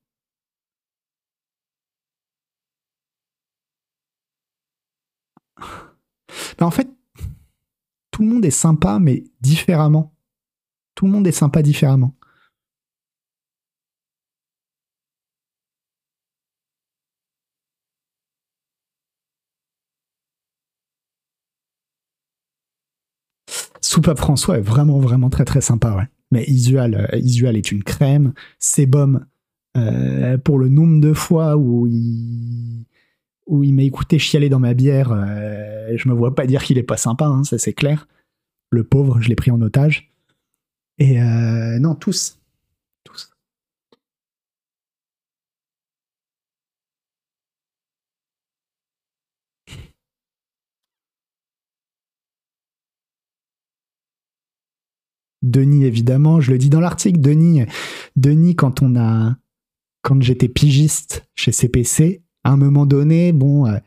Ben, 6.56 6.64
en 6.64 6.70
fait, 6.70 6.88
tout 8.10 8.22
le 8.22 8.28
monde 8.28 8.46
est 8.46 8.50
sympa, 8.50 8.98
mais 8.98 9.24
différemment. 9.42 10.16
Tout 10.94 11.04
le 11.04 11.12
monde 11.12 11.26
est 11.26 11.30
sympa 11.30 11.60
différemment. 11.60 12.17
Soupape 23.98 24.18
François 24.18 24.58
est 24.58 24.62
vraiment, 24.62 25.00
vraiment 25.00 25.28
très, 25.28 25.44
très 25.44 25.60
sympa, 25.60 25.92
ouais. 25.96 26.06
Mais 26.30 26.44
Isual, 26.44 26.94
euh, 26.94 27.18
Isual 27.18 27.56
est 27.56 27.72
une 27.72 27.82
crème. 27.82 28.32
Sebum, 28.60 29.26
euh, 29.76 30.38
pour 30.38 30.60
le 30.60 30.68
nombre 30.68 31.00
de 31.00 31.12
fois 31.12 31.56
où 31.56 31.88
il, 31.88 32.86
où 33.48 33.64
il 33.64 33.74
m'a 33.74 33.82
écouté 33.82 34.20
chialer 34.20 34.48
dans 34.48 34.60
ma 34.60 34.72
bière, 34.72 35.10
euh, 35.10 35.96
je 35.96 36.08
me 36.08 36.14
vois 36.14 36.36
pas 36.36 36.46
dire 36.46 36.62
qu'il 36.62 36.78
est 36.78 36.84
pas 36.84 36.96
sympa, 36.96 37.24
hein, 37.26 37.42
ça 37.42 37.58
c'est 37.58 37.72
clair. 37.72 38.06
Le 38.70 38.84
pauvre, 38.84 39.20
je 39.20 39.28
l'ai 39.28 39.34
pris 39.34 39.50
en 39.50 39.60
otage. 39.62 40.12
Et 40.98 41.20
euh, 41.20 41.80
non, 41.80 41.96
tous. 41.96 42.38
Tous. 43.02 43.32
Denis, 55.48 55.84
évidemment, 55.84 56.40
je 56.40 56.50
le 56.50 56.58
dis 56.58 56.70
dans 56.70 56.80
l'article, 56.80 57.20
Denis, 57.20 57.62
Denis, 58.16 58.54
quand 58.54 58.82
on 58.82 58.96
a, 58.96 59.36
quand 60.02 60.22
j'étais 60.22 60.48
pigiste 60.48 61.28
chez 61.34 61.52
CPC, 61.52 62.22
à 62.44 62.52
un 62.52 62.56
moment 62.56 62.86
donné, 62.86 63.32
bon, 63.32 63.66
euh, 63.66 63.78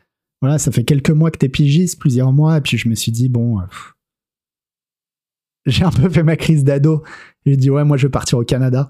voilà, 0.41 0.59
ça 0.59 0.71
fait 0.71 0.83
quelques 0.83 1.11
mois 1.11 1.31
que 1.31 1.37
t'es 1.37 1.49
pigiste, 1.49 1.99
plusieurs 1.99 2.31
mois, 2.31 2.57
et 2.57 2.61
puis 2.61 2.77
je 2.77 2.89
me 2.89 2.95
suis 2.95 3.11
dit, 3.11 3.29
bon, 3.29 3.59
euh, 3.59 3.63
j'ai 5.65 5.83
un 5.83 5.91
peu 5.91 6.09
fait 6.09 6.23
ma 6.23 6.35
crise 6.35 6.63
d'ado. 6.63 7.03
J'ai 7.45 7.57
dit, 7.57 7.69
ouais, 7.69 7.83
moi, 7.83 7.97
je 7.97 8.07
vais 8.07 8.11
partir 8.11 8.37
au 8.37 8.43
Canada. 8.43 8.89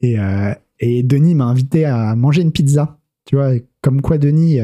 Et, 0.00 0.18
euh, 0.18 0.54
et 0.80 1.02
Denis 1.02 1.34
m'a 1.34 1.44
invité 1.44 1.84
à 1.84 2.14
manger 2.14 2.42
une 2.42 2.52
pizza. 2.52 3.00
Tu 3.26 3.36
vois, 3.36 3.52
comme 3.80 4.02
quoi, 4.02 4.18
Denis, 4.18 4.58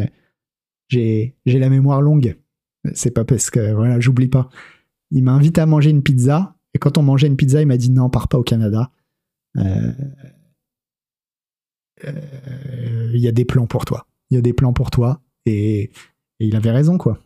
j'ai 0.88 1.34
la 1.46 1.70
mémoire 1.70 2.02
longue. 2.02 2.36
C'est 2.94 3.12
pas 3.12 3.24
parce 3.24 3.50
que, 3.50 3.72
voilà, 3.72 4.00
j'oublie 4.00 4.28
pas. 4.28 4.48
Il 5.10 5.24
m'a 5.24 5.32
invité 5.32 5.60
à 5.60 5.66
manger 5.66 5.90
une 5.90 6.02
pizza. 6.02 6.56
Quand 6.80 6.98
on 6.98 7.02
mangeait 7.02 7.26
une 7.26 7.36
pizza, 7.36 7.60
il 7.60 7.66
m'a 7.66 7.76
dit, 7.76 7.90
non, 7.90 8.10
pars 8.10 8.28
pas 8.28 8.38
au 8.38 8.42
Canada. 8.42 8.90
Euh, 9.56 9.92
euh, 12.04 13.10
il 13.14 13.20
y 13.20 13.28
a 13.28 13.32
des 13.32 13.44
plans 13.44 13.66
pour 13.66 13.84
toi. 13.84 14.06
Il 14.30 14.36
y 14.36 14.38
a 14.38 14.42
des 14.42 14.52
plans 14.52 14.72
pour 14.72 14.90
toi. 14.90 15.20
Et, 15.46 15.82
et 15.82 15.90
il 16.40 16.56
avait 16.56 16.70
raison, 16.70 16.98
quoi. 16.98 17.18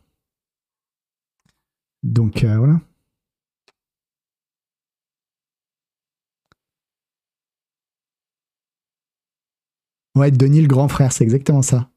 Donc, 2.03 2.45
euh, 2.45 2.57
voilà. 2.59 2.81
Ouais, 10.17 10.31
Denis 10.31 10.61
le 10.61 10.69
grand 10.69 10.89
frère, 10.89 11.13
c'est 11.13 11.25
exactement 11.25 11.63
ça. 11.63 11.91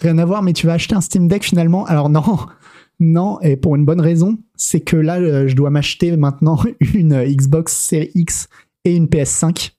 Rien 0.00 0.16
à 0.18 0.24
voir, 0.24 0.42
mais 0.42 0.52
tu 0.52 0.66
vas 0.66 0.72
acheter 0.74 0.94
un 0.94 1.00
Steam 1.00 1.28
Deck 1.28 1.44
finalement. 1.44 1.84
Alors 1.86 2.08
non, 2.08 2.24
non, 3.00 3.40
et 3.40 3.56
pour 3.56 3.76
une 3.76 3.84
bonne 3.84 4.00
raison, 4.00 4.38
c'est 4.56 4.80
que 4.80 4.96
là, 4.96 5.18
euh, 5.18 5.46
je 5.46 5.54
dois 5.54 5.70
m'acheter 5.70 6.16
maintenant 6.16 6.58
une 6.94 7.22
Xbox 7.24 7.76
Series 7.76 8.10
X 8.14 8.48
et 8.84 8.96
une 8.96 9.06
PS5. 9.06 9.72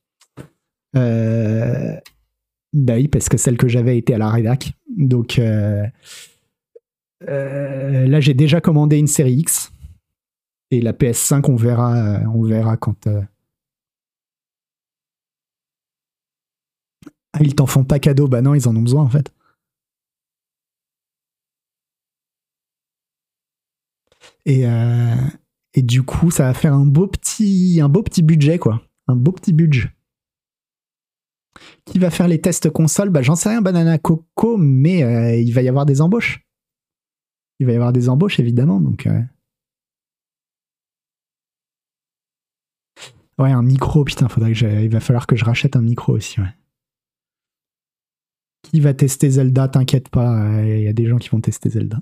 Euh... 0.95 1.95
Bah 2.73 2.93
oui, 2.95 3.07
parce 3.07 3.27
que 3.27 3.37
celle 3.37 3.57
que 3.57 3.67
j'avais 3.67 3.97
était 3.97 4.13
à 4.13 4.17
la 4.17 4.29
rédac. 4.29 4.71
Donc 4.95 5.39
euh, 5.39 5.85
là, 7.27 8.19
j'ai 8.21 8.33
déjà 8.33 8.61
commandé 8.61 8.97
une 8.97 9.07
série 9.07 9.33
X. 9.33 9.73
Et 10.69 10.79
la 10.79 10.93
PS5, 10.93 11.51
on 11.51 11.57
verra, 11.57 12.21
on 12.33 12.43
verra 12.43 12.77
quand. 12.77 13.09
Ah, 17.33 17.39
ils 17.41 17.55
t'en 17.55 17.65
font 17.65 17.83
pas 17.83 17.99
cadeau. 17.99 18.29
Bah 18.29 18.41
non, 18.41 18.53
ils 18.53 18.69
en 18.69 18.75
ont 18.75 18.81
besoin 18.81 19.03
en 19.03 19.09
fait. 19.09 19.33
Et, 24.45 24.67
euh, 24.67 25.15
et 25.73 25.81
du 25.81 26.03
coup, 26.03 26.31
ça 26.31 26.43
va 26.43 26.53
faire 26.53 26.73
un 26.73 26.85
beau 26.85 27.07
petit, 27.07 27.81
budget, 28.23 28.59
quoi. 28.59 28.81
Un 29.07 29.15
beau 29.15 29.31
petit 29.31 29.53
budget. 29.53 29.89
Qui 31.85 31.99
va 31.99 32.09
faire 32.09 32.27
les 32.27 32.41
tests 32.41 32.69
console? 32.69 33.09
Bah, 33.09 33.21
j'en 33.21 33.35
sais 33.35 33.49
rien, 33.49 33.61
Banana 33.61 33.97
Coco, 33.97 34.57
mais 34.57 35.03
euh, 35.03 35.35
il 35.35 35.53
va 35.53 35.61
y 35.61 35.69
avoir 35.69 35.85
des 35.85 36.01
embauches. 36.01 36.45
Il 37.59 37.67
va 37.67 37.73
y 37.73 37.75
avoir 37.75 37.93
des 37.93 38.09
embauches, 38.09 38.39
évidemment. 38.39 38.79
Donc, 38.79 39.05
euh. 39.05 39.21
ouais, 43.37 43.51
un 43.51 43.61
micro. 43.61 44.03
Putain, 44.03 44.27
il 44.37 44.89
va 44.89 44.99
falloir 44.99 45.27
que 45.27 45.35
je 45.35 45.45
rachète 45.45 45.75
un 45.75 45.81
micro 45.81 46.13
aussi. 46.13 46.37
Qui 48.63 48.79
va 48.79 48.93
tester 48.93 49.29
Zelda 49.29 49.67
T'inquiète 49.67 50.09
pas, 50.09 50.63
il 50.63 50.83
y 50.83 50.87
a 50.87 50.93
des 50.93 51.07
gens 51.07 51.17
qui 51.17 51.29
vont 51.29 51.41
tester 51.41 51.69
Zelda. 51.69 52.01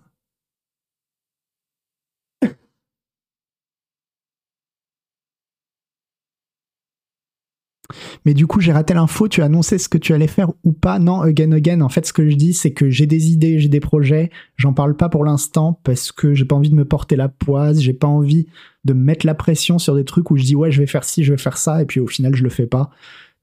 Mais 8.26 8.34
du 8.34 8.48
coup, 8.48 8.60
j'ai 8.62 8.72
raté 8.72 8.94
l'info. 8.94 9.28
Tu 9.28 9.42
as 9.42 9.46
annoncé 9.46 9.78
ce 9.78 9.90
que 9.90 9.98
tu 9.98 10.14
allais 10.14 10.28
faire 10.28 10.52
ou 10.64 10.72
pas 10.72 11.00
Non, 11.00 11.22
again, 11.22 11.52
again. 11.52 11.82
En 11.82 11.90
fait, 11.90 12.06
ce 12.06 12.14
que 12.14 12.30
je 12.30 12.36
dis, 12.36 12.54
c'est 12.54 12.72
que 12.72 12.90
j'ai 12.90 13.06
des 13.06 13.32
idées, 13.32 13.60
j'ai 13.60 13.70
des 13.70 13.80
projets. 13.80 14.30
J'en 14.58 14.74
parle 14.74 14.96
pas 14.96 15.10
pour 15.10 15.26
l'instant 15.26 15.80
parce 15.84 16.12
que 16.12 16.34
j'ai 16.34 16.46
pas 16.46 16.56
envie 16.56 16.70
de 16.70 16.76
me 16.76 16.86
porter 16.86 17.16
la 17.16 17.30
poise. 17.30 17.82
J'ai 17.82 17.94
pas 17.94 18.08
envie 18.08 18.48
de 18.86 18.94
me 18.94 19.04
mettre 19.04 19.26
la 19.26 19.36
pression 19.36 19.80
sur 19.80 19.96
des 19.96 20.06
trucs 20.06 20.32
où 20.32 20.38
je 20.38 20.44
dis 20.44 20.56
ouais, 20.56 20.72
je 20.72 20.80
vais 20.80 20.88
faire 20.88 21.04
ci, 21.04 21.24
je 21.24 21.34
vais 21.34 21.38
faire 21.38 21.58
ça, 21.58 21.82
et 21.82 21.86
puis 21.86 22.00
au 22.00 22.08
final, 22.08 22.36
je 22.36 22.44
le 22.44 22.50
fais 22.50 22.68
pas. 22.68 22.90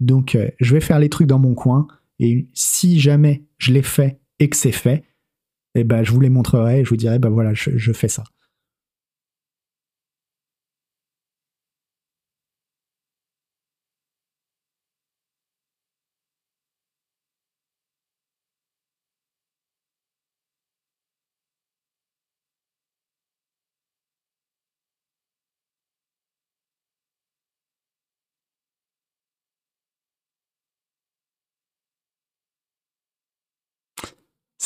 Donc, 0.00 0.34
euh, 0.34 0.48
je 0.60 0.74
vais 0.74 0.80
faire 0.80 0.98
les 0.98 1.08
trucs 1.08 1.26
dans 1.26 1.38
mon 1.38 1.54
coin. 1.54 1.86
Et 2.18 2.48
si 2.54 2.98
jamais 2.98 3.44
je 3.58 3.72
les 3.72 3.82
fais 3.82 4.20
et 4.38 4.48
que 4.48 4.56
c'est 4.56 4.72
fait, 4.72 5.04
eh 5.74 5.84
ben, 5.84 6.02
je 6.02 6.12
vous 6.12 6.20
les 6.20 6.30
montrerai. 6.30 6.80
Et 6.80 6.84
je 6.84 6.90
vous 6.90 6.96
dirai, 6.96 7.18
ben 7.18 7.28
voilà, 7.28 7.52
je 7.54 7.92
fais 7.92 8.08
ça. 8.08 8.24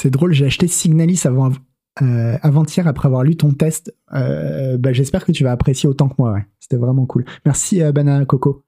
C'est 0.00 0.08
drôle, 0.08 0.32
j'ai 0.32 0.46
acheté 0.46 0.66
Signalis 0.66 1.24
euh, 1.26 2.38
avant-hier 2.40 2.88
après 2.88 3.06
avoir 3.06 3.22
lu 3.22 3.36
ton 3.36 3.52
test. 3.52 3.94
Euh, 4.14 4.78
bah, 4.78 4.94
J'espère 4.94 5.26
que 5.26 5.32
tu 5.32 5.44
vas 5.44 5.52
apprécier 5.52 5.90
autant 5.90 6.08
que 6.08 6.14
moi. 6.16 6.40
C'était 6.58 6.78
vraiment 6.78 7.04
cool. 7.04 7.26
Merci 7.44 7.82
euh, 7.82 7.92
Banana 7.92 8.24
Coco. 8.24 8.64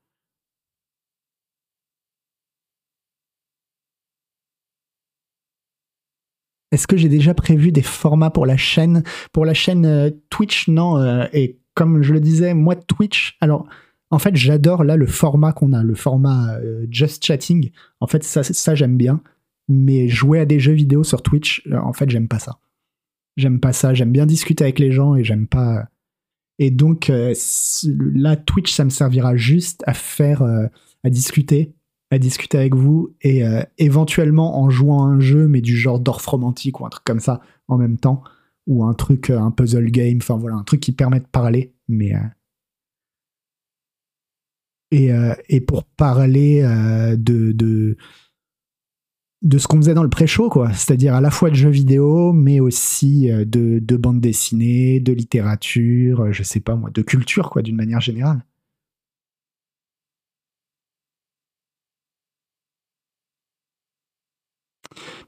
Est-ce 6.70 6.86
que 6.86 6.98
j'ai 6.98 7.08
déjà 7.08 7.32
prévu 7.32 7.72
des 7.72 7.80
formats 7.80 8.28
pour 8.28 8.44
la 8.44 8.58
chaîne 8.58 9.02
Pour 9.32 9.46
la 9.46 9.54
chaîne 9.54 9.86
euh, 9.86 10.10
Twitch, 10.28 10.68
non. 10.68 11.02
et 11.32 11.58
comme 11.72 12.02
je 12.02 12.12
le 12.12 12.20
disais, 12.20 12.52
moi, 12.52 12.76
Twitch, 12.76 13.38
alors 13.40 13.66
en 14.10 14.18
fait, 14.18 14.36
j'adore 14.36 14.84
là 14.84 14.96
le 14.96 15.06
format 15.06 15.54
qu'on 15.54 15.72
a, 15.72 15.82
le 15.82 15.94
format 15.94 16.58
Just 16.90 17.24
Chatting. 17.24 17.70
En 18.00 18.06
fait, 18.06 18.22
ça, 18.22 18.42
ça 18.42 18.74
j'aime 18.74 18.98
bien. 18.98 19.22
Mais 19.68 20.08
jouer 20.08 20.40
à 20.40 20.44
des 20.44 20.60
jeux 20.60 20.72
vidéo 20.72 21.04
sur 21.04 21.22
Twitch, 21.22 21.62
euh, 21.68 21.78
en 21.78 21.92
fait, 21.92 22.10
j'aime 22.10 22.28
pas 22.28 22.38
ça. 22.38 22.58
J'aime 23.36 23.60
pas 23.60 23.72
ça. 23.72 23.94
J'aime 23.94 24.12
bien 24.12 24.26
discuter 24.26 24.64
avec 24.64 24.78
les 24.78 24.92
gens 24.92 25.14
et 25.14 25.24
j'aime 25.24 25.46
pas. 25.46 25.88
Et 26.58 26.70
donc, 26.70 27.10
euh, 27.10 27.34
là, 28.14 28.36
Twitch, 28.36 28.72
ça 28.72 28.84
me 28.84 28.90
servira 28.90 29.36
juste 29.36 29.82
à 29.86 29.94
faire, 29.94 30.42
euh, 30.42 30.66
à 31.04 31.10
discuter, 31.10 31.72
à 32.10 32.18
discuter 32.18 32.58
avec 32.58 32.74
vous 32.74 33.14
et 33.22 33.44
euh, 33.44 33.62
éventuellement 33.78 34.60
en 34.60 34.68
jouant 34.68 35.04
à 35.06 35.08
un 35.08 35.20
jeu, 35.20 35.48
mais 35.48 35.60
du 35.60 35.76
genre 35.76 35.98
d'orf 35.98 36.24
romantique 36.26 36.80
ou 36.80 36.86
un 36.86 36.90
truc 36.90 37.04
comme 37.04 37.20
ça 37.20 37.40
en 37.68 37.78
même 37.78 37.98
temps, 37.98 38.22
ou 38.66 38.84
un 38.84 38.92
truc, 38.94 39.30
euh, 39.30 39.38
un 39.40 39.50
puzzle 39.50 39.90
game, 39.90 40.18
enfin 40.18 40.36
voilà, 40.36 40.56
un 40.56 40.62
truc 40.64 40.80
qui 40.80 40.92
permet 40.92 41.20
de 41.20 41.26
parler, 41.26 41.72
mais. 41.88 42.14
euh, 42.14 42.18
et, 44.90 45.10
euh, 45.12 45.34
et 45.48 45.60
pour 45.60 45.84
parler 45.84 46.60
euh, 46.62 47.16
de, 47.16 47.52
de, 47.52 47.96
de 49.42 49.58
ce 49.58 49.66
qu'on 49.66 49.76
faisait 49.78 49.94
dans 49.94 50.04
le 50.04 50.08
pré-show, 50.08 50.48
quoi. 50.48 50.72
C'est-à-dire 50.72 51.14
à 51.14 51.20
la 51.20 51.30
fois 51.30 51.50
de 51.50 51.54
jeux 51.56 51.70
vidéo, 51.70 52.32
mais 52.32 52.60
aussi 52.60 53.30
euh, 53.30 53.44
de, 53.44 53.80
de 53.80 53.96
bande 53.96 54.20
dessinée, 54.20 55.00
de 55.00 55.12
littérature, 55.12 56.22
euh, 56.22 56.32
je 56.32 56.42
sais 56.42 56.60
pas 56.60 56.76
moi, 56.76 56.90
de 56.90 57.02
culture, 57.02 57.50
quoi, 57.50 57.62
d'une 57.62 57.76
manière 57.76 58.00
générale. 58.00 58.44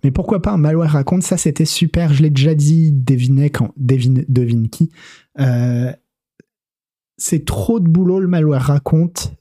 Mais 0.04 0.10
pourquoi 0.10 0.42
pas 0.42 0.52
un 0.52 0.58
malware 0.58 0.92
raconte 0.92 1.22
Ça, 1.22 1.36
c'était 1.36 1.64
super. 1.64 2.12
Je 2.12 2.22
l'ai 2.22 2.30
déjà 2.30 2.54
dit, 2.54 2.92
devinez 2.92 3.50
quand, 3.50 3.72
devine, 3.76 4.24
devine 4.28 4.68
qui. 4.68 4.90
Euh, 5.40 5.92
c'est 7.16 7.44
trop 7.44 7.80
de 7.80 7.88
boulot 7.88 8.20
le 8.20 8.28
malware 8.28 8.62
raconte 8.62 9.34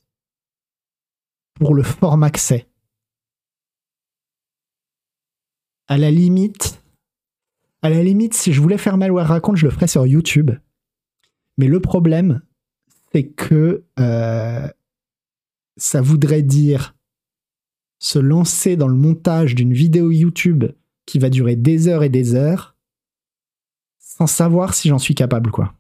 pour 1.56 1.76
le 1.76 1.84
format 1.84 2.32
que. 2.32 2.73
À 7.84 7.90
la 7.90 8.02
limite, 8.02 8.34
si 8.34 8.52
je 8.52 8.62
voulais 8.62 8.80
faire 8.80 8.98
malware 8.98 9.28
raconte, 9.28 9.58
je 9.58 9.66
le 9.66 9.72
ferais 9.72 9.88
sur 9.88 10.08
YouTube. 10.08 10.52
Mais 11.58 11.68
le 11.68 11.80
problème, 11.80 12.42
c'est 13.12 13.28
que 13.28 13.84
euh, 14.00 14.68
ça 15.78 16.02
voudrait 16.02 16.42
dire 16.42 16.96
se 18.00 18.18
lancer 18.18 18.76
dans 18.76 18.88
le 18.88 18.96
montage 18.96 19.54
d'une 19.54 19.74
vidéo 19.74 20.10
YouTube 20.10 20.66
qui 21.06 21.20
va 21.20 21.30
durer 21.30 21.56
des 21.56 21.88
heures 21.88 22.04
et 22.04 22.10
des 22.10 22.34
heures 22.34 22.76
sans 24.00 24.28
savoir 24.28 24.74
si 24.74 24.90
j'en 24.90 25.00
suis 25.00 25.16
capable, 25.16 25.52
quoi. 25.52 25.74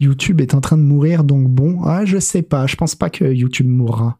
YouTube 0.00 0.40
est 0.40 0.54
en 0.54 0.60
train 0.60 0.78
de 0.78 0.82
mourir, 0.82 1.24
donc 1.24 1.48
bon, 1.48 1.82
ah, 1.84 2.04
je 2.04 2.18
sais 2.18 2.42
pas, 2.42 2.66
je 2.66 2.76
pense 2.76 2.94
pas 2.94 3.10
que 3.10 3.24
YouTube 3.24 3.68
mourra. 3.68 4.18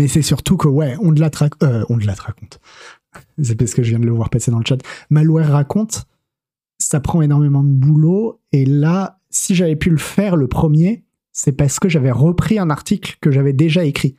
Mais 0.00 0.08
c'est 0.08 0.22
surtout 0.22 0.56
que, 0.56 0.66
ouais, 0.66 0.96
on 1.02 1.12
de 1.12 1.20
la. 1.20 1.30
Euh, 1.62 1.84
on 1.90 1.98
de 1.98 2.06
la 2.06 2.14
raconte. 2.14 2.58
C'est 3.42 3.54
parce 3.54 3.74
que 3.74 3.82
je 3.82 3.90
viens 3.90 3.98
de 3.98 4.06
le 4.06 4.12
voir 4.12 4.30
passer 4.30 4.50
dans 4.50 4.58
le 4.58 4.64
chat. 4.64 4.78
Malware 5.10 5.50
raconte, 5.50 6.06
ça 6.78 7.00
prend 7.00 7.20
énormément 7.20 7.62
de 7.62 7.68
boulot. 7.68 8.40
Et 8.52 8.64
là, 8.64 9.20
si 9.28 9.54
j'avais 9.54 9.76
pu 9.76 9.90
le 9.90 9.98
faire 9.98 10.36
le 10.36 10.48
premier, 10.48 11.04
c'est 11.32 11.52
parce 11.52 11.78
que 11.78 11.88
j'avais 11.88 12.10
repris 12.10 12.58
un 12.58 12.70
article 12.70 13.16
que 13.20 13.30
j'avais 13.30 13.52
déjà 13.52 13.84
écrit. 13.84 14.16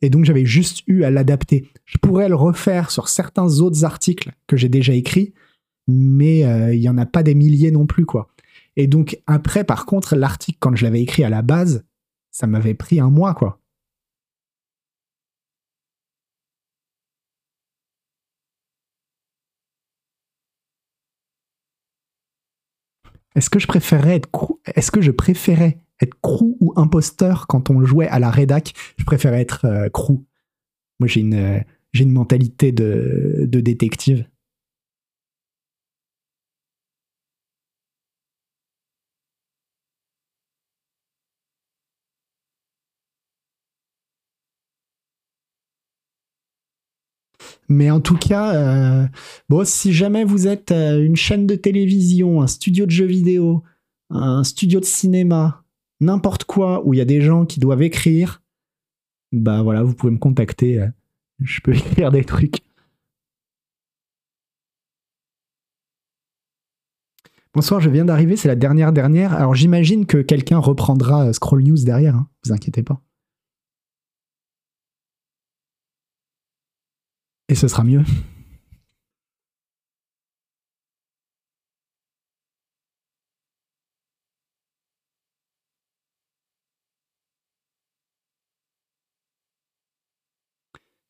Et 0.00 0.10
donc, 0.10 0.24
j'avais 0.24 0.46
juste 0.46 0.82
eu 0.86 1.02
à 1.02 1.10
l'adapter. 1.10 1.68
Je 1.84 1.98
pourrais 1.98 2.28
le 2.28 2.36
refaire 2.36 2.90
sur 2.90 3.08
certains 3.08 3.60
autres 3.60 3.84
articles 3.84 4.32
que 4.46 4.56
j'ai 4.56 4.68
déjà 4.68 4.92
écrits, 4.92 5.34
mais 5.88 6.44
euh, 6.44 6.74
il 6.74 6.80
y 6.80 6.88
en 6.88 6.98
a 6.98 7.06
pas 7.06 7.22
des 7.22 7.34
milliers 7.34 7.72
non 7.72 7.86
plus, 7.86 8.06
quoi. 8.06 8.28
Et 8.76 8.86
donc, 8.86 9.20
après, 9.26 9.64
par 9.64 9.86
contre, 9.86 10.14
l'article, 10.14 10.58
quand 10.60 10.76
je 10.76 10.84
l'avais 10.84 11.02
écrit 11.02 11.24
à 11.24 11.30
la 11.30 11.42
base, 11.42 11.84
ça 12.30 12.46
m'avait 12.46 12.74
pris 12.74 13.00
un 13.00 13.10
mois, 13.10 13.34
quoi. 13.34 13.60
Est-ce 23.38 23.50
que 23.50 25.00
je 25.00 25.10
préférais 25.12 25.78
être 26.00 26.14
crew- 26.22 26.56
ou 26.60 26.72
imposteur 26.76 27.46
quand 27.46 27.70
on 27.70 27.84
jouait 27.84 28.08
à 28.08 28.18
la 28.18 28.30
rédac? 28.30 28.72
Je 28.96 29.04
préférais 29.04 29.40
être 29.40 29.64
euh, 29.64 29.88
crew. 29.88 30.20
Moi, 30.98 31.06
j'ai 31.06 31.20
une, 31.20 31.34
euh, 31.34 31.60
une 31.94 32.10
mentalité 32.10 32.72
de 32.72 33.60
détective. 33.60 34.26
Mais 47.68 47.90
en 47.90 48.00
tout 48.00 48.16
cas, 48.16 48.54
euh, 48.54 49.64
si 49.64 49.92
jamais 49.92 50.24
vous 50.24 50.46
êtes 50.48 50.72
euh, 50.72 51.04
une 51.04 51.16
chaîne 51.16 51.46
de 51.46 51.54
télévision, 51.54 52.40
un 52.40 52.46
studio 52.46 52.86
de 52.86 52.90
jeux 52.90 53.04
vidéo, 53.06 53.62
un 54.10 54.42
studio 54.42 54.80
de 54.80 54.86
cinéma, 54.86 55.64
n'importe 56.00 56.44
quoi, 56.44 56.86
où 56.86 56.94
il 56.94 56.96
y 56.96 57.02
a 57.02 57.04
des 57.04 57.20
gens 57.20 57.44
qui 57.44 57.60
doivent 57.60 57.82
écrire, 57.82 58.42
bah 59.32 59.62
voilà, 59.62 59.82
vous 59.82 59.94
pouvez 59.94 60.12
me 60.12 60.18
contacter. 60.18 60.80
euh, 60.80 60.88
Je 61.40 61.60
peux 61.60 61.74
écrire 61.76 62.10
des 62.10 62.24
trucs. 62.24 62.60
Bonsoir, 67.54 67.80
je 67.80 67.90
viens 67.90 68.04
d'arriver, 68.04 68.36
c'est 68.36 68.48
la 68.48 68.56
dernière 68.56 68.92
dernière. 68.92 69.32
Alors 69.34 69.54
j'imagine 69.54 70.06
que 70.06 70.18
quelqu'un 70.18 70.58
reprendra 70.58 71.32
Scroll 71.32 71.62
News 71.62 71.82
derrière, 71.84 72.14
hein, 72.14 72.28
vous 72.44 72.52
inquiétez 72.52 72.82
pas. 72.82 73.02
Et 77.48 77.54
ce 77.54 77.66
sera 77.68 77.82
mieux. 77.84 78.02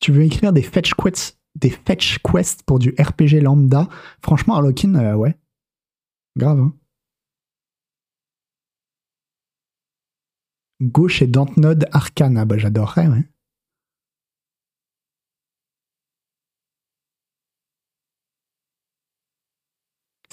Tu 0.01 0.12
veux 0.12 0.22
écrire 0.22 0.53
des 0.53 0.62
fetch 0.62 0.95
quests, 0.95 1.39
des 1.57 1.70
fetch 1.70 2.18
quests 2.20 2.62
pour 2.62 2.78
du 2.78 2.95
RPG 2.99 3.41
lambda? 3.43 3.89
Franchement, 4.22 4.55
Harlequin, 4.55 4.95
euh, 4.95 5.14
ouais. 5.14 5.36
Grave. 6.36 6.61
Hein. 6.61 6.74
Gauche 10.80 11.22
et 11.22 11.26
Dantnod 11.26 11.86
Arcane. 11.93 12.39
Ah 12.39 12.45
bah 12.45 12.57
j'adorerais, 12.59 13.09
ouais. 13.09 13.24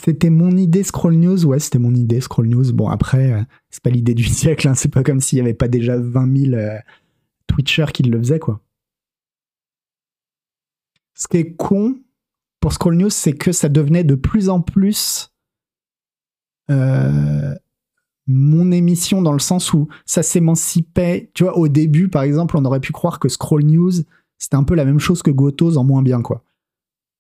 C'était 0.05 0.29
mon 0.29 0.55
idée 0.55 0.83
Scroll 0.83 1.15
News, 1.15 1.47
ouais, 1.47 1.57
c'était 1.57 1.79
mon 1.79 1.95
idée 1.95 2.21
Scroll 2.21 2.47
News. 2.47 2.71
Bon, 2.73 2.89
après, 2.89 3.31
euh, 3.31 3.41
c'est 3.71 3.81
pas 3.81 3.89
l'idée 3.89 4.13
du 4.13 4.23
siècle, 4.25 4.67
hein, 4.67 4.75
c'est 4.75 4.93
pas 4.93 5.01
comme 5.01 5.19
s'il 5.19 5.39
y 5.39 5.41
avait 5.41 5.55
pas 5.55 5.67
déjà 5.67 5.97
20 5.97 6.37
000 6.51 6.53
euh, 6.53 6.77
Twitchers 7.47 7.91
qui 7.91 8.03
le 8.03 8.19
faisaient, 8.19 8.37
quoi. 8.37 8.61
Ce 11.15 11.27
qui 11.27 11.37
est 11.37 11.55
con 11.55 11.97
pour 12.59 12.71
Scroll 12.71 12.97
News, 12.97 13.09
c'est 13.09 13.33
que 13.33 13.51
ça 13.51 13.67
devenait 13.67 14.03
de 14.03 14.13
plus 14.13 14.49
en 14.49 14.61
plus 14.61 15.33
euh, 16.69 17.55
mon 18.27 18.71
émission 18.71 19.23
dans 19.23 19.33
le 19.33 19.39
sens 19.39 19.73
où 19.73 19.87
ça 20.05 20.21
s'émancipait. 20.21 21.31
Tu 21.33 21.45
vois, 21.45 21.57
au 21.57 21.67
début, 21.67 22.09
par 22.09 22.21
exemple, 22.21 22.57
on 22.57 22.65
aurait 22.65 22.79
pu 22.79 22.91
croire 22.91 23.17
que 23.17 23.27
Scroll 23.27 23.63
News, 23.63 23.93
c'était 24.37 24.55
un 24.55 24.63
peu 24.63 24.75
la 24.75 24.85
même 24.85 24.99
chose 24.99 25.23
que 25.23 25.31
Gotos 25.31 25.77
en 25.77 25.83
moins 25.83 26.03
bien, 26.03 26.21
quoi. 26.21 26.44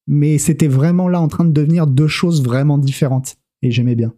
Mais 0.07 0.37
c'était 0.37 0.67
vraiment 0.67 1.07
là 1.07 1.19
en 1.19 1.27
train 1.27 1.45
de 1.45 1.51
devenir 1.51 1.87
deux 1.87 2.07
choses 2.07 2.43
vraiment 2.43 2.77
différentes. 2.77 3.37
Et 3.61 3.71
j'aimais 3.71 3.95
bien. 3.95 4.13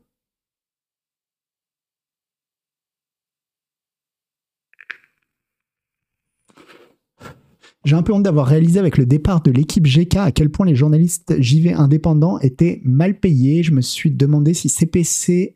J'ai 7.85 7.95
un 7.95 8.03
peu 8.03 8.11
honte 8.11 8.23
d'avoir 8.23 8.47
réalisé 8.47 8.79
avec 8.79 8.97
le 8.97 9.05
départ 9.05 9.41
de 9.41 9.49
l'équipe 9.49 9.85
GK 9.87 10.17
à 10.17 10.31
quel 10.33 10.49
point 10.49 10.65
les 10.65 10.75
journalistes 10.75 11.35
JV 11.39 11.71
indépendants 11.71 12.37
étaient 12.39 12.81
mal 12.83 13.17
payés. 13.17 13.63
Je 13.63 13.71
me 13.71 13.79
suis 13.79 14.11
demandé 14.11 14.53
si 14.53 14.67
CPC 14.67 15.55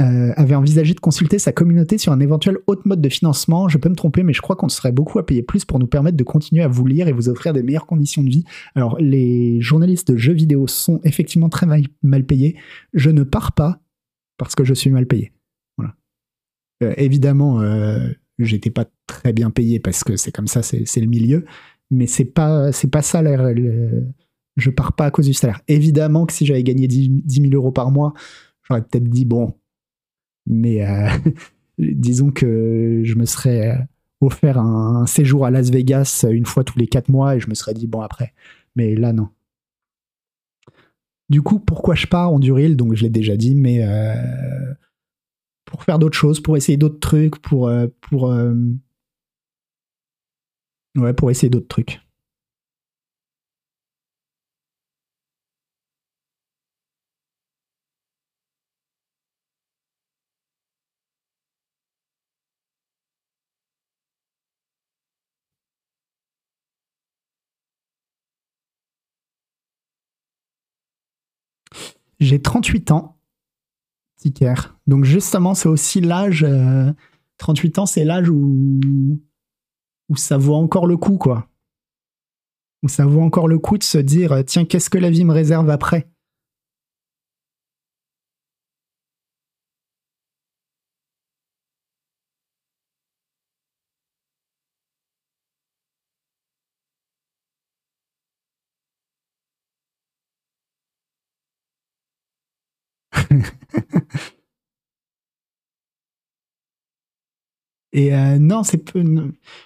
euh, 0.00 0.16
euh, 0.16 0.32
avait 0.36 0.54
envisagé 0.54 0.94
de 0.94 1.00
consulter 1.00 1.38
sa 1.38 1.52
communauté 1.52 1.98
sur 1.98 2.12
un 2.12 2.20
éventuel 2.20 2.58
autre 2.66 2.82
mode 2.84 3.00
de 3.00 3.08
financement. 3.08 3.68
Je 3.68 3.78
peux 3.78 3.88
me 3.88 3.94
tromper, 3.94 4.22
mais 4.22 4.32
je 4.32 4.42
crois 4.42 4.56
qu'on 4.56 4.68
serait 4.68 4.92
beaucoup 4.92 5.18
à 5.18 5.26
payer 5.26 5.42
plus 5.42 5.64
pour 5.64 5.78
nous 5.78 5.86
permettre 5.86 6.16
de 6.16 6.24
continuer 6.24 6.62
à 6.62 6.68
vous 6.68 6.86
lire 6.86 7.08
et 7.08 7.12
vous 7.12 7.28
offrir 7.28 7.52
des 7.52 7.62
meilleures 7.62 7.86
conditions 7.86 8.22
de 8.22 8.28
vie. 8.28 8.44
Alors, 8.74 8.98
les 8.98 9.60
journalistes 9.60 10.12
de 10.12 10.16
jeux 10.16 10.32
vidéo 10.32 10.66
sont 10.66 11.00
effectivement 11.04 11.48
très 11.48 11.66
mal, 11.66 12.24
payés. 12.24 12.56
Je 12.92 13.10
ne 13.10 13.22
pars 13.22 13.52
pas 13.52 13.80
parce 14.38 14.54
que 14.54 14.64
je 14.64 14.74
suis 14.74 14.90
mal 14.90 15.06
payé. 15.06 15.32
Voilà. 15.76 15.94
Euh, 16.82 16.94
évidemment, 16.96 17.60
j'étais 18.38 18.70
pas 18.70 18.86
très 19.06 19.32
bien 19.32 19.50
payé 19.50 19.80
parce 19.80 20.04
que 20.04 20.16
c'est 20.16 20.32
comme 20.32 20.48
ça, 20.48 20.62
c'est 20.62 21.00
le 21.00 21.06
milieu. 21.06 21.44
Mais 21.90 22.06
c'est 22.06 22.24
pas, 22.24 22.72
c'est 22.72 22.90
pas 22.90 23.02
ça. 23.02 23.22
je 24.56 24.70
pars 24.70 24.92
pas 24.94 25.06
à 25.06 25.10
cause 25.10 25.26
du 25.26 25.34
salaire. 25.34 25.60
Évidemment 25.68 26.26
que 26.26 26.32
si 26.32 26.44
j'avais 26.44 26.62
gagné 26.64 26.88
10, 26.88 27.22
000 27.28 27.46
euros 27.54 27.72
par 27.72 27.90
mois, 27.90 28.12
j'aurais 28.64 28.82
peut-être 28.82 29.08
dit 29.08 29.24
bon. 29.24 29.54
Mais 30.46 30.86
euh, 30.86 31.08
disons 31.78 32.30
que 32.30 33.02
je 33.04 33.14
me 33.16 33.24
serais 33.24 33.86
offert 34.20 34.58
un, 34.58 35.06
séjour 35.06 35.44
à 35.44 35.50
Las 35.50 35.70
Vegas 35.70 36.24
une 36.30 36.46
fois 36.46 36.64
tous 36.64 36.78
les 36.78 36.86
4 36.86 37.10
mois 37.10 37.36
et 37.36 37.40
je 37.40 37.48
me 37.48 37.54
serais 37.54 37.74
dit 37.74 37.86
bon 37.86 38.00
après. 38.00 38.32
Mais 38.74 38.94
là, 38.94 39.12
non. 39.12 39.28
Du 41.28 41.42
coup, 41.42 41.58
pourquoi 41.58 41.94
je 41.94 42.06
pars 42.06 42.32
en 42.32 42.38
Duril? 42.38 42.76
Donc, 42.76 42.94
je 42.94 43.02
l'ai 43.02 43.10
déjà 43.10 43.36
dit, 43.36 43.54
mais 43.56 43.82
euh, 43.82 44.74
pour 45.64 45.82
faire 45.82 45.98
d'autres 45.98 46.16
choses, 46.16 46.40
pour 46.40 46.56
essayer 46.56 46.78
d'autres 46.78 47.00
trucs, 47.00 47.38
pour, 47.38 47.68
euh, 47.68 47.88
pour, 48.00 48.30
euh, 48.30 48.54
ouais, 50.96 51.12
pour 51.12 51.30
essayer 51.30 51.50
d'autres 51.50 51.68
trucs. 51.68 52.00
J'ai 72.18 72.40
38 72.40 72.90
ans. 72.90 73.16
Donc 74.86 75.04
justement, 75.04 75.54
c'est 75.54 75.68
aussi 75.68 76.00
l'âge, 76.00 76.46
38 77.38 77.78
euh, 77.78 77.82
ans, 77.82 77.86
c'est 77.86 78.04
l'âge 78.04 78.28
où, 78.30 78.80
où 80.08 80.16
ça 80.16 80.36
vaut 80.36 80.54
encore 80.54 80.86
le 80.86 80.96
coup, 80.96 81.18
quoi. 81.18 81.48
Où 82.82 82.88
ça 82.88 83.06
vaut 83.06 83.22
encore 83.22 83.48
le 83.48 83.58
coup 83.58 83.78
de 83.78 83.82
se 83.82 83.98
dire, 83.98 84.42
tiens, 84.46 84.64
qu'est-ce 84.64 84.90
que 84.90 84.98
la 84.98 85.10
vie 85.10 85.24
me 85.24 85.32
réserve 85.32 85.70
après? 85.70 86.08
Et 107.96 108.14
euh, 108.14 108.38
non, 108.38 108.62
c'est 108.62 108.76
peu. 108.78 109.02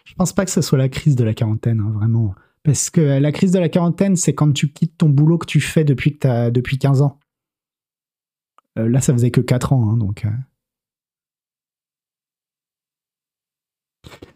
Je 0.05 0.15
pense 0.15 0.33
pas 0.33 0.45
que 0.45 0.53
ce 0.53 0.63
soit 0.63 0.79
la 0.79 0.89
crise 0.89 1.17
de 1.17 1.25
la 1.25 1.35
quarantaine, 1.35 1.81
hein, 1.81 1.91
vraiment. 1.91 2.35
Parce 2.63 2.89
que 2.89 3.01
la 3.01 3.33
crise 3.33 3.51
de 3.51 3.59
la 3.59 3.69
quarantaine, 3.69 4.15
c'est 4.15 4.35
quand 4.35 4.53
tu 4.53 4.69
quittes 4.73 4.97
ton 4.99 5.09
boulot 5.09 5.37
que 5.39 5.47
tu 5.47 5.61
fais 5.61 5.83
depuis, 5.83 6.17
depuis 6.23 6.79
15 6.79 7.03
ans. 7.03 7.19
Euh, 8.79 8.89
là, 8.89 9.01
ça 9.01 9.13
faisait 9.13 9.33
que 9.33 9.41
4 9.41 9.73
ans, 9.73 9.91
hein, 9.91 9.97
donc. 9.97 10.27
Euh. 10.27 10.31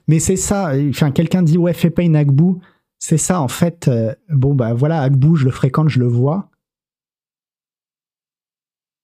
Mais 0.08 0.18
c'est 0.18 0.36
ça, 0.36 0.72
enfin, 0.88 1.12
quelqu'un 1.12 1.42
dit, 1.42 1.56
ouais, 1.56 1.72
fais 1.72 1.90
pas 1.90 2.02
une 2.02 2.16
Agbou. 2.16 2.60
C'est 2.98 3.18
ça, 3.18 3.40
en 3.40 3.48
fait. 3.48 3.88
bon, 4.28 4.54
bah 4.56 4.74
voilà, 4.74 5.02
Agbou, 5.02 5.36
je 5.36 5.44
le 5.44 5.50
fréquente, 5.52 5.88
je 5.88 6.00
le 6.00 6.06
vois. 6.06 6.50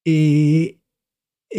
Et, 0.07 0.81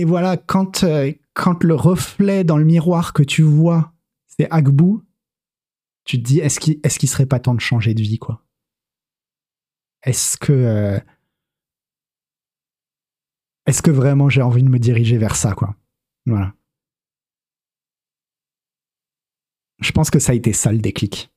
voilà, 0.04 0.38
quand, 0.38 0.86
quand 1.34 1.64
le 1.64 1.76
reflet 1.76 2.44
dans 2.44 2.58
le 2.58 2.66
miroir 2.66 3.14
que 3.14 3.24
tu 3.24 3.42
vois, 3.42 3.94
c'est 4.28 4.50
Agbou, 4.52 5.04
tu 6.06 6.18
te 6.18 6.24
dis, 6.24 6.39
est-ce 6.39 6.60
qu'il 6.60 6.80
est 6.84 7.06
serait 7.08 7.26
pas 7.26 7.39
temps 7.39 7.54
de 7.54 7.60
changer 7.60 7.94
de 7.94 8.02
vie, 8.02 8.18
quoi? 8.20 8.44
Est-ce 10.04 10.38
que. 10.38 10.52
Euh, 10.52 11.00
est-ce 13.68 13.82
que 13.82 13.92
vraiment 13.92 14.30
j'ai 14.30 14.42
envie 14.42 14.64
de 14.64 14.70
me 14.70 14.80
diriger 14.80 15.18
vers 15.18 15.36
ça, 15.36 15.54
Voilà. 16.26 16.54
Je 19.80 19.92
pense 19.92 20.10
que 20.10 20.20
ça 20.20 20.32
a 20.32 20.36
été 20.36 20.54
ça 20.54 20.72
le 20.72 20.80
déclic. 20.80 21.30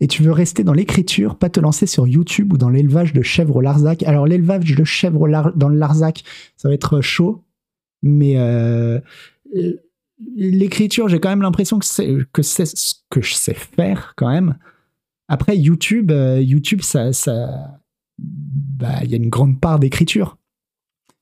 Et 0.00 0.06
tu 0.06 0.22
veux 0.22 0.32
rester 0.32 0.64
dans 0.64 0.72
l'écriture, 0.72 1.36
pas 1.36 1.50
te 1.50 1.60
lancer 1.60 1.86
sur 1.86 2.06
YouTube 2.06 2.52
ou 2.52 2.58
dans 2.58 2.68
l'élevage 2.68 3.12
de 3.12 3.22
chèvres 3.22 3.56
au 3.56 3.60
Larzac. 3.60 4.02
Alors 4.04 4.26
l'élevage 4.26 4.74
de 4.74 4.84
chèvres 4.84 5.28
dans 5.56 5.68
le 5.68 5.76
Larzac, 5.76 6.22
ça 6.56 6.68
va 6.68 6.74
être 6.74 7.00
chaud, 7.00 7.44
mais 8.02 8.38
euh, 8.38 9.00
l'écriture, 10.36 11.08
j'ai 11.08 11.18
quand 11.18 11.28
même 11.28 11.42
l'impression 11.42 11.78
que 11.78 11.86
c'est 11.86 12.16
que 12.32 12.42
c'est 12.42 12.66
ce 12.66 12.96
que 13.10 13.20
je 13.20 13.34
sais 13.34 13.54
faire 13.54 14.14
quand 14.16 14.28
même. 14.28 14.56
Après 15.28 15.58
YouTube, 15.58 16.10
euh, 16.10 16.40
YouTube, 16.40 16.80
ça, 16.80 17.12
ça, 17.12 17.80
bah, 18.18 19.02
il 19.04 19.10
y 19.10 19.14
a 19.14 19.18
une 19.18 19.28
grande 19.28 19.60
part 19.60 19.78
d'écriture. 19.78 20.38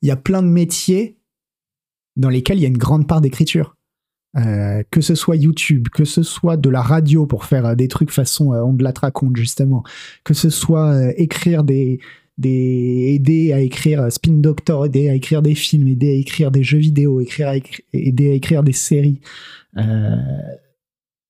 Il 0.03 0.09
y 0.09 0.13
a 0.13 0.17
plein 0.17 0.43
de 0.43 0.49
métiers 0.49 1.19
dans 2.17 2.29
lesquels 2.29 2.59
il 2.59 2.63
y 2.63 2.67
a 2.67 2.69
une 2.69 2.79
grande 2.79 3.09
part 3.09 3.21
d'écriture. 3.21 3.76
Euh, 4.37 4.83
que 4.91 5.01
ce 5.01 5.15
soit 5.15 5.37
YouTube, 5.37 5.89
que 5.89 6.05
ce 6.05 6.23
soit 6.23 6.59
de 6.59 6.69
la 6.69 6.83
radio 6.83 7.25
pour 7.25 7.47
faire 7.47 7.65
euh, 7.65 7.75
des 7.75 7.89
trucs 7.89 8.11
façon 8.11 8.53
euh, 8.53 8.63
on 8.63 8.75
de 8.75 8.85
la 8.85 8.93
raconte 8.95 9.35
justement, 9.37 9.83
que 10.25 10.35
ce 10.35 10.51
soit 10.51 11.11
écrire 11.17 11.65
des, 11.65 12.01
des 12.37 13.15
aider 13.15 13.55
à 13.55 13.61
écrire 13.61 14.13
Spin 14.13 14.35
Doctor, 14.35 14.85
aider 14.85 15.09
à 15.09 15.15
écrire 15.15 15.41
des 15.41 15.55
films, 15.55 15.89
aider 15.89 16.11
à 16.11 16.15
écrire 16.15 16.51
des 16.51 16.63
jeux 16.63 16.79
vidéo, 16.79 17.21
écrire 17.21 17.51
aider 17.95 18.31
à 18.31 18.35
écrire 18.35 18.63
des 18.63 18.73
séries, 18.73 19.21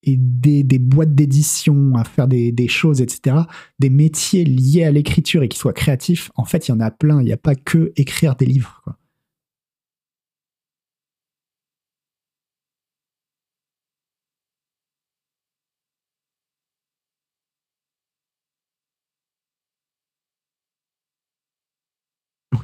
aider 0.02 0.64
des 0.64 0.78
boîtes 0.80 1.14
d'édition 1.14 1.94
à 1.94 2.02
faire 2.02 2.26
des, 2.26 2.50
des, 2.50 2.68
choses, 2.68 3.00
etc. 3.00 3.36
Des 3.78 3.90
métiers 3.90 4.44
liés 4.44 4.84
à 4.84 4.90
l'écriture 4.90 5.44
et 5.44 5.48
qui 5.48 5.58
soient 5.58 5.72
créatifs. 5.72 6.32
En 6.34 6.44
fait, 6.44 6.66
il 6.66 6.72
y 6.72 6.74
en 6.74 6.80
a 6.80 6.90
plein. 6.90 7.20
Il 7.20 7.26
n'y 7.26 7.32
a 7.32 7.36
pas 7.36 7.54
que 7.54 7.92
écrire 7.96 8.34
des 8.34 8.46
livres. 8.46 8.80
Quoi. 8.82 8.96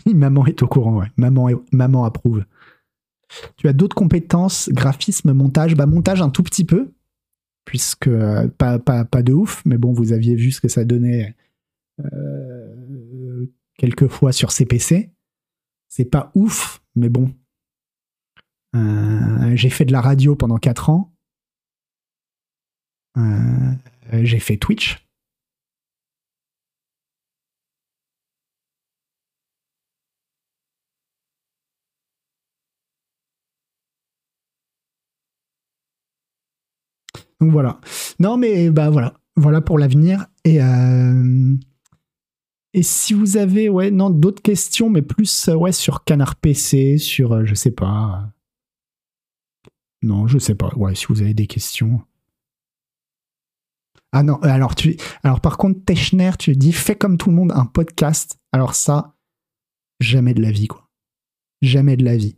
Maman 0.06 0.46
est 0.46 0.62
au 0.62 0.66
courant, 0.66 0.98
ouais. 0.98 1.08
Maman, 1.16 1.48
maman 1.72 2.04
approuve. 2.04 2.44
Tu 3.56 3.68
as 3.68 3.72
d'autres 3.72 3.96
compétences, 3.96 4.68
graphisme, 4.70 5.32
montage? 5.32 5.74
Bah, 5.74 5.86
montage 5.86 6.22
un 6.22 6.30
tout 6.30 6.42
petit 6.42 6.64
peu, 6.64 6.92
puisque 7.64 8.08
euh, 8.08 8.48
pas, 8.48 8.78
pas, 8.78 9.04
pas, 9.04 9.22
de 9.22 9.32
ouf, 9.32 9.62
mais 9.64 9.78
bon, 9.78 9.92
vous 9.92 10.12
aviez 10.12 10.34
vu 10.34 10.52
ce 10.52 10.60
que 10.60 10.68
ça 10.68 10.84
donnait 10.84 11.34
euh, 12.00 13.46
quelques 13.78 14.08
fois 14.08 14.32
sur 14.32 14.52
CPC. 14.52 15.12
C'est 15.88 16.04
pas 16.04 16.30
ouf, 16.34 16.82
mais 16.94 17.08
bon. 17.08 17.30
Euh, 18.74 19.52
j'ai 19.54 19.70
fait 19.70 19.84
de 19.84 19.92
la 19.92 20.00
radio 20.00 20.34
pendant 20.34 20.58
4 20.58 20.90
ans. 20.90 21.12
j'ai 24.12 24.40
fait 24.40 24.56
Twitch. 24.56 25.01
Donc 37.42 37.50
voilà. 37.50 37.80
Non, 38.20 38.36
mais 38.36 38.70
bah 38.70 38.88
voilà. 38.88 39.14
Voilà 39.34 39.60
pour 39.60 39.76
l'avenir. 39.76 40.26
Et, 40.44 40.62
euh, 40.62 41.56
si 42.80 43.14
vous 43.14 43.36
avez 43.36 43.68
ouais, 43.68 43.90
non, 43.90 44.10
d'autres 44.10 44.42
questions, 44.42 44.88
mais 44.88 45.02
plus 45.02 45.48
euh, 45.48 45.54
ouais, 45.54 45.72
sur 45.72 46.04
Canard 46.04 46.36
PC, 46.36 46.98
sur, 46.98 47.32
euh, 47.32 47.44
je 47.44 47.54
sais 47.56 47.72
pas. 47.72 48.32
Non, 50.02 50.28
je 50.28 50.38
sais 50.38 50.54
pas. 50.54 50.72
Ouais, 50.76 50.94
si 50.94 51.06
vous 51.08 51.20
avez 51.20 51.34
des 51.34 51.48
questions. 51.48 52.02
Ah 54.12 54.22
non, 54.22 54.36
alors, 54.42 54.76
tu, 54.76 54.96
alors 55.24 55.40
par 55.40 55.56
contre, 55.56 55.84
Techner, 55.84 56.30
tu 56.38 56.54
dis 56.54 56.72
fais 56.72 56.94
comme 56.94 57.18
tout 57.18 57.28
le 57.28 57.34
monde 57.34 57.50
un 57.50 57.66
podcast. 57.66 58.38
Alors 58.52 58.76
ça, 58.76 59.16
jamais 59.98 60.34
de 60.34 60.42
la 60.42 60.52
vie, 60.52 60.68
quoi. 60.68 60.88
Jamais 61.60 61.96
de 61.96 62.04
la 62.04 62.16
vie. 62.16 62.36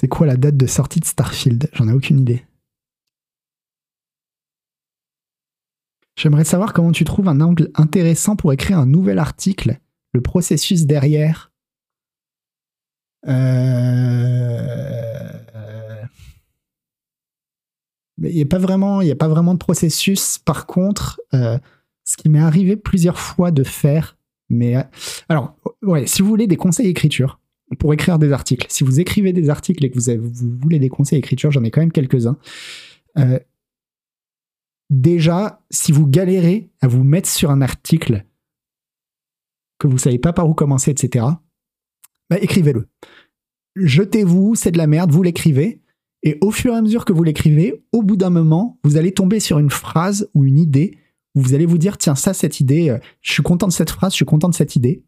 C'est 0.00 0.08
quoi 0.08 0.26
la 0.26 0.38
date 0.38 0.56
de 0.56 0.66
sortie 0.66 0.98
de 0.98 1.04
Starfield? 1.04 1.68
J'en 1.74 1.86
ai 1.86 1.92
aucune 1.92 2.20
idée. 2.20 2.46
J'aimerais 6.16 6.44
savoir 6.44 6.72
comment 6.72 6.90
tu 6.90 7.04
trouves 7.04 7.28
un 7.28 7.42
angle 7.42 7.70
intéressant 7.74 8.34
pour 8.34 8.50
écrire 8.54 8.78
un 8.78 8.86
nouvel 8.86 9.18
article, 9.18 9.78
le 10.14 10.22
processus 10.22 10.86
derrière. 10.86 11.52
Euh... 13.28 15.28
Mais 18.16 18.30
il 18.30 18.36
n'y 18.36 18.42
a, 18.42 18.46
pas 18.46 18.56
vraiment, 18.56 19.00
a 19.00 19.16
pas 19.16 19.28
vraiment 19.28 19.52
de 19.52 19.58
processus. 19.58 20.38
Par 20.38 20.64
contre, 20.64 21.20
euh, 21.34 21.58
ce 22.04 22.16
qui 22.16 22.30
m'est 22.30 22.40
arrivé 22.40 22.76
plusieurs 22.76 23.18
fois 23.18 23.50
de 23.50 23.64
faire, 23.64 24.16
mais 24.48 24.78
euh, 24.78 24.82
alors, 25.28 25.56
si 26.06 26.22
vous 26.22 26.28
voulez 26.28 26.46
des 26.46 26.56
conseils 26.56 26.86
d'écriture, 26.86 27.39
pour 27.78 27.94
écrire 27.94 28.18
des 28.18 28.32
articles. 28.32 28.66
Si 28.68 28.84
vous 28.84 29.00
écrivez 29.00 29.32
des 29.32 29.48
articles 29.48 29.84
et 29.84 29.90
que 29.90 29.98
vous, 29.98 30.28
vous 30.28 30.58
voulez 30.58 30.78
des 30.78 30.88
conseils 30.88 31.18
d'écriture, 31.18 31.50
j'en 31.50 31.64
ai 31.64 31.70
quand 31.70 31.80
même 31.80 31.92
quelques-uns. 31.92 32.36
Euh, 33.18 33.38
déjà, 34.90 35.62
si 35.70 35.92
vous 35.92 36.06
galérez 36.06 36.70
à 36.80 36.88
vous 36.88 37.04
mettre 37.04 37.28
sur 37.28 37.50
un 37.50 37.62
article, 37.62 38.24
que 39.78 39.86
vous 39.86 39.98
savez 39.98 40.18
pas 40.18 40.32
par 40.32 40.48
où 40.48 40.54
commencer, 40.54 40.90
etc., 40.90 41.26
bah, 42.28 42.38
écrivez-le. 42.40 42.88
Jetez-vous, 43.76 44.54
c'est 44.54 44.72
de 44.72 44.78
la 44.78 44.86
merde, 44.86 45.10
vous 45.10 45.22
l'écrivez. 45.22 45.80
Et 46.22 46.36
au 46.42 46.50
fur 46.50 46.74
et 46.74 46.76
à 46.76 46.82
mesure 46.82 47.04
que 47.04 47.12
vous 47.12 47.22
l'écrivez, 47.22 47.82
au 47.92 48.02
bout 48.02 48.16
d'un 48.16 48.30
moment, 48.30 48.78
vous 48.84 48.96
allez 48.96 49.12
tomber 49.12 49.40
sur 49.40 49.58
une 49.58 49.70
phrase 49.70 50.28
ou 50.34 50.44
une 50.44 50.58
idée 50.58 50.98
où 51.34 51.40
vous 51.40 51.54
allez 51.54 51.66
vous 51.66 51.78
dire 51.78 51.96
tiens, 51.96 52.14
ça, 52.14 52.34
cette 52.34 52.60
idée, 52.60 52.90
euh, 52.90 52.98
je 53.22 53.32
suis 53.32 53.42
content 53.42 53.68
de 53.68 53.72
cette 53.72 53.90
phrase, 53.90 54.12
je 54.12 54.16
suis 54.16 54.24
content 54.24 54.48
de 54.48 54.54
cette 54.54 54.76
idée 54.76 55.02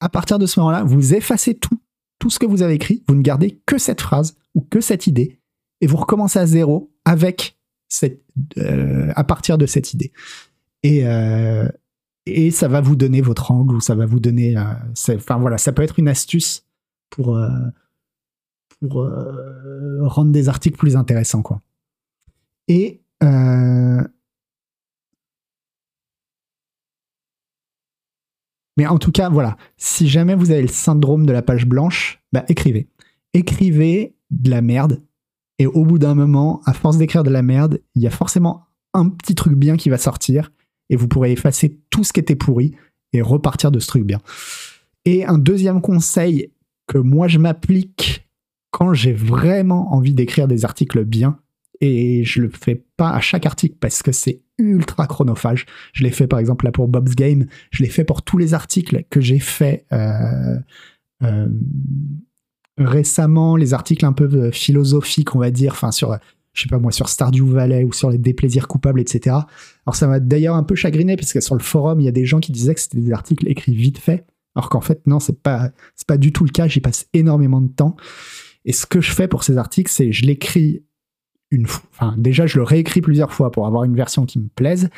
à 0.00 0.08
partir 0.08 0.38
de 0.38 0.46
ce 0.46 0.58
moment-là, 0.60 0.82
vous 0.82 1.14
effacez 1.14 1.54
tout, 1.54 1.78
tout 2.18 2.30
ce 2.30 2.38
que 2.38 2.46
vous 2.46 2.62
avez 2.62 2.74
écrit, 2.74 3.04
vous 3.08 3.14
ne 3.14 3.22
gardez 3.22 3.60
que 3.66 3.78
cette 3.78 4.00
phrase 4.00 4.36
ou 4.54 4.62
que 4.62 4.80
cette 4.80 5.06
idée, 5.06 5.40
et 5.80 5.86
vous 5.86 5.96
recommencez 5.96 6.38
à 6.38 6.46
zéro 6.46 6.92
avec 7.04 7.58
cette, 7.88 8.22
euh, 8.58 9.12
à 9.16 9.24
partir 9.24 9.58
de 9.58 9.66
cette 9.66 9.94
idée. 9.94 10.12
Et, 10.82 11.06
euh, 11.06 11.68
et 12.26 12.50
ça 12.50 12.68
va 12.68 12.80
vous 12.80 12.96
donner 12.96 13.20
votre 13.20 13.50
angle, 13.50 13.76
ou 13.76 13.80
ça 13.80 13.94
va 13.94 14.06
vous 14.06 14.20
donner, 14.20 14.56
euh, 14.56 14.62
enfin 15.14 15.38
voilà, 15.38 15.58
ça 15.58 15.72
peut 15.72 15.82
être 15.82 15.98
une 15.98 16.08
astuce 16.08 16.64
pour, 17.10 17.40
pour 18.80 19.10
rendre 20.02 20.30
des 20.30 20.48
articles 20.48 20.78
plus 20.78 20.96
intéressants, 20.96 21.42
quoi. 21.42 21.60
Et 22.68 23.00
Mais 28.80 28.86
en 28.86 28.96
tout 28.96 29.12
cas, 29.12 29.28
voilà, 29.28 29.58
si 29.76 30.08
jamais 30.08 30.34
vous 30.34 30.52
avez 30.52 30.62
le 30.62 30.68
syndrome 30.68 31.26
de 31.26 31.34
la 31.34 31.42
page 31.42 31.66
blanche, 31.66 32.22
bah, 32.32 32.46
écrivez. 32.48 32.88
Écrivez 33.34 34.14
de 34.30 34.48
la 34.48 34.62
merde. 34.62 35.02
Et 35.58 35.66
au 35.66 35.84
bout 35.84 35.98
d'un 35.98 36.14
moment, 36.14 36.62
à 36.64 36.72
force 36.72 36.96
d'écrire 36.96 37.22
de 37.22 37.28
la 37.28 37.42
merde, 37.42 37.82
il 37.94 38.00
y 38.00 38.06
a 38.06 38.10
forcément 38.10 38.68
un 38.94 39.10
petit 39.10 39.34
truc 39.34 39.52
bien 39.52 39.76
qui 39.76 39.90
va 39.90 39.98
sortir. 39.98 40.50
Et 40.88 40.96
vous 40.96 41.08
pourrez 41.08 41.30
effacer 41.30 41.78
tout 41.90 42.04
ce 42.04 42.14
qui 42.14 42.20
était 42.20 42.36
pourri 42.36 42.74
et 43.12 43.20
repartir 43.20 43.70
de 43.70 43.80
ce 43.80 43.86
truc 43.86 44.04
bien. 44.04 44.20
Et 45.04 45.26
un 45.26 45.36
deuxième 45.36 45.82
conseil 45.82 46.50
que 46.86 46.96
moi 46.96 47.28
je 47.28 47.38
m'applique 47.38 48.30
quand 48.70 48.94
j'ai 48.94 49.12
vraiment 49.12 49.92
envie 49.92 50.14
d'écrire 50.14 50.48
des 50.48 50.64
articles 50.64 51.04
bien, 51.04 51.38
et 51.82 52.24
je 52.24 52.40
le 52.40 52.48
fais 52.48 52.82
pas 52.96 53.10
à 53.10 53.20
chaque 53.20 53.44
article 53.44 53.76
parce 53.78 54.02
que 54.02 54.12
c'est 54.12 54.40
ultra 54.60 55.06
chronophage. 55.06 55.66
Je 55.92 56.04
l'ai 56.04 56.10
fait 56.10 56.26
par 56.26 56.38
exemple 56.38 56.64
là 56.64 56.72
pour 56.72 56.88
Bob's 56.88 57.14
Game, 57.14 57.46
je 57.70 57.82
l'ai 57.82 57.88
fait 57.88 58.04
pour 58.04 58.22
tous 58.22 58.38
les 58.38 58.54
articles 58.54 59.04
que 59.10 59.20
j'ai 59.20 59.38
fait 59.38 59.86
euh, 59.92 60.58
euh, 61.22 61.48
récemment, 62.78 63.56
les 63.56 63.74
articles 63.74 64.04
un 64.04 64.12
peu 64.12 64.24
euh, 64.32 64.50
philosophiques, 64.50 65.34
on 65.34 65.38
va 65.38 65.50
dire, 65.50 65.72
enfin 65.72 65.90
sur 65.90 66.16
je 66.52 66.62
sais 66.62 66.68
pas 66.68 66.78
moi, 66.78 66.90
sur 66.90 67.08
Stardew 67.08 67.46
Valley 67.46 67.84
ou 67.84 67.92
sur 67.92 68.10
les 68.10 68.18
déplaisirs 68.18 68.66
coupables, 68.66 69.00
etc. 69.00 69.36
Alors 69.86 69.94
ça 69.94 70.08
m'a 70.08 70.18
d'ailleurs 70.18 70.56
un 70.56 70.64
peu 70.64 70.74
chagriné 70.74 71.16
parce 71.16 71.32
que 71.32 71.40
sur 71.40 71.54
le 71.54 71.62
forum, 71.62 72.00
il 72.00 72.04
y 72.04 72.08
a 72.08 72.12
des 72.12 72.26
gens 72.26 72.40
qui 72.40 72.50
disaient 72.50 72.74
que 72.74 72.80
c'était 72.80 72.98
des 72.98 73.12
articles 73.12 73.46
écrits 73.48 73.74
vite 73.74 73.98
fait, 73.98 74.26
alors 74.56 74.68
qu'en 74.68 74.80
fait 74.80 75.06
non, 75.06 75.20
c'est 75.20 75.40
pas 75.40 75.70
pas 76.06 76.16
du 76.16 76.32
tout 76.32 76.44
le 76.44 76.50
cas. 76.50 76.66
J'y 76.66 76.80
passe 76.80 77.06
énormément 77.12 77.60
de 77.60 77.68
temps. 77.68 77.96
Et 78.64 78.72
ce 78.72 78.86
que 78.86 79.00
je 79.00 79.12
fais 79.12 79.28
pour 79.28 79.44
ces 79.44 79.56
articles, 79.58 79.90
c'est 79.90 80.12
je 80.12 80.26
l'écris 80.26 80.82
une. 81.50 81.64
Enfin, 81.64 82.14
déjà, 82.16 82.46
je 82.46 82.58
le 82.58 82.64
réécris 82.64 83.00
plusieurs 83.00 83.32
fois 83.32 83.50
pour 83.50 83.66
avoir 83.66 83.84
une 83.84 83.96
version 83.96 84.26
qui 84.26 84.38
me 84.38 84.48
plaise. 84.48 84.88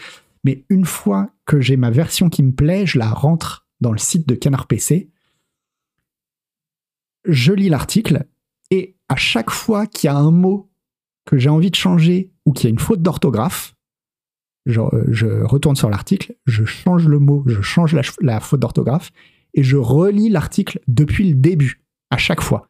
Mais 0.44 0.64
une 0.68 0.84
fois 0.84 1.30
que 1.46 1.60
j'ai 1.60 1.76
ma 1.76 1.90
version 1.90 2.28
qui 2.28 2.42
me 2.42 2.52
plaît, 2.52 2.86
je 2.86 2.98
la 2.98 3.10
rentre 3.10 3.66
dans 3.80 3.92
le 3.92 3.98
site 3.98 4.28
de 4.28 4.34
Canard 4.34 4.66
PC. 4.66 5.10
Je 7.24 7.52
lis 7.52 7.68
l'article 7.68 8.26
et 8.70 8.96
à 9.08 9.16
chaque 9.16 9.50
fois 9.50 9.86
qu'il 9.86 10.08
y 10.08 10.10
a 10.10 10.16
un 10.16 10.30
mot 10.30 10.70
que 11.24 11.38
j'ai 11.38 11.48
envie 11.48 11.70
de 11.70 11.76
changer 11.76 12.32
ou 12.44 12.52
qu'il 12.52 12.64
y 12.64 12.66
a 12.66 12.70
une 12.70 12.80
faute 12.80 13.02
d'orthographe, 13.02 13.74
je, 14.66 14.80
retourne 15.44 15.76
sur 15.76 15.90
l'article, 15.90 16.34
je 16.46 16.64
change 16.64 17.06
le 17.06 17.18
mot, 17.18 17.44
je 17.46 17.60
change 17.62 17.94
la, 17.94 18.02
la 18.20 18.40
faute 18.40 18.60
d'orthographe 18.60 19.10
et 19.54 19.62
je 19.62 19.76
relis 19.76 20.30
l'article 20.30 20.80
depuis 20.88 21.28
le 21.28 21.34
début, 21.34 21.82
à 22.10 22.16
chaque 22.16 22.40
fois. 22.40 22.68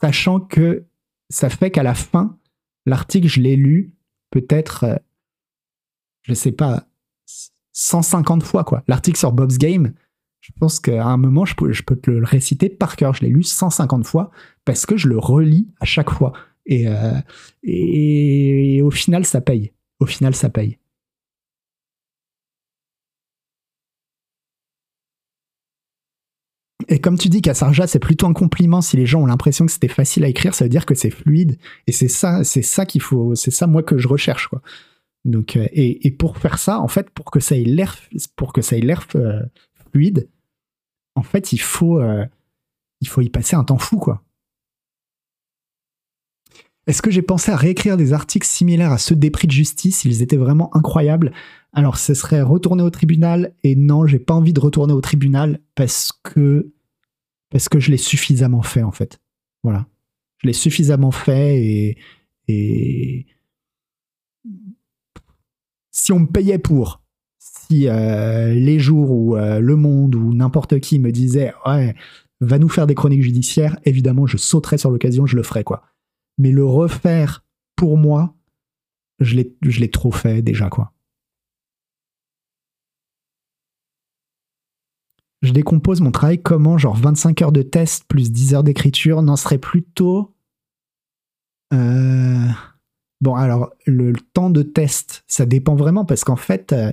Sachant 0.00 0.40
que 0.40 0.84
ça 1.30 1.48
fait 1.48 1.70
qu'à 1.70 1.82
la 1.82 1.94
fin, 1.94 2.38
L'article, 2.86 3.28
je 3.28 3.40
l'ai 3.40 3.56
lu 3.56 3.94
peut-être, 4.30 4.84
euh, 4.84 4.96
je 6.22 6.34
sais 6.34 6.52
pas, 6.52 6.86
150 7.72 8.42
fois, 8.42 8.64
quoi. 8.64 8.82
L'article 8.88 9.18
sur 9.18 9.32
Bob's 9.32 9.58
Game, 9.58 9.92
je 10.40 10.52
pense 10.60 10.78
qu'à 10.78 11.06
un 11.06 11.16
moment, 11.16 11.44
je 11.44 11.54
peux, 11.54 11.72
je 11.72 11.82
peux 11.82 11.96
te 11.96 12.10
le 12.10 12.24
réciter 12.24 12.68
par 12.68 12.96
cœur. 12.96 13.14
Je 13.14 13.22
l'ai 13.22 13.30
lu 13.30 13.42
150 13.42 14.04
fois 14.04 14.30
parce 14.64 14.84
que 14.84 14.96
je 14.96 15.08
le 15.08 15.18
relis 15.18 15.68
à 15.80 15.86
chaque 15.86 16.10
fois. 16.10 16.32
Et, 16.66 16.86
euh, 16.86 17.18
et, 17.62 18.82
au 18.82 18.90
final, 18.90 19.24
ça 19.24 19.40
paye. 19.40 19.72
Au 20.00 20.06
final, 20.06 20.34
ça 20.34 20.50
paye. 20.50 20.78
Et 26.88 27.00
comme 27.00 27.18
tu 27.18 27.28
dis 27.28 27.42
qu'à 27.42 27.54
Sarja, 27.54 27.86
c'est 27.86 27.98
plutôt 27.98 28.26
un 28.26 28.32
compliment 28.32 28.80
si 28.80 28.96
les 28.96 29.06
gens 29.06 29.22
ont 29.22 29.26
l'impression 29.26 29.66
que 29.66 29.72
c'était 29.72 29.88
facile 29.88 30.24
à 30.24 30.28
écrire, 30.28 30.54
ça 30.54 30.64
veut 30.64 30.68
dire 30.68 30.86
que 30.86 30.94
c'est 30.94 31.10
fluide. 31.10 31.58
Et 31.86 31.92
c'est 31.92 32.08
ça, 32.08 32.44
c'est 32.44 32.62
ça 32.62 32.86
qu'il 32.86 33.00
faut, 33.00 33.34
c'est 33.34 33.50
ça 33.50 33.66
moi 33.66 33.82
que 33.82 33.98
je 33.98 34.08
recherche, 34.08 34.48
quoi. 34.48 34.62
Donc, 35.24 35.56
euh, 35.56 35.66
et, 35.72 36.10
pour 36.10 36.36
faire 36.36 36.58
ça, 36.58 36.80
en 36.80 36.88
fait, 36.88 37.10
pour 37.10 37.30
que 37.30 37.40
ça 37.40 37.56
ait 37.56 37.64
l'air, 37.64 37.96
pour 38.36 38.52
que 38.52 38.60
ça 38.60 38.76
ait 38.76 38.80
l'air 38.80 39.06
euh, 39.14 39.40
fluide, 39.90 40.28
en 41.14 41.22
fait, 41.22 41.52
il 41.52 41.60
faut, 41.60 42.00
euh, 42.00 42.26
il 43.00 43.08
faut 43.08 43.22
y 43.22 43.30
passer 43.30 43.56
un 43.56 43.64
temps 43.64 43.78
fou, 43.78 43.98
quoi. 43.98 44.22
Est-ce 46.86 47.00
que 47.00 47.10
j'ai 47.10 47.22
pensé 47.22 47.50
à 47.50 47.56
réécrire 47.56 47.96
des 47.96 48.12
articles 48.12 48.46
similaires 48.46 48.92
à 48.92 48.98
ceux 48.98 49.16
des 49.16 49.30
prix 49.30 49.46
de 49.46 49.52
justice? 49.52 50.04
Ils 50.04 50.20
étaient 50.20 50.36
vraiment 50.36 50.74
incroyables. 50.76 51.32
Alors, 51.72 51.96
ce 51.96 52.12
serait 52.12 52.42
retourner 52.42 52.82
au 52.82 52.90
tribunal. 52.90 53.54
Et 53.62 53.74
non, 53.74 54.06
j'ai 54.06 54.18
pas 54.18 54.34
envie 54.34 54.52
de 54.52 54.60
retourner 54.60 54.92
au 54.92 55.00
tribunal 55.00 55.60
parce 55.74 56.12
que 56.12 56.73
parce 57.54 57.68
que 57.68 57.78
je 57.78 57.90
l'ai 57.90 57.96
suffisamment 57.96 58.62
fait 58.62 58.82
en 58.82 58.90
fait. 58.90 59.18
Voilà, 59.62 59.86
je 60.38 60.48
l'ai 60.48 60.52
suffisamment 60.52 61.10
fait 61.10 61.64
et, 61.64 61.98
et 62.48 63.26
si 65.90 66.12
on 66.12 66.18
me 66.18 66.26
payait 66.26 66.58
pour, 66.58 67.00
si 67.38 67.88
euh, 67.88 68.52
les 68.52 68.78
jours 68.78 69.10
où 69.10 69.36
euh, 69.36 69.60
Le 69.60 69.76
Monde 69.76 70.16
ou 70.16 70.34
n'importe 70.34 70.80
qui 70.80 70.98
me 70.98 71.12
disait 71.12 71.54
ouais 71.64 71.94
va 72.40 72.58
nous 72.58 72.68
faire 72.68 72.86
des 72.86 72.94
chroniques 72.94 73.22
judiciaires, 73.22 73.78
évidemment 73.84 74.26
je 74.26 74.36
sauterais 74.36 74.76
sur 74.76 74.90
l'occasion, 74.90 75.24
je 75.24 75.36
le 75.36 75.42
ferais 75.42 75.64
quoi 75.64 75.84
mais 76.38 76.50
le 76.50 76.64
refaire 76.64 77.44
pour 77.76 77.96
moi, 77.96 78.34
je 79.20 79.36
l'ai 79.36 79.90
trop 79.90 80.12
fait 80.12 80.42
déjà, 80.42 80.68
quoi. 80.68 80.92
Je 85.44 85.52
décompose 85.52 86.00
mon 86.00 86.10
travail 86.10 86.40
comment 86.40 86.78
Genre 86.78 86.96
25 86.96 87.42
heures 87.42 87.52
de 87.52 87.62
test 87.62 88.04
plus 88.08 88.32
10 88.32 88.54
heures 88.54 88.64
d'écriture 88.64 89.22
n'en 89.22 89.36
serait 89.36 89.58
plutôt. 89.58 90.34
Euh, 91.72 92.46
bon, 93.20 93.34
alors, 93.34 93.72
le, 93.86 94.12
temps 94.32 94.50
de 94.50 94.62
test, 94.62 95.24
ça 95.26 95.46
dépend 95.46 95.76
vraiment 95.76 96.04
parce 96.04 96.24
qu'en 96.24 96.36
fait, 96.36 96.72
euh, 96.72 96.92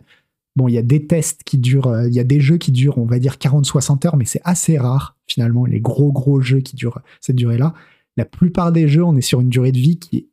bon, 0.56 0.68
il 0.68 0.74
y 0.74 0.78
a 0.78 0.84
des 0.84 1.08
tests 1.08 1.43
qui 1.43 1.58
durent, 1.58 1.88
euh, 1.88 2.08
il 2.08 2.14
y 2.14 2.20
a 2.20 2.24
des 2.24 2.39
jeux 2.39 2.58
qui 2.58 2.72
durent, 2.72 2.97
on 2.97 3.06
va 3.06 3.20
dire, 3.20 3.36
40-60 3.36 4.08
heures, 4.08 4.18
mais 4.18 4.26
c'est 4.26 4.41
assez 4.43 4.78
rare, 4.78 5.18
finalement, 5.28 5.66
les 5.66 5.80
gros, 5.80 6.12
gros 6.12 6.41
jeux 6.41 6.62
qui 6.62 6.76
durent 6.76 6.99
cette 7.20 7.36
durée-là. 7.36 7.74
La 8.18 8.26
plupart 8.26 8.72
des 8.72 8.88
jeux, 8.88 9.04
on 9.04 9.16
est 9.16 9.22
sur 9.22 9.41
une 9.41 9.49
durée 9.49 9.72
de 9.72 9.80
vie 9.80 9.97
qui 9.97 10.30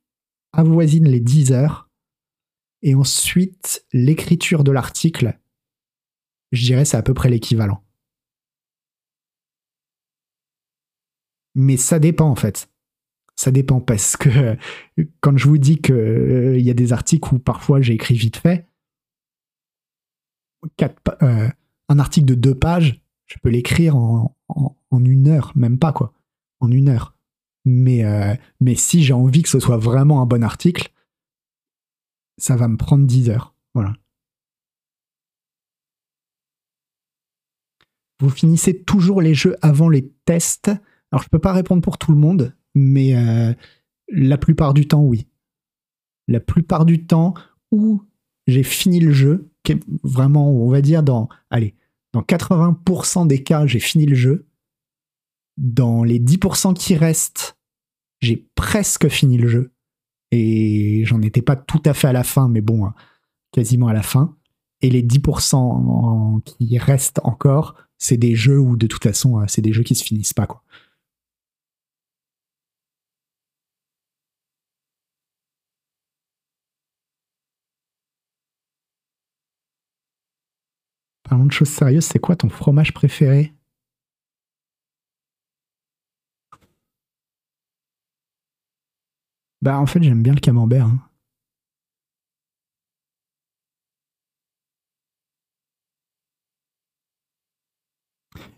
avoisine 0.52 1.08
les 1.08 1.20
10 1.20 1.52
heures. 1.52 1.88
Et 2.82 2.94
ensuite, 2.94 3.84
l'écriture 3.92 4.64
de 4.64 4.72
l'article, 4.72 5.38
je 6.52 6.64
dirais, 6.64 6.84
c'est 6.84 6.96
à 6.96 7.02
peu 7.02 7.14
près 7.14 7.28
l'équivalent. 7.28 7.82
Mais 11.54 11.76
ça 11.76 11.98
dépend 11.98 12.28
en 12.28 12.36
fait. 12.36 12.70
Ça 13.36 13.50
dépend 13.50 13.80
parce 13.80 14.16
que 14.16 14.56
quand 15.20 15.36
je 15.36 15.48
vous 15.48 15.58
dis 15.58 15.80
qu'il 15.80 15.94
euh, 15.94 16.58
y 16.58 16.70
a 16.70 16.74
des 16.74 16.92
articles 16.92 17.34
où 17.34 17.38
parfois 17.38 17.80
j'ai 17.80 17.94
écrit 17.94 18.16
vite 18.16 18.36
fait, 18.36 18.66
euh, 21.22 21.48
un 21.88 21.98
article 21.98 22.26
de 22.26 22.34
deux 22.34 22.54
pages, 22.54 23.00
je 23.26 23.36
peux 23.42 23.50
l'écrire 23.50 23.96
en, 23.96 24.34
une 24.92 25.28
heure, 25.28 25.52
même 25.54 25.78
pas 25.78 25.92
quoi, 25.92 26.12
en 26.60 26.70
une 26.70 26.88
heure. 26.88 27.14
Mais, 27.64 28.04
euh, 28.04 28.34
mais 28.60 28.74
si 28.74 29.02
j'ai 29.04 29.12
envie 29.12 29.42
que 29.42 29.48
ce 29.48 29.60
soit 29.60 29.76
vraiment 29.76 30.22
un 30.22 30.26
bon 30.26 30.42
article, 30.42 30.90
ça 32.38 32.56
va 32.56 32.68
me 32.68 32.76
prendre 32.76 33.06
dix 33.06 33.30
heures. 33.30 33.54
Voilà. 33.74 33.94
Vous 38.20 38.30
finissez 38.30 38.82
toujours 38.82 39.22
les 39.22 39.34
jeux 39.34 39.56
avant 39.62 39.88
les 39.88 40.08
tests 40.24 40.72
alors, 41.10 41.22
je 41.22 41.28
peux 41.28 41.38
pas 41.38 41.52
répondre 41.52 41.82
pour 41.82 41.98
tout 41.98 42.12
le 42.12 42.18
monde, 42.18 42.54
mais 42.74 43.16
euh, 43.16 43.52
la 44.10 44.38
plupart 44.38 44.74
du 44.74 44.86
temps, 44.86 45.02
oui. 45.02 45.26
La 46.26 46.40
plupart 46.40 46.84
du 46.84 47.06
temps 47.06 47.34
où 47.70 48.02
j'ai 48.46 48.62
fini 48.62 49.00
le 49.00 49.12
jeu, 49.12 49.50
vraiment, 50.02 50.50
on 50.50 50.70
va 50.70 50.82
dire 50.82 51.02
dans, 51.02 51.28
allez, 51.50 51.74
dans 52.12 52.22
80% 52.22 53.26
des 53.26 53.42
cas, 53.42 53.66
j'ai 53.66 53.80
fini 53.80 54.06
le 54.06 54.14
jeu. 54.14 54.46
Dans 55.56 56.04
les 56.04 56.20
10% 56.20 56.74
qui 56.74 56.94
restent, 56.94 57.56
j'ai 58.20 58.48
presque 58.54 59.08
fini 59.08 59.38
le 59.38 59.48
jeu. 59.48 59.72
Et 60.30 61.02
j'en 61.06 61.22
étais 61.22 61.42
pas 61.42 61.56
tout 61.56 61.82
à 61.86 61.94
fait 61.94 62.08
à 62.08 62.12
la 62.12 62.24
fin, 62.24 62.48
mais 62.48 62.60
bon, 62.60 62.90
quasiment 63.50 63.88
à 63.88 63.94
la 63.94 64.02
fin. 64.02 64.36
Et 64.82 64.90
les 64.90 65.02
10% 65.02 66.42
qui 66.42 66.78
restent 66.78 67.20
encore, 67.24 67.74
c'est 67.96 68.18
des 68.18 68.34
jeux 68.34 68.58
où 68.58 68.76
de 68.76 68.86
toute 68.86 69.02
façon, 69.02 69.42
c'est 69.48 69.62
des 69.62 69.72
jeux 69.72 69.82
qui 69.82 69.94
se 69.94 70.04
finissent 70.04 70.34
pas, 70.34 70.46
quoi. 70.46 70.62
Parlons 81.28 81.46
de 81.46 81.52
choses 81.52 81.68
sérieuses, 81.68 82.06
c'est 82.06 82.18
quoi 82.18 82.36
ton 82.36 82.48
fromage 82.48 82.94
préféré? 82.94 83.52
Bah 89.60 89.78
en 89.78 89.86
fait 89.86 90.02
j'aime 90.02 90.22
bien 90.22 90.34
le 90.34 90.40
camembert. 90.40 90.86
Hein. 90.86 91.08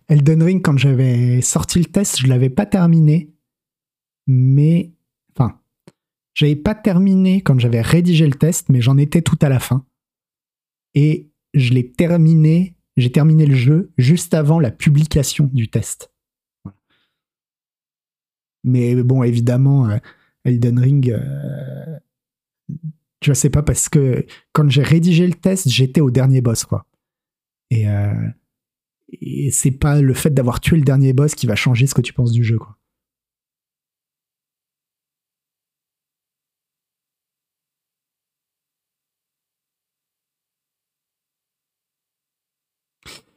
Elden 0.08 0.42
Ring, 0.42 0.60
quand 0.62 0.76
j'avais 0.76 1.40
sorti 1.40 1.78
le 1.78 1.84
test, 1.84 2.18
je 2.18 2.26
l'avais 2.26 2.50
pas 2.50 2.66
terminé. 2.66 3.32
Mais. 4.26 4.92
Enfin. 5.34 5.60
J'avais 6.34 6.56
pas 6.56 6.74
terminé 6.74 7.42
quand 7.42 7.58
j'avais 7.60 7.80
rédigé 7.80 8.26
le 8.26 8.34
test, 8.34 8.68
mais 8.68 8.80
j'en 8.80 8.98
étais 8.98 9.22
tout 9.22 9.38
à 9.40 9.48
la 9.48 9.60
fin. 9.60 9.86
Et 10.94 11.29
je 11.54 11.72
l'ai 11.72 11.90
terminé, 11.92 12.76
j'ai 12.96 13.12
terminé 13.12 13.46
le 13.46 13.54
jeu 13.54 13.92
juste 13.98 14.34
avant 14.34 14.60
la 14.60 14.70
publication 14.70 15.48
du 15.52 15.68
test. 15.68 16.12
Mais 18.64 18.94
bon, 19.02 19.22
évidemment, 19.22 19.88
euh, 19.88 19.98
Elden 20.44 20.78
Ring, 20.78 21.10
euh, 21.10 21.98
je 23.22 23.32
sais 23.32 23.50
pas 23.50 23.62
parce 23.62 23.88
que 23.88 24.26
quand 24.52 24.68
j'ai 24.68 24.82
rédigé 24.82 25.26
le 25.26 25.34
test, 25.34 25.68
j'étais 25.68 26.00
au 26.00 26.10
dernier 26.10 26.40
boss, 26.40 26.64
quoi. 26.64 26.86
Et, 27.70 27.88
euh, 27.88 28.28
et 29.08 29.50
c'est 29.50 29.70
pas 29.70 30.00
le 30.00 30.14
fait 30.14 30.30
d'avoir 30.30 30.60
tué 30.60 30.76
le 30.76 30.84
dernier 30.84 31.12
boss 31.12 31.34
qui 31.34 31.46
va 31.46 31.56
changer 31.56 31.86
ce 31.86 31.94
que 31.94 32.02
tu 32.02 32.12
penses 32.12 32.32
du 32.32 32.44
jeu, 32.44 32.58
quoi. 32.58 32.76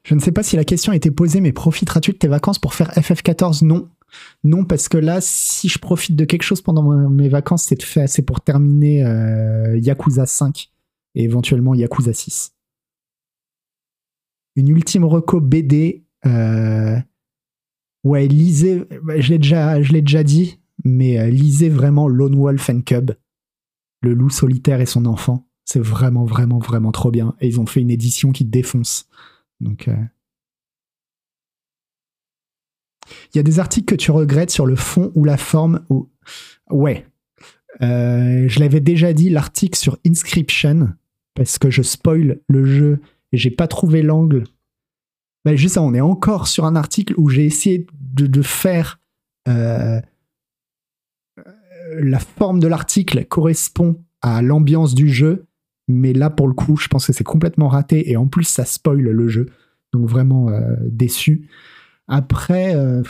Je 0.03 0.15
ne 0.15 0.19
sais 0.19 0.31
pas 0.31 0.43
si 0.43 0.55
la 0.55 0.65
question 0.65 0.91
a 0.91 0.95
été 0.95 1.11
posée, 1.11 1.39
mais 1.39 1.53
profiteras-tu 1.53 2.11
de 2.11 2.17
tes 2.17 2.27
vacances 2.27 2.59
pour 2.59 2.73
faire 2.73 2.91
FF14 2.91 3.65
Non. 3.65 3.89
Non, 4.43 4.65
parce 4.65 4.89
que 4.89 4.97
là, 4.97 5.19
si 5.21 5.69
je 5.69 5.79
profite 5.79 6.15
de 6.15 6.25
quelque 6.25 6.43
chose 6.43 6.61
pendant 6.61 6.83
mes 7.09 7.29
vacances, 7.29 7.63
c'est, 7.63 8.21
pour 8.21 8.41
terminer 8.41 9.03
euh, 9.05 9.77
Yakuza 9.77 10.25
5 10.25 10.69
et 11.15 11.23
éventuellement 11.23 11.73
Yakuza 11.73 12.13
6. 12.13 12.53
Une 14.55 14.67
ultime 14.67 15.05
reco 15.05 15.39
BD. 15.39 16.03
Euh, 16.25 16.97
ouais, 18.03 18.27
lisez. 18.27 18.85
Bah, 19.03 19.19
je 19.19 19.29
l'ai 19.29 19.39
déjà, 19.39 19.81
je 19.81 19.93
l'ai 19.93 20.01
déjà 20.01 20.23
dit, 20.23 20.59
mais 20.83 21.19
euh, 21.19 21.29
lisez 21.29 21.69
vraiment 21.69 22.07
Lone 22.07 22.35
Wolf 22.35 22.69
and 22.69 22.81
Cub, 22.81 23.11
le 24.01 24.13
loup 24.13 24.29
solitaire 24.29 24.79
et 24.79 24.85
son 24.85 25.05
enfant. 25.05 25.47
C'est 25.65 25.79
vraiment, 25.79 26.25
vraiment, 26.25 26.59
vraiment 26.59 26.91
trop 26.91 27.09
bien. 27.09 27.35
Et 27.39 27.47
ils 27.47 27.59
ont 27.59 27.65
fait 27.65 27.81
une 27.81 27.89
édition 27.89 28.31
qui 28.31 28.45
défonce. 28.45 29.07
Donc, 29.59 29.87
euh, 29.87 29.95
il 33.33 33.37
y 33.37 33.39
a 33.39 33.43
des 33.43 33.59
articles 33.59 33.85
que 33.85 33.99
tu 33.99 34.11
regrettes 34.11 34.51
sur 34.51 34.65
le 34.65 34.75
fond 34.75 35.11
ou 35.15 35.25
la 35.25 35.37
forme 35.37 35.85
ou 35.89 36.09
ouais. 36.69 37.05
Euh, 37.81 38.47
je 38.47 38.59
l'avais 38.59 38.79
déjà 38.79 39.13
dit 39.13 39.29
l'article 39.29 39.77
sur 39.77 39.97
Inscription 40.05 40.93
parce 41.33 41.57
que 41.57 41.71
je 41.71 41.81
spoil 41.81 42.39
le 42.47 42.65
jeu 42.65 42.99
et 43.31 43.37
j'ai 43.37 43.51
pas 43.51 43.67
trouvé 43.67 44.03
l'angle. 44.03 44.43
Juste 45.45 45.75
ça, 45.75 45.81
on 45.81 45.93
est 45.93 46.01
encore 46.01 46.47
sur 46.47 46.65
un 46.65 46.75
article 46.75 47.15
où 47.17 47.29
j'ai 47.29 47.45
essayé 47.45 47.85
de, 47.99 48.41
faire 48.41 49.01
euh, 49.49 49.99
la 51.95 52.19
forme 52.19 52.59
de 52.59 52.67
l'article 52.67 53.25
correspond 53.25 54.01
à 54.21 54.41
l'ambiance 54.41 54.93
du 54.95 55.09
jeu 55.09 55.47
mais 55.93 56.13
là, 56.13 56.29
pour 56.29 56.47
le 56.47 56.53
coup, 56.53 56.75
je 56.77 56.87
pense 56.87 57.07
que 57.07 57.13
c'est 57.13 57.23
complètement 57.23 57.67
raté. 57.67 58.09
Et 58.11 58.17
en 58.17 58.27
plus, 58.27 58.45
ça 58.45 58.65
spoil 58.65 59.01
le 59.01 59.27
jeu. 59.27 59.47
Donc 59.93 60.09
vraiment 60.09 60.49
euh, 60.49 60.75
déçu. 60.81 61.47
Après, 62.07 62.75
euh, 62.75 63.03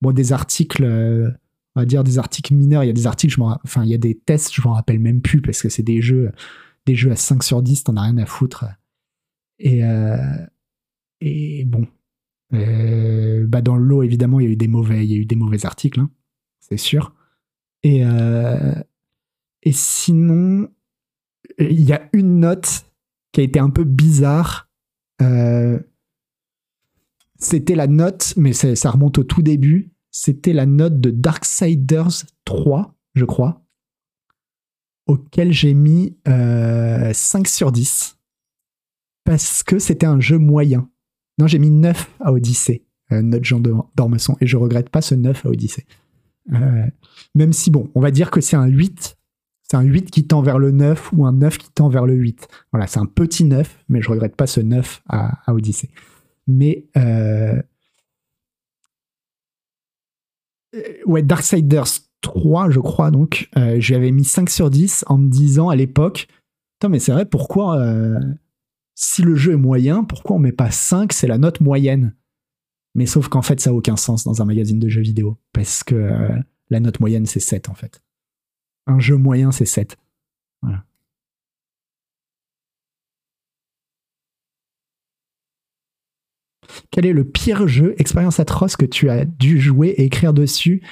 bon, 0.00 0.12
des 0.12 0.32
articles, 0.32 0.84
euh, 0.84 1.30
on 1.74 1.80
va 1.80 1.86
dire 1.86 2.04
des 2.04 2.18
articles 2.18 2.54
mineurs. 2.54 2.84
Il 2.84 2.88
y 2.88 2.90
a 2.90 2.94
des 2.94 3.06
articles, 3.06 3.34
je 3.34 3.40
enfin, 3.40 3.82
il 3.84 3.90
y 3.90 3.94
a 3.94 3.98
des 3.98 4.14
tests, 4.14 4.54
je 4.54 4.62
m'en 4.62 4.74
rappelle 4.74 5.00
même 5.00 5.22
plus 5.22 5.40
parce 5.40 5.60
que 5.62 5.68
c'est 5.68 5.82
des 5.82 6.02
jeux, 6.02 6.30
des 6.86 6.94
jeux 6.94 7.10
à 7.10 7.16
5 7.16 7.42
sur 7.42 7.62
10, 7.62 7.84
t'en 7.84 7.96
as 7.96 8.02
rien 8.02 8.18
à 8.18 8.26
foutre. 8.26 8.66
Et, 9.58 9.82
et 11.20 11.64
bon, 11.64 11.86
bah 12.50 13.62
dans 13.62 13.76
le 13.76 13.84
lot, 13.84 14.02
évidemment, 14.02 14.40
il 14.40 14.46
y 14.46 14.48
a 14.48 14.52
eu 14.52 14.56
des 14.56 14.68
mauvais, 14.68 15.04
il 15.04 15.10
y 15.10 15.14
a 15.14 15.18
eu 15.18 15.26
des 15.26 15.36
mauvais 15.36 15.64
articles, 15.64 16.00
hein, 16.00 16.10
c'est 16.60 16.76
sûr. 16.76 17.14
Et, 17.82 18.02
et 19.62 19.72
sinon, 19.72 20.68
il 21.58 21.82
y 21.82 21.92
a 21.92 22.08
une 22.12 22.40
note 22.40 22.86
qui 23.32 23.40
a 23.40 23.44
été 23.44 23.58
un 23.58 23.70
peu 23.70 23.84
bizarre. 23.84 24.70
Euh, 25.20 25.78
c'était 27.36 27.74
la 27.74 27.86
note, 27.86 28.34
mais 28.36 28.52
ça 28.52 28.90
remonte 28.90 29.18
au 29.18 29.24
tout 29.24 29.42
début. 29.42 29.92
C'était 30.10 30.52
la 30.52 30.66
note 30.66 31.00
de 31.00 31.10
Darksiders 31.10 32.24
3, 32.44 32.94
je 33.14 33.24
crois, 33.24 33.64
auquel 35.06 35.52
j'ai 35.52 35.74
mis 35.74 36.16
5 36.24 36.30
euh, 36.30 37.12
sur 37.46 37.72
10. 37.72 38.16
Parce 39.24 39.62
que 39.62 39.78
c'était 39.78 40.06
un 40.06 40.20
jeu 40.20 40.38
moyen. 40.38 40.88
Non, 41.38 41.48
j'ai 41.48 41.58
mis 41.58 41.70
9 41.70 42.10
à 42.20 42.32
Odyssey, 42.32 42.84
euh, 43.10 43.20
note 43.20 43.44
Jean 43.44 43.60
d'Ormesson, 43.96 44.36
et 44.40 44.46
je 44.46 44.56
regrette 44.56 44.90
pas 44.90 45.02
ce 45.02 45.16
9 45.16 45.44
à 45.44 45.48
Odyssey. 45.48 45.84
même 47.34 47.52
si, 47.52 47.70
bon, 47.70 47.90
on 47.96 48.00
va 48.00 48.12
dire 48.12 48.30
que 48.30 48.40
c'est 48.40 48.56
un 48.56 48.66
8 48.66 49.16
c'est 49.68 49.76
un 49.76 49.82
8 49.82 50.10
qui 50.10 50.26
tend 50.26 50.42
vers 50.42 50.58
le 50.58 50.70
9 50.70 51.12
ou 51.14 51.26
un 51.26 51.32
9 51.32 51.58
qui 51.58 51.70
tend 51.70 51.88
vers 51.88 52.06
le 52.06 52.14
8. 52.14 52.48
Voilà, 52.72 52.86
c'est 52.86 53.00
un 53.00 53.06
petit 53.06 53.44
9, 53.44 53.84
mais 53.88 54.02
je 54.02 54.10
regrette 54.10 54.36
pas 54.36 54.46
ce 54.46 54.60
9 54.60 55.02
à, 55.08 55.52
Odyssey. 55.52 55.90
Mais 56.46 56.86
euh... 56.96 57.60
ouais, 61.06 61.22
Darksiders 61.22 61.86
3, 62.20 62.70
je 62.70 62.80
crois, 62.80 63.10
donc, 63.10 63.48
euh, 63.56 63.76
j'avais 63.80 64.10
mis 64.10 64.24
5 64.24 64.48
sur 64.50 64.70
10 64.70 65.04
en 65.08 65.18
me 65.18 65.28
disant 65.28 65.68
à 65.68 65.76
l'époque, 65.76 66.28
mais 66.88 66.98
c'est 66.98 67.12
vrai, 67.12 67.26
pourquoi, 67.26 67.78
euh, 67.78 68.20
si 68.94 69.22
le 69.22 69.34
jeu 69.34 69.52
est 69.52 69.56
moyen, 69.56 70.04
pourquoi 70.04 70.36
on 70.36 70.38
met 70.38 70.52
pas 70.52 70.70
5, 70.70 71.12
c'est 71.12 71.26
la 71.26 71.38
note 71.38 71.60
moyenne? 71.60 72.14
Mais 72.94 73.06
sauf 73.06 73.28
qu'en 73.28 73.42
fait, 73.42 73.60
ça 73.60 73.70
n'a 73.70 73.76
aucun 73.76 73.96
sens 73.96 74.24
dans 74.24 74.40
un 74.40 74.44
magazine 74.44 74.78
de 74.78 74.88
jeux 74.88 75.00
vidéo. 75.00 75.36
Parce 75.52 75.82
que 75.82 75.94
euh, 75.94 76.28
la 76.70 76.80
note 76.80 77.00
moyenne, 77.00 77.26
c'est 77.26 77.40
7 77.40 77.68
en 77.68 77.74
fait. 77.74 78.02
Un 78.86 78.98
jeu 79.00 79.16
moyen, 79.16 79.50
c'est 79.50 79.64
7. 79.64 79.96
Voilà. 80.62 80.84
Quel 86.90 87.06
est 87.06 87.12
le 87.12 87.28
pire 87.28 87.66
jeu, 87.68 87.94
expérience 87.98 88.40
atroce 88.40 88.76
que 88.76 88.86
tu 88.86 89.10
as 89.10 89.24
dû 89.24 89.60
jouer 89.60 89.88
et 89.88 90.04
écrire 90.04 90.32
dessus? 90.32 90.82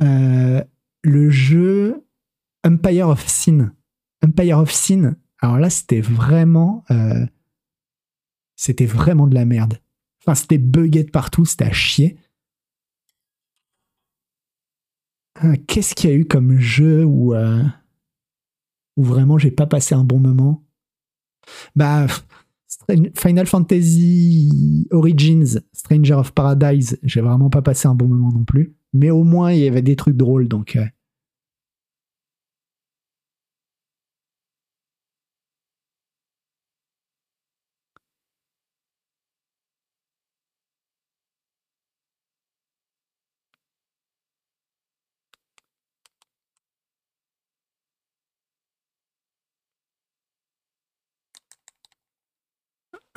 Euh, 0.00 0.62
Le 1.02 1.30
jeu 1.30 2.06
Empire 2.64 3.08
of 3.08 3.26
Sin. 3.26 3.74
Empire 4.24 4.58
of 4.58 4.70
Sin. 4.70 5.16
Alors 5.40 5.58
là, 5.58 5.70
c'était 5.70 6.00
vraiment, 6.00 6.84
euh, 6.90 7.26
c'était 8.56 8.86
vraiment 8.86 9.26
de 9.26 9.34
la 9.34 9.44
merde. 9.44 9.78
Enfin, 10.20 10.36
c'était 10.36 10.58
bugué 10.58 11.02
de 11.02 11.10
partout, 11.10 11.44
c'était 11.44 11.64
à 11.64 11.72
chier. 11.72 12.16
Euh, 15.31 15.31
qu'est-ce 15.66 15.94
qu'il 15.94 16.10
y 16.10 16.12
a 16.12 16.16
eu 16.16 16.24
comme 16.24 16.58
jeu 16.58 17.04
où, 17.04 17.34
où 17.34 19.02
vraiment 19.02 19.38
j'ai 19.38 19.50
pas 19.50 19.66
passé 19.66 19.94
un 19.94 20.04
bon 20.04 20.20
moment? 20.20 20.64
Bah, 21.76 22.06
Final 23.16 23.46
Fantasy 23.46 24.86
Origins, 24.90 25.60
Stranger 25.72 26.14
of 26.14 26.32
Paradise, 26.32 26.98
j'ai 27.02 27.20
vraiment 27.20 27.50
pas 27.50 27.62
passé 27.62 27.88
un 27.88 27.94
bon 27.94 28.08
moment 28.08 28.32
non 28.32 28.44
plus. 28.44 28.74
Mais 28.92 29.10
au 29.10 29.24
moins, 29.24 29.52
il 29.52 29.60
y 29.60 29.68
avait 29.68 29.82
des 29.82 29.96
trucs 29.96 30.16
drôles, 30.16 30.48
donc. 30.48 30.76
Euh. 30.76 30.86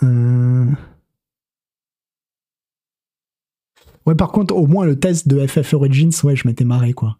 Euh. 0.05 0.65
Ouais, 4.05 4.15
par 4.15 4.31
contre, 4.31 4.55
au 4.55 4.67
moins 4.67 4.85
le 4.85 4.99
test 4.99 5.27
de 5.27 5.45
FF 5.45 5.73
Origins, 5.73 6.11
ouais, 6.23 6.35
je 6.35 6.47
m'étais 6.47 6.63
marré, 6.65 6.93
quoi. 6.93 7.17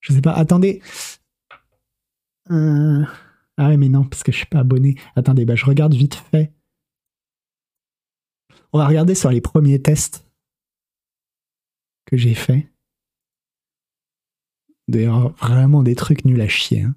Je 0.00 0.12
sais 0.12 0.20
pas, 0.20 0.32
attendez. 0.32 0.82
Euh. 2.50 3.04
Ah 3.56 3.68
ouais, 3.68 3.76
mais 3.76 3.88
non, 3.88 4.04
parce 4.04 4.22
que 4.22 4.32
je 4.32 4.38
suis 4.38 4.46
pas 4.46 4.60
abonné. 4.60 4.96
Attendez, 5.16 5.44
bah, 5.44 5.54
je 5.54 5.64
regarde 5.64 5.94
vite 5.94 6.14
fait. 6.14 6.52
On 8.72 8.78
va 8.78 8.86
regarder 8.86 9.14
sur 9.14 9.30
les 9.30 9.40
premiers 9.40 9.80
tests 9.80 10.26
que 12.06 12.16
j'ai 12.16 12.34
fait. 12.34 12.70
D'ailleurs, 14.88 15.32
vraiment 15.36 15.82
des 15.82 15.94
trucs 15.94 16.24
nuls 16.24 16.40
à 16.40 16.48
chier. 16.48 16.82
Hein. 16.82 16.94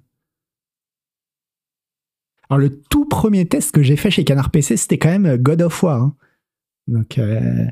Alors, 2.48 2.58
le 2.58 2.80
tout 2.80 2.95
premier 3.08 3.46
test 3.46 3.72
que 3.72 3.82
j'ai 3.82 3.96
fait 3.96 4.10
chez 4.10 4.24
Canard 4.24 4.50
PC, 4.50 4.76
c'était 4.76 4.98
quand 4.98 5.10
même 5.10 5.36
God 5.36 5.62
of 5.62 5.82
War. 5.82 6.02
Hein. 6.02 6.16
Donc, 6.86 7.18
euh, 7.18 7.66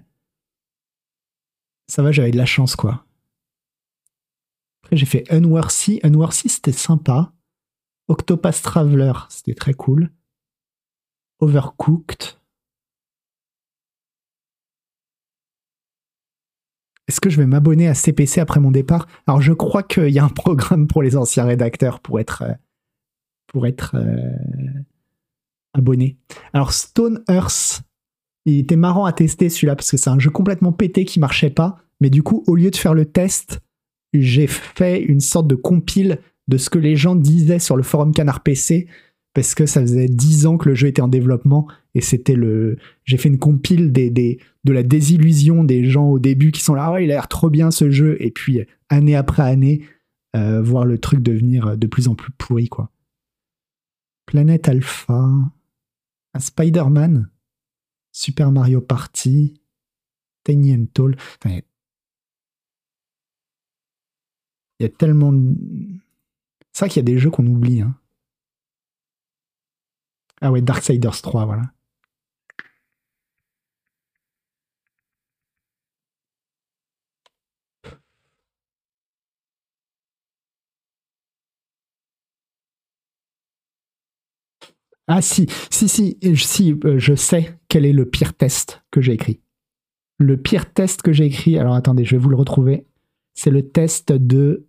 ça 1.89 2.03
va, 2.03 2.12
j'avais 2.12 2.30
de 2.30 2.37
la 2.37 2.47
chance, 2.47 2.76
quoi. 2.76 3.05
Après, 4.82 4.97
j'ai 4.97 5.07
fait 5.07 5.24
Unworthy. 5.32 6.01
Unworthy, 6.03 6.49
c'était 6.49 6.72
sympa. 6.72 7.32
Octopath 8.09 8.62
Traveler, 8.62 9.12
c'était 9.28 9.55
très 9.55 9.74
cool. 9.74 10.11
Overcooked. 11.41 12.39
Est-ce 17.07 17.20
que 17.20 17.28
je 17.28 17.37
vais 17.37 17.47
m'abonner 17.47 17.89
à 17.89 17.95
CPC 17.95 18.41
après 18.41 18.61
mon 18.61 18.70
départ? 18.70 19.07
Alors, 19.26 19.41
je 19.41 19.53
crois 19.53 19.82
qu'il 19.82 20.09
y 20.09 20.18
a 20.18 20.24
un 20.24 20.28
programme 20.28 20.87
pour 20.87 21.03
les 21.03 21.16
anciens 21.16 21.45
rédacteurs 21.45 22.01
pour 22.01 22.18
être, 22.18 22.43
euh, 22.43 22.55
pour 23.47 23.66
être 23.66 23.95
euh, 23.95 24.30
abonné. 25.75 26.16
Alors, 26.53 26.72
Stone 26.72 27.22
Earth, 27.29 27.83
il 28.47 28.59
était 28.59 28.77
marrant 28.77 29.05
à 29.05 29.12
tester 29.12 29.49
celui-là 29.49 29.77
parce 29.77 29.91
que 29.91 29.97
c'est 29.97 30.11
un 30.11 30.18
jeu 30.18 30.31
complètement 30.31 30.72
pété 30.72 31.05
qui 31.05 31.20
marchait 31.20 31.51
pas. 31.51 31.79
Mais 32.01 32.11
du 32.11 32.22
coup, 32.22 32.45
au 32.47 32.55
lieu 32.55 32.70
de 32.70 32.77
faire 32.77 32.95
le 32.95 33.05
test, 33.05 33.61
j'ai 34.12 34.47
fait 34.47 35.03
une 35.03 35.20
sorte 35.20 35.47
de 35.47 35.55
compile 35.55 36.18
de 36.49 36.57
ce 36.57 36.70
que 36.70 36.79
les 36.79 36.97
gens 36.97 37.16
disaient 37.16 37.59
sur 37.59 37.77
le 37.77 37.83
forum 37.83 38.12
Canard 38.12 38.43
PC 38.43 38.87
parce 39.35 39.55
que 39.55 39.66
ça 39.66 39.81
faisait 39.81 40.07
10 40.07 40.47
ans 40.47 40.57
que 40.57 40.68
le 40.68 40.75
jeu 40.75 40.89
était 40.89 41.03
en 41.03 41.09
développement 41.09 41.66
et 41.95 42.01
c'était 42.01 42.37
le 42.37 42.79
j'ai 43.05 43.16
fait 43.16 43.29
une 43.29 43.39
compile 43.39 43.93
des, 43.93 44.11
des, 44.11 44.39
de 44.64 44.72
la 44.72 44.83
désillusion 44.83 45.64
des 45.64 45.85
gens 45.85 46.09
au 46.09 46.18
début 46.18 46.53
qui 46.53 46.61
sont 46.61 46.75
là 46.75 46.93
ah 46.95 47.01
il 47.01 47.11
a 47.11 47.14
l'air 47.14 47.29
trop 47.29 47.51
bien 47.51 47.70
ce 47.70 47.91
jeu 47.91 48.16
et 48.20 48.31
puis 48.31 48.61
année 48.89 49.16
après 49.16 49.43
année 49.43 49.83
euh, 50.37 50.62
voir 50.62 50.85
le 50.85 50.99
truc 50.99 51.20
devenir 51.20 51.77
de 51.77 51.87
plus 51.87 52.07
en 52.07 52.14
plus 52.14 52.33
pourri 52.39 52.68
quoi 52.68 52.91
Planète 54.27 54.68
Alpha 54.68 55.31
un 56.35 56.41
Spider-Man 56.41 57.30
Super 58.14 58.53
Mario 58.53 58.80
Party, 58.80 59.61
Tiny 60.45 60.74
and 60.74 60.87
Tall. 60.95 61.16
il 61.45 61.62
y 64.78 64.85
a 64.85 64.89
tellement 64.89 65.32
de... 65.32 65.57
C'est 66.72 66.85
vrai 66.85 66.89
qu'il 66.89 67.01
y 67.01 67.01
a 67.01 67.11
des 67.12 67.18
jeux 67.18 67.30
qu'on 67.30 67.47
oublie. 67.47 67.80
Hein. 67.80 67.99
Ah 70.41 70.53
ouais, 70.53 70.62
Darksiders 70.62 71.20
3, 71.22 71.45
voilà. 71.45 71.74
Ah 85.07 85.20
si, 85.20 85.46
si, 85.70 85.88
si, 85.88 86.18
si, 86.36 86.80
euh, 86.84 86.98
je 86.98 87.14
sais 87.14 87.59
quel 87.68 87.84
est 87.84 87.92
le 87.92 88.09
pire 88.09 88.34
test 88.34 88.82
que 88.90 89.02
j'ai 89.02 89.12
écrit. 89.12 89.40
Le 90.18 90.40
pire 90.40 90.72
test 90.72 91.02
que 91.02 91.12
j'ai 91.12 91.26
écrit, 91.26 91.59
alors 91.59 91.74
attendez, 91.74 92.05
je 92.05 92.16
vais 92.16 92.22
vous 92.22 92.30
le 92.30 92.36
retrouver. 92.36 92.86
C'est 93.34 93.50
le 93.50 93.68
test 93.68 94.12
de 94.12 94.66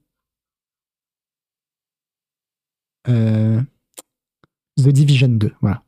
euh, 3.07 3.61
The 4.77 4.89
Division 4.89 5.30
2, 5.30 5.53
voilà. 5.61 5.84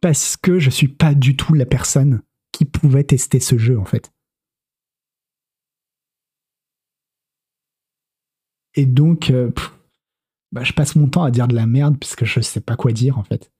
Parce 0.00 0.36
que 0.36 0.58
je 0.58 0.70
suis 0.70 0.88
pas 0.88 1.14
du 1.14 1.36
tout 1.36 1.54
la 1.54 1.66
personne 1.66 2.22
qui 2.52 2.64
pouvait 2.64 3.04
tester 3.04 3.40
ce 3.40 3.56
jeu 3.56 3.78
en 3.78 3.84
fait. 3.84 4.12
Et 8.74 8.86
donc, 8.86 9.30
euh, 9.30 9.50
bah, 10.52 10.64
je 10.64 10.72
passe 10.72 10.96
mon 10.96 11.08
temps 11.08 11.24
à 11.24 11.30
dire 11.30 11.48
de 11.48 11.54
la 11.54 11.66
merde 11.66 11.96
puisque 11.98 12.24
je 12.24 12.40
sais 12.40 12.60
pas 12.60 12.76
quoi 12.76 12.92
dire 12.92 13.18
en 13.18 13.24
fait. 13.24 13.50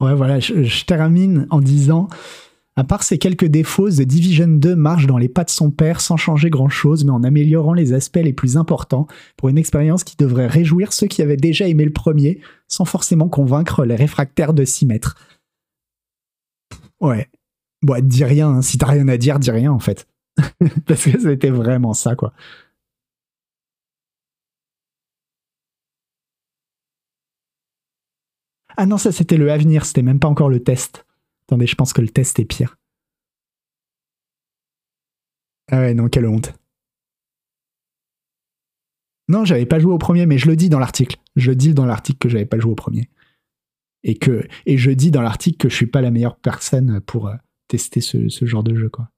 Ouais, 0.00 0.14
voilà, 0.14 0.40
je, 0.40 0.84
termine 0.84 1.46
en 1.50 1.60
disant, 1.60 2.08
à 2.74 2.84
part 2.84 3.02
ces 3.02 3.18
quelques 3.18 3.46
défauts, 3.46 3.90
The 3.90 4.02
Division 4.02 4.48
2 4.48 4.74
marche 4.76 5.06
dans 5.06 5.18
les 5.18 5.28
pas 5.28 5.44
de 5.44 5.50
son 5.50 5.70
père 5.70 6.00
sans 6.00 6.16
changer 6.16 6.48
grand-chose, 6.48 7.04
mais 7.04 7.10
en 7.10 7.22
améliorant 7.22 7.74
les 7.74 7.92
aspects 7.92 8.20
les 8.22 8.32
plus 8.32 8.56
importants 8.56 9.06
pour 9.36 9.50
une 9.50 9.58
expérience 9.58 10.04
qui 10.04 10.16
devrait 10.16 10.46
réjouir 10.46 10.92
ceux 10.92 11.06
qui 11.06 11.20
avaient 11.20 11.36
déjà 11.36 11.68
aimé 11.68 11.84
le 11.84 11.92
premier, 11.92 12.40
sans 12.68 12.86
forcément 12.86 13.28
convaincre 13.28 13.84
les 13.84 13.96
réfractaires 13.96 14.54
de 14.54 14.64
s'y 14.64 14.86
mettre. 14.86 15.16
Ouais. 17.00 17.28
Bon, 17.82 18.02
dis 18.02 18.24
rien, 18.24 18.48
hein. 18.48 18.62
si 18.62 18.78
t'as 18.78 18.86
rien 18.86 19.08
à 19.08 19.18
dire, 19.18 19.38
dis 19.38 19.50
rien 19.50 19.72
en 19.72 19.80
fait. 19.80 20.08
Parce 20.86 21.04
que 21.04 21.18
c'était 21.20 21.50
vraiment 21.50 21.92
ça, 21.92 22.16
quoi. 22.16 22.32
Ah 28.76 28.86
non, 28.86 28.96
ça 28.96 29.12
c'était 29.12 29.36
le 29.36 29.50
avenir, 29.50 29.84
c'était 29.84 30.02
même 30.02 30.18
pas 30.18 30.28
encore 30.28 30.48
le 30.48 30.62
test. 30.62 31.04
Attendez, 31.52 31.66
je 31.66 31.74
pense 31.74 31.92
que 31.92 32.00
le 32.00 32.08
test 32.08 32.38
est 32.38 32.46
pire. 32.46 32.78
Ah 35.70 35.80
ouais, 35.80 35.92
non, 35.92 36.08
quelle 36.08 36.24
honte. 36.24 36.54
Non, 39.28 39.44
j'avais 39.44 39.66
pas 39.66 39.78
joué 39.78 39.92
au 39.92 39.98
premier, 39.98 40.24
mais 40.24 40.38
je 40.38 40.46
le 40.46 40.56
dis 40.56 40.70
dans 40.70 40.78
l'article. 40.78 41.18
Je 41.36 41.52
dis 41.52 41.74
dans 41.74 41.84
l'article 41.84 42.18
que 42.20 42.30
j'avais 42.30 42.46
pas 42.46 42.58
joué 42.58 42.72
au 42.72 42.74
premier. 42.74 43.10
Et, 44.02 44.16
que, 44.16 44.48
et 44.64 44.78
je 44.78 44.90
dis 44.92 45.10
dans 45.10 45.20
l'article 45.20 45.58
que 45.58 45.68
je 45.68 45.74
suis 45.74 45.86
pas 45.86 46.00
la 46.00 46.10
meilleure 46.10 46.36
personne 46.36 47.02
pour 47.02 47.28
euh, 47.28 47.36
tester 47.68 48.00
ce, 48.00 48.30
ce 48.30 48.46
genre 48.46 48.64
de 48.64 48.74
jeu, 48.74 48.88
quoi. 48.88 49.10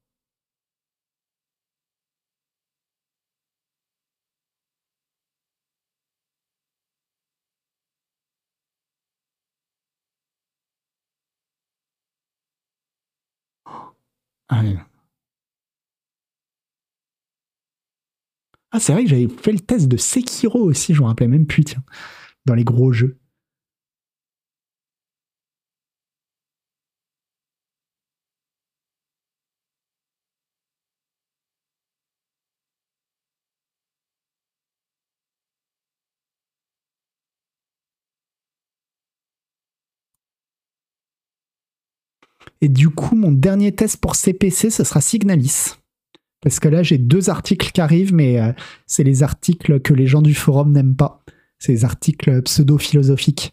Ah, 18.72 18.80
c'est 18.80 18.92
vrai 18.92 19.04
que 19.04 19.10
j'avais 19.10 19.28
fait 19.28 19.52
le 19.52 19.60
test 19.60 19.88
de 19.88 19.96
Sekiro 19.96 20.60
aussi, 20.60 20.94
je 20.94 21.00
me 21.00 21.06
rappelais 21.06 21.28
même 21.28 21.46
plus, 21.46 21.64
tiens, 21.64 21.82
dans 22.46 22.54
les 22.54 22.64
gros 22.64 22.92
jeux. 22.92 23.18
Et 42.64 42.68
du 42.70 42.88
coup, 42.88 43.14
mon 43.14 43.30
dernier 43.30 43.72
test 43.72 43.98
pour 43.98 44.16
CPC, 44.16 44.70
ce 44.70 44.84
sera 44.84 45.02
Signalis. 45.02 45.74
Parce 46.40 46.60
que 46.60 46.68
là, 46.68 46.82
j'ai 46.82 46.96
deux 46.96 47.28
articles 47.28 47.72
qui 47.72 47.82
arrivent, 47.82 48.14
mais 48.14 48.40
euh, 48.40 48.52
c'est 48.86 49.04
les 49.04 49.22
articles 49.22 49.80
que 49.80 49.92
les 49.92 50.06
gens 50.06 50.22
du 50.22 50.32
forum 50.32 50.72
n'aiment 50.72 50.96
pas. 50.96 51.22
C'est 51.58 51.72
les 51.72 51.84
articles 51.84 52.40
pseudo-philosophiques. 52.40 53.52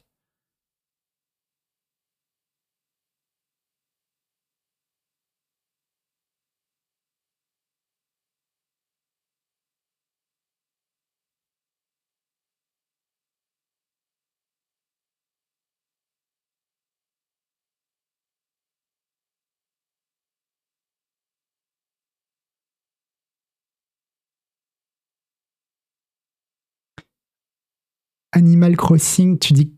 Animal 28.62 28.78
Crossing, 28.78 29.40
tu 29.40 29.54
dis. 29.54 29.74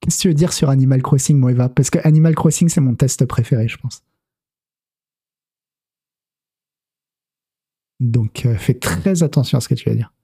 Qu'est-ce 0.00 0.16
que 0.16 0.22
tu 0.22 0.28
veux 0.28 0.34
dire 0.34 0.54
sur 0.54 0.70
Animal 0.70 1.02
Crossing, 1.02 1.38
Moeva 1.38 1.68
Parce 1.68 1.90
que 1.90 1.98
Animal 2.02 2.34
Crossing, 2.34 2.70
c'est 2.70 2.80
mon 2.80 2.94
test 2.94 3.26
préféré, 3.26 3.68
je 3.68 3.76
pense. 3.76 4.02
Donc, 8.00 8.46
euh, 8.46 8.56
fais 8.56 8.72
très 8.74 9.22
attention 9.22 9.58
à 9.58 9.60
ce 9.60 9.68
que 9.68 9.74
tu 9.74 9.88
vas 9.90 9.94
dire. 9.94 10.14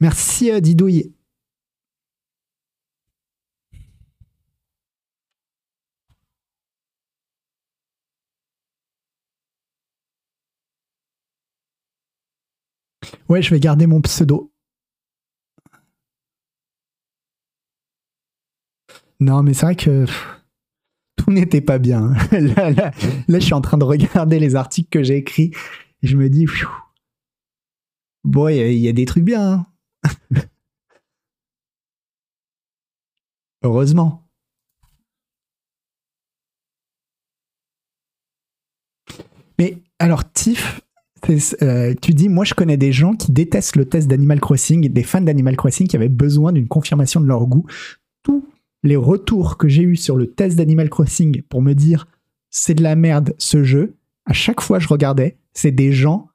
Merci, 0.00 0.50
euh, 0.50 0.60
Didouille. 0.60 1.12
Ouais, 13.28 13.42
je 13.42 13.50
vais 13.50 13.60
garder 13.60 13.86
mon 13.86 14.00
pseudo. 14.00 14.53
Non, 19.20 19.42
mais 19.42 19.54
c'est 19.54 19.66
vrai 19.66 19.76
que 19.76 20.06
tout 21.16 21.30
n'était 21.30 21.60
pas 21.60 21.78
bien. 21.78 22.12
là, 22.32 22.92
je 23.28 23.38
suis 23.38 23.54
en 23.54 23.60
train 23.60 23.78
de 23.78 23.84
regarder 23.84 24.38
les 24.38 24.56
articles 24.56 24.90
que 24.90 25.02
j'ai 25.02 25.16
écrits 25.16 25.52
et 26.02 26.06
je 26.06 26.16
me 26.16 26.28
dis, 26.28 26.46
bon, 28.24 28.48
il 28.48 28.74
y, 28.74 28.88
a 28.88 28.92
des 28.92 29.04
trucs 29.04 29.24
bien. 29.24 29.52
Hein. 29.52 29.66
Heureusement. 33.62 34.28
Mais 39.58 39.78
alors, 39.98 40.30
Tiff, 40.32 40.82
euh, 41.62 41.94
tu 42.02 42.12
dis, 42.12 42.28
moi 42.28 42.44
je 42.44 42.54
connais 42.54 42.76
des 42.76 42.92
gens 42.92 43.14
qui 43.14 43.32
détestent 43.32 43.76
le 43.76 43.88
test 43.88 44.08
d'Animal 44.08 44.40
Crossing, 44.40 44.92
des 44.92 45.02
fans 45.02 45.20
d'Animal 45.20 45.56
Crossing 45.56 45.86
qui 45.86 45.96
avaient 45.96 46.08
besoin 46.08 46.52
d'une 46.52 46.68
confirmation 46.68 47.20
de 47.20 47.26
leur 47.26 47.46
goût. 47.46 47.64
Tout 48.22 48.46
les 48.84 48.96
retours 48.96 49.56
que 49.56 49.66
j'ai 49.66 49.82
eus 49.82 49.96
sur 49.96 50.16
le 50.16 50.30
test 50.30 50.56
d'Animal 50.56 50.90
Crossing 50.90 51.42
pour 51.42 51.62
me 51.62 51.72
dire 51.72 52.06
c'est 52.50 52.74
de 52.74 52.82
la 52.82 52.94
merde 52.94 53.34
ce 53.38 53.64
jeu, 53.64 53.96
à 54.26 54.32
chaque 54.32 54.60
fois 54.60 54.78
je 54.78 54.86
regardais, 54.86 55.38
c'est 55.54 55.72
des 55.72 55.92
gens 55.92 56.28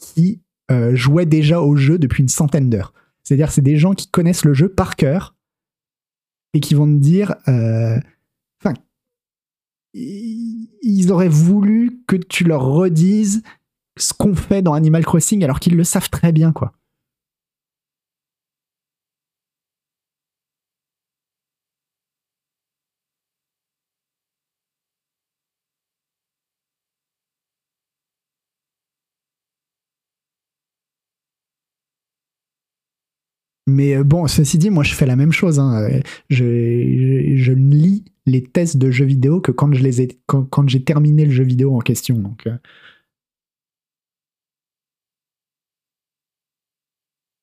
qui 0.00 0.40
euh, 0.70 0.94
jouaient 0.94 1.26
déjà 1.26 1.60
au 1.60 1.76
jeu 1.76 1.98
depuis 1.98 2.22
une 2.22 2.28
centaine 2.28 2.70
d'heures. 2.70 2.94
C'est-à-dire 3.22 3.50
c'est 3.50 3.62
des 3.62 3.76
gens 3.76 3.94
qui 3.94 4.08
connaissent 4.08 4.44
le 4.44 4.54
jeu 4.54 4.68
par 4.68 4.96
cœur 4.96 5.34
et 6.54 6.60
qui 6.60 6.74
vont 6.74 6.86
me 6.86 6.98
dire, 6.98 7.34
euh, 7.48 7.98
enfin, 8.62 8.74
ils 9.92 11.10
auraient 11.10 11.28
voulu 11.28 12.00
que 12.06 12.16
tu 12.16 12.44
leur 12.44 12.64
redises 12.64 13.42
ce 13.98 14.14
qu'on 14.14 14.34
fait 14.34 14.62
dans 14.62 14.72
Animal 14.72 15.04
Crossing 15.04 15.42
alors 15.42 15.58
qu'ils 15.58 15.76
le 15.76 15.84
savent 15.84 16.10
très 16.10 16.32
bien, 16.32 16.52
quoi. 16.52 16.72
Mais 33.68 33.94
euh, 33.94 34.02
bon, 34.02 34.26
ceci 34.26 34.56
dit, 34.56 34.70
moi 34.70 34.82
je 34.82 34.94
fais 34.94 35.04
la 35.04 35.14
même 35.14 35.30
chose. 35.30 35.58
Hein. 35.58 36.00
Je, 36.30 37.34
je, 37.36 37.52
ne 37.52 37.74
lis 37.74 38.04
les 38.24 38.42
tests 38.42 38.78
de 38.78 38.90
jeux 38.90 39.04
vidéo 39.04 39.40
que 39.42 39.52
quand 39.52 39.70
ai, 39.74 40.08
quand, 40.26 40.68
j'ai 40.68 40.82
terminé 40.82 41.26
le 41.26 41.30
jeu 41.30 41.44
vidéo 41.44 41.76
en 41.76 41.80
question. 41.80 42.18
Donc, 42.18 42.46
euh. 42.46 42.56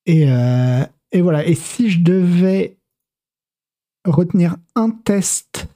et, 0.06 0.28
euh, 0.28 0.84
et 1.12 1.20
voilà. 1.20 1.46
Et 1.46 1.54
si 1.54 1.90
je 1.90 2.00
devais 2.02 2.76
retenir 4.04 4.56
un 4.74 4.90
test 4.90 5.68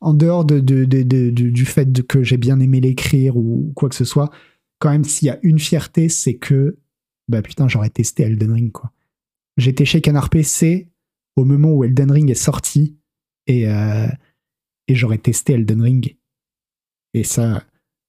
en 0.00 0.14
dehors 0.14 0.44
de, 0.44 0.60
de, 0.60 0.84
du 1.30 1.64
fait 1.64 2.06
que 2.06 2.22
j'ai 2.22 2.36
bien 2.36 2.60
aimé 2.60 2.80
l'écrire 2.80 3.36
ou 3.36 3.72
quoi 3.74 3.88
que 3.88 3.96
ce 3.96 4.04
soit, 4.04 4.30
quand 4.78 4.90
même, 4.90 5.02
s'il 5.02 5.26
y 5.26 5.30
a 5.30 5.40
une 5.42 5.58
fierté, 5.58 6.08
c'est 6.08 6.34
que 6.34 6.76
bah 7.26 7.42
putain, 7.42 7.66
j'aurais 7.66 7.90
testé 7.90 8.22
Elden 8.22 8.52
Ring 8.52 8.70
quoi. 8.70 8.92
J'étais 9.56 9.84
chez 9.84 10.00
Canard 10.00 10.30
PC 10.30 10.88
au 11.36 11.44
moment 11.44 11.72
où 11.72 11.84
Elden 11.84 12.10
Ring 12.10 12.30
est 12.30 12.34
sorti 12.34 12.98
et, 13.46 13.68
euh, 13.68 14.08
et 14.88 14.94
j'aurais 14.94 15.18
testé 15.18 15.54
Elden 15.54 15.80
Ring. 15.82 16.16
Et 17.12 17.24
ça, 17.24 17.62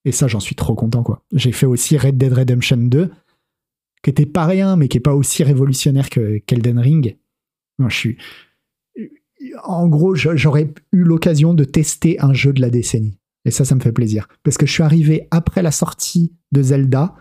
et 0.06 0.12
ça 0.12 0.28
j'en 0.28 0.40
suis 0.40 0.56
trop 0.56 0.76
content. 0.76 1.04
quoi. 1.04 1.24
J'ai 1.34 1.52
fait 1.52 1.66
aussi 1.66 1.98
Red 1.98 2.18
Dead 2.18 2.34
Redemption 2.34 2.78
2, 2.78 3.12
qui 4.04 4.10
était 4.10 4.26
pas 4.26 4.46
rien, 4.46 4.76
mais 4.76 4.88
qui 4.88 4.98
est 4.98 5.02
pas 5.02 5.16
aussi 5.16 5.44
révolutionnaire 5.44 6.10
que, 6.10 6.38
qu'Elden 6.40 6.80
Ring. 6.80 7.18
En 9.64 9.88
gros, 9.88 10.16
j'aurais 10.16 10.74
eu 10.92 11.04
l'occasion 11.04 11.54
de 11.54 11.64
tester 11.64 12.20
un 12.22 12.34
jeu 12.34 12.54
de 12.54 12.62
la 12.62 12.70
décennie. 12.70 13.20
Et 13.46 13.52
ça, 13.52 13.64
ça 13.64 13.76
me 13.76 13.80
fait 13.80 13.92
plaisir. 13.92 14.28
Parce 14.44 14.58
que 14.58 14.66
je 14.66 14.72
suis 14.72 14.84
arrivé 14.84 15.28
après 15.30 15.62
la 15.62 15.72
sortie 15.72 16.34
de 16.52 16.64
Zelda. 16.64 17.16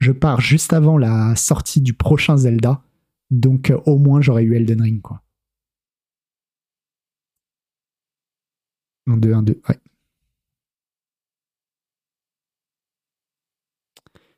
Je 0.00 0.10
pars 0.10 0.40
juste 0.40 0.72
avant 0.72 0.98
la 0.98 1.36
sortie 1.36 1.80
du 1.80 1.92
prochain 1.92 2.36
Zelda. 2.36 2.82
Donc 3.32 3.70
euh, 3.70 3.80
au 3.86 3.98
moins 3.98 4.20
j'aurais 4.20 4.44
eu 4.44 4.54
Elden 4.54 4.80
Ring 4.82 5.00
quoi. 5.00 5.22
1, 9.06 9.16
2, 9.16 9.32
1, 9.32 9.42
2, 9.42 9.62
ouais. 9.68 9.80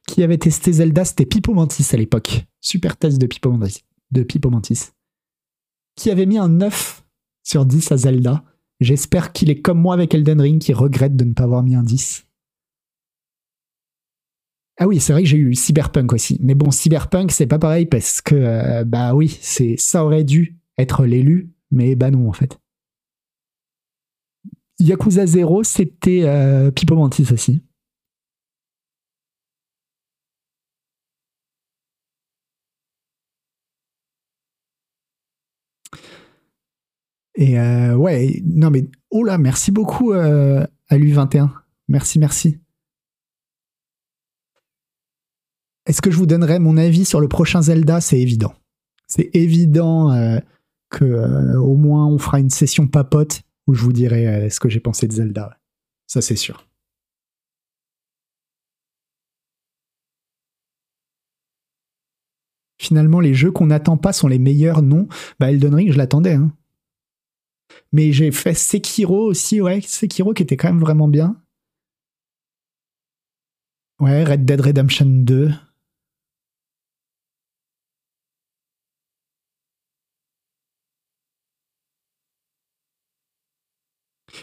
Qui 0.06 0.22
avait 0.22 0.38
testé 0.38 0.72
Zelda 0.72 1.04
C'était 1.04 1.26
Pipo 1.26 1.52
Mantis 1.52 1.86
à 1.92 1.96
l'époque. 1.96 2.46
Super 2.60 2.96
test 2.96 3.20
de 3.20 3.26
Pipo 3.26 3.50
Mantis. 3.50 3.82
De 4.10 4.24
Mantis. 4.48 4.92
Qui 5.96 6.10
avait 6.10 6.26
mis 6.26 6.38
un 6.38 6.48
9 6.48 7.04
sur 7.42 7.66
10 7.66 7.92
à 7.92 7.96
Zelda. 7.96 8.44
J'espère 8.80 9.32
qu'il 9.32 9.50
est 9.50 9.60
comme 9.60 9.80
moi 9.80 9.94
avec 9.94 10.14
Elden 10.14 10.40
Ring 10.40 10.60
qui 10.60 10.72
regrette 10.72 11.16
de 11.16 11.24
ne 11.24 11.34
pas 11.34 11.44
avoir 11.44 11.62
mis 11.62 11.74
un 11.74 11.82
10. 11.82 12.26
Ah 14.76 14.86
oui, 14.88 14.98
c'est 15.00 15.12
vrai 15.12 15.22
que 15.22 15.28
j'ai 15.28 15.36
eu 15.38 15.54
Cyberpunk 15.54 16.12
aussi. 16.12 16.38
Mais 16.42 16.54
bon, 16.54 16.70
Cyberpunk, 16.70 17.30
c'est 17.30 17.46
pas 17.46 17.58
pareil 17.58 17.86
parce 17.86 18.20
que, 18.20 18.34
euh, 18.34 18.84
bah 18.84 19.14
oui, 19.14 19.38
c'est 19.40 19.76
ça 19.78 20.04
aurait 20.04 20.24
dû 20.24 20.58
être 20.78 21.04
l'élu, 21.06 21.52
mais 21.70 21.94
bah 21.94 22.10
non, 22.10 22.28
en 22.28 22.32
fait. 22.32 22.58
Yakuza 24.80 25.26
0, 25.26 25.62
c'était 25.62 26.22
euh, 26.24 26.70
Pipo 26.70 26.96
Mantis 26.96 27.32
aussi. 27.32 27.62
Et 37.36 37.58
euh, 37.58 37.94
ouais, 37.96 38.40
non 38.44 38.70
mais, 38.70 38.88
oh 39.10 39.24
là, 39.24 39.38
merci 39.38 39.72
beaucoup 39.72 40.12
à 40.12 40.66
lui21. 40.92 41.50
Merci, 41.88 42.18
merci. 42.18 42.58
Est-ce 45.86 46.00
que 46.00 46.10
je 46.10 46.16
vous 46.16 46.26
donnerai 46.26 46.58
mon 46.58 46.76
avis 46.76 47.04
sur 47.04 47.20
le 47.20 47.28
prochain 47.28 47.62
Zelda? 47.62 48.00
C'est 48.00 48.18
évident. 48.18 48.54
C'est 49.06 49.30
évident 49.34 50.12
euh, 50.12 50.38
que 50.90 51.04
euh, 51.04 51.60
au 51.60 51.76
moins 51.76 52.06
on 52.06 52.18
fera 52.18 52.40
une 52.40 52.50
session 52.50 52.86
papote 52.86 53.42
où 53.66 53.74
je 53.74 53.82
vous 53.82 53.92
dirai 53.92 54.26
euh, 54.26 54.50
ce 54.50 54.60
que 54.60 54.68
j'ai 54.68 54.80
pensé 54.80 55.06
de 55.06 55.12
Zelda. 55.12 55.58
Ça, 56.06 56.22
c'est 56.22 56.36
sûr. 56.36 56.66
Finalement, 62.78 63.20
les 63.20 63.34
jeux 63.34 63.50
qu'on 63.50 63.66
n'attend 63.66 63.96
pas 63.96 64.12
sont 64.12 64.28
les 64.28 64.38
meilleurs, 64.38 64.82
non? 64.82 65.08
Bah, 65.38 65.50
Elden 65.50 65.74
Ring, 65.74 65.92
je 65.92 65.96
l'attendais. 65.96 66.34
Hein. 66.34 66.52
Mais 67.92 68.12
j'ai 68.12 68.30
fait 68.30 68.54
Sekiro 68.54 69.26
aussi, 69.26 69.60
ouais. 69.60 69.80
Sekiro 69.80 70.34
qui 70.34 70.42
était 70.42 70.56
quand 70.56 70.68
même 70.68 70.80
vraiment 70.80 71.08
bien. 71.08 71.40
Ouais, 74.00 74.24
Red 74.24 74.44
Dead 74.44 74.60
Redemption 74.60 75.06
2. 75.06 75.52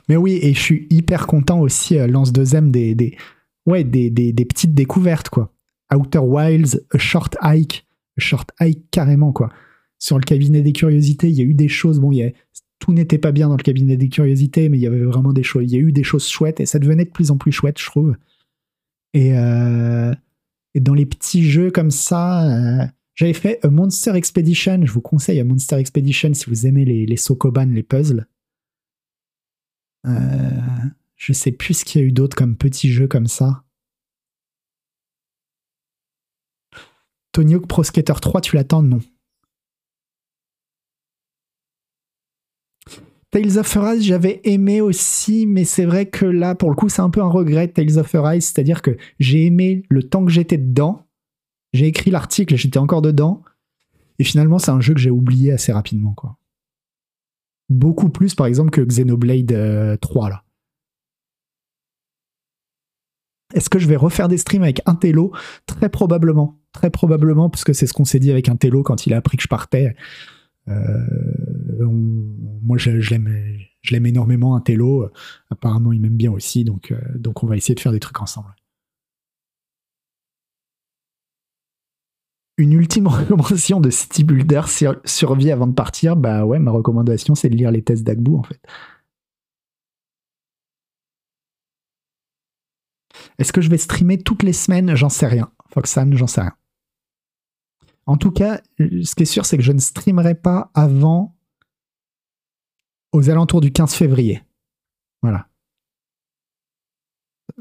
Mais 0.09 0.15
oui, 0.15 0.39
et 0.41 0.53
je 0.53 0.59
suis 0.59 0.87
hyper 0.89 1.27
content 1.27 1.59
aussi, 1.59 1.97
euh, 1.97 2.07
Lance 2.07 2.31
2 2.31 2.61
des, 2.69 2.95
des, 2.95 3.17
ouais, 3.65 3.83
des, 3.83 4.09
des, 4.09 4.33
des, 4.33 4.45
petites 4.45 4.73
découvertes, 4.73 5.29
quoi. 5.29 5.53
Outer 5.93 6.19
Wilds, 6.19 6.85
A 6.93 6.97
Short 6.97 7.35
Hike, 7.41 7.85
A 8.17 8.21
Short 8.21 8.49
Hike 8.59 8.89
carrément, 8.91 9.31
quoi. 9.31 9.49
Sur 9.99 10.17
le 10.17 10.23
cabinet 10.23 10.61
des 10.61 10.73
curiosités, 10.73 11.29
il 11.29 11.35
y 11.35 11.41
a 11.41 11.45
eu 11.45 11.53
des 11.53 11.67
choses, 11.67 11.99
bon, 11.99 12.11
il 12.11 12.17
y 12.17 12.23
a, 12.23 12.31
tout 12.79 12.91
n'était 12.93 13.19
pas 13.19 13.31
bien 13.31 13.47
dans 13.47 13.57
le 13.57 13.63
cabinet 13.63 13.97
des 13.97 14.09
curiosités, 14.09 14.67
mais 14.67 14.77
il 14.77 14.81
y 14.81 14.87
avait 14.87 15.03
vraiment 15.03 15.33
des 15.33 15.43
choses, 15.43 15.63
il 15.63 15.71
y 15.71 15.75
a 15.75 15.79
eu 15.79 15.91
des 15.91 16.03
choses 16.03 16.27
chouettes, 16.27 16.59
et 16.59 16.65
ça 16.65 16.79
devenait 16.79 17.05
de 17.05 17.11
plus 17.11 17.31
en 17.31 17.37
plus 17.37 17.51
chouette, 17.51 17.79
je 17.79 17.85
trouve. 17.85 18.15
Et, 19.13 19.37
euh, 19.37 20.13
et 20.73 20.79
dans 20.79 20.93
les 20.93 21.05
petits 21.05 21.43
jeux 21.43 21.69
comme 21.69 21.91
ça, 21.91 22.47
euh, 22.49 22.85
j'avais 23.13 23.33
fait 23.33 23.59
A 23.63 23.69
Monster 23.69 24.15
Expedition, 24.15 24.79
je 24.83 24.91
vous 24.91 25.01
conseille 25.01 25.39
A 25.39 25.43
Monster 25.43 25.75
Expedition 25.75 26.33
si 26.33 26.49
vous 26.49 26.65
aimez 26.65 26.85
les, 26.85 27.05
les 27.05 27.17
Sokoban, 27.17 27.65
les 27.65 27.83
puzzles. 27.83 28.25
Euh, 30.05 30.51
je 31.15 31.33
sais 31.33 31.51
plus 31.51 31.75
ce 31.75 31.85
qu'il 31.85 32.01
y 32.01 32.03
a 32.03 32.07
eu 32.07 32.11
d'autre 32.11 32.35
comme 32.35 32.55
petits 32.57 32.91
jeux 32.91 33.07
comme 33.07 33.27
ça. 33.27 33.63
Tony 37.31 37.55
Hawk 37.55 37.67
Pro 37.67 37.83
Skater 37.83 38.15
3, 38.19 38.41
tu 38.41 38.55
l'attends 38.55 38.81
Non. 38.81 38.99
Tales 43.29 43.57
of 43.57 43.77
Arise, 43.77 44.03
j'avais 44.03 44.41
aimé 44.43 44.81
aussi, 44.81 45.45
mais 45.45 45.63
c'est 45.63 45.85
vrai 45.85 46.07
que 46.07 46.25
là, 46.25 46.53
pour 46.53 46.69
le 46.69 46.75
coup, 46.75 46.89
c'est 46.89 47.01
un 47.01 47.09
peu 47.09 47.21
un 47.21 47.29
regret 47.29 47.69
Tales 47.69 47.97
of 47.97 48.13
Arise, 48.13 48.47
c'est-à-dire 48.47 48.81
que 48.81 48.97
j'ai 49.19 49.45
aimé 49.45 49.83
le 49.87 50.03
temps 50.03 50.25
que 50.25 50.31
j'étais 50.31 50.57
dedans. 50.57 51.07
J'ai 51.71 51.87
écrit 51.87 52.11
l'article 52.11 52.57
j'étais 52.57 52.77
encore 52.77 53.01
dedans. 53.01 53.41
Et 54.19 54.25
finalement, 54.25 54.59
c'est 54.59 54.71
un 54.71 54.81
jeu 54.81 54.93
que 54.93 54.99
j'ai 54.99 55.09
oublié 55.09 55.53
assez 55.53 55.71
rapidement, 55.71 56.13
quoi 56.13 56.40
beaucoup 57.71 58.09
plus 58.09 58.35
par 58.35 58.45
exemple 58.45 58.69
que 58.71 58.81
Xenoblade 58.81 59.99
3 59.99 60.29
euh. 60.29 60.33
Est-ce 63.53 63.69
que 63.69 63.79
je 63.79 63.87
vais 63.87 63.95
refaire 63.95 64.27
des 64.27 64.37
streams 64.37 64.63
avec 64.63 64.81
un 64.85 64.95
télo 64.95 65.33
Très 65.65 65.89
probablement. 65.89 66.59
Très 66.71 66.89
probablement, 66.89 67.49
parce 67.49 67.65
que 67.65 67.73
c'est 67.73 67.85
ce 67.85 67.93
qu'on 67.93 68.05
s'est 68.05 68.19
dit 68.19 68.31
avec 68.31 68.47
un 68.47 68.55
quand 68.83 69.05
il 69.05 69.13
a 69.13 69.17
appris 69.17 69.35
que 69.35 69.43
je 69.43 69.49
partais. 69.49 69.93
Euh, 70.69 71.85
moi, 72.61 72.77
je, 72.77 72.91
l'aime 72.91 74.05
énormément, 74.05 74.55
un 74.55 74.61
télo. 74.61 75.09
Apparemment, 75.49 75.91
il 75.91 75.99
m'aime 75.99 76.15
bien 76.15 76.31
aussi, 76.31 76.63
donc, 76.63 76.91
euh, 76.91 76.99
donc 77.15 77.43
on 77.43 77.47
va 77.47 77.57
essayer 77.57 77.75
de 77.75 77.79
faire 77.79 77.91
des 77.91 77.99
trucs 77.99 78.21
ensemble. 78.21 78.55
Une 82.57 82.73
ultime 82.73 83.07
recommandation 83.07 83.79
de 83.79 83.89
City 83.89 84.23
Builder 84.23 84.63
sur 84.67 84.99
survie 85.05 85.51
avant 85.51 85.67
de 85.67 85.73
partir, 85.73 86.15
bah 86.15 86.45
ouais, 86.45 86.59
ma 86.59 86.71
recommandation 86.71 87.35
c'est 87.35 87.49
de 87.49 87.55
lire 87.55 87.71
les 87.71 87.83
tests 87.83 88.03
d'Agbou 88.03 88.37
en 88.37 88.43
fait. 88.43 88.61
Est-ce 93.37 93.53
que 93.53 93.61
je 93.61 93.69
vais 93.69 93.77
streamer 93.77 94.17
toutes 94.17 94.43
les 94.43 94.53
semaines? 94.53 94.95
J'en 94.95 95.09
sais 95.09 95.27
rien. 95.27 95.51
Foxan, 95.69 96.11
j'en 96.13 96.27
sais 96.27 96.41
rien. 96.41 96.53
En 98.05 98.17
tout 98.17 98.31
cas, 98.31 98.61
ce 98.77 99.15
qui 99.15 99.23
est 99.23 99.25
sûr, 99.25 99.45
c'est 99.45 99.57
que 99.57 99.63
je 99.63 99.71
ne 99.71 99.79
streamerai 99.79 100.35
pas 100.35 100.71
avant 100.73 101.35
aux 103.13 103.29
alentours 103.29 103.61
du 103.61 103.71
15 103.71 103.93
février. 103.93 104.43
Voilà. 105.21 105.47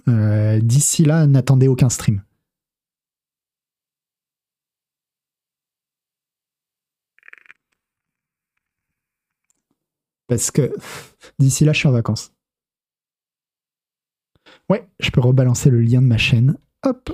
Euh, 0.08 0.60
d'ici 0.60 1.04
là, 1.04 1.26
n'attendez 1.26 1.68
aucun 1.68 1.88
stream. 1.88 2.22
Parce 10.30 10.52
que 10.52 10.72
d'ici 11.40 11.64
là, 11.64 11.72
je 11.72 11.78
suis 11.80 11.88
en 11.88 11.92
vacances. 11.92 12.32
Ouais, 14.68 14.86
je 15.00 15.10
peux 15.10 15.20
rebalancer 15.20 15.70
le 15.70 15.80
lien 15.80 16.00
de 16.00 16.06
ma 16.06 16.18
chaîne. 16.18 16.56
Hop 16.84 17.10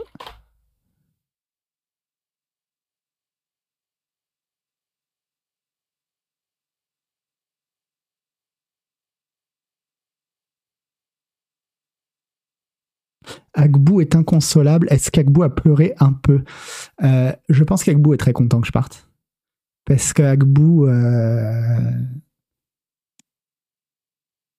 Agbou 13.55 14.02
est 14.02 14.14
inconsolable. 14.14 14.86
Est-ce 14.90 15.10
qu'Agbou 15.10 15.43
a 15.43 15.55
pleuré 15.55 15.94
un 15.98 16.12
peu? 16.12 16.44
Euh, 17.02 17.32
Je 17.48 17.64
pense 17.64 17.82
qu'Agbou 17.82 18.12
est 18.14 18.18
très 18.18 18.34
content 18.34 18.60
que 18.60 18.66
je 18.66 18.72
parte. 18.72 19.09
Parce 19.86 20.12
qu'Agbou, 20.12 20.86
euh, 20.86 21.93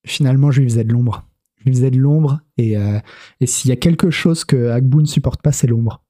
finalement, 0.08 0.52
je 0.52 0.62
lui 0.62 0.70
faisais 0.70 0.84
de 0.84 0.94
l'ombre. 0.94 1.26
Je 1.60 1.66
lui 1.66 1.74
faisais 1.74 1.92
de 1.92 1.98
l'ombre, 1.98 2.40
et, 2.58 2.78
euh, 2.78 3.00
s'il 3.46 3.70
y 3.70 3.74
a 3.74 3.76
quelque 3.76 4.10
chose 4.10 4.46
que 4.46 4.70
Agbu 4.70 4.98
ne 4.98 5.06
supporte 5.06 5.42
pas, 5.42 5.52
c'est 5.52 5.68
l'ombre. 5.68 6.04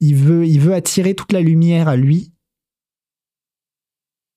Il 0.00 0.14
veut, 0.14 0.46
il 0.46 0.60
veut 0.60 0.74
attirer 0.74 1.14
toute 1.14 1.32
la 1.32 1.40
lumière 1.40 1.88
à 1.88 1.96
lui, 1.96 2.32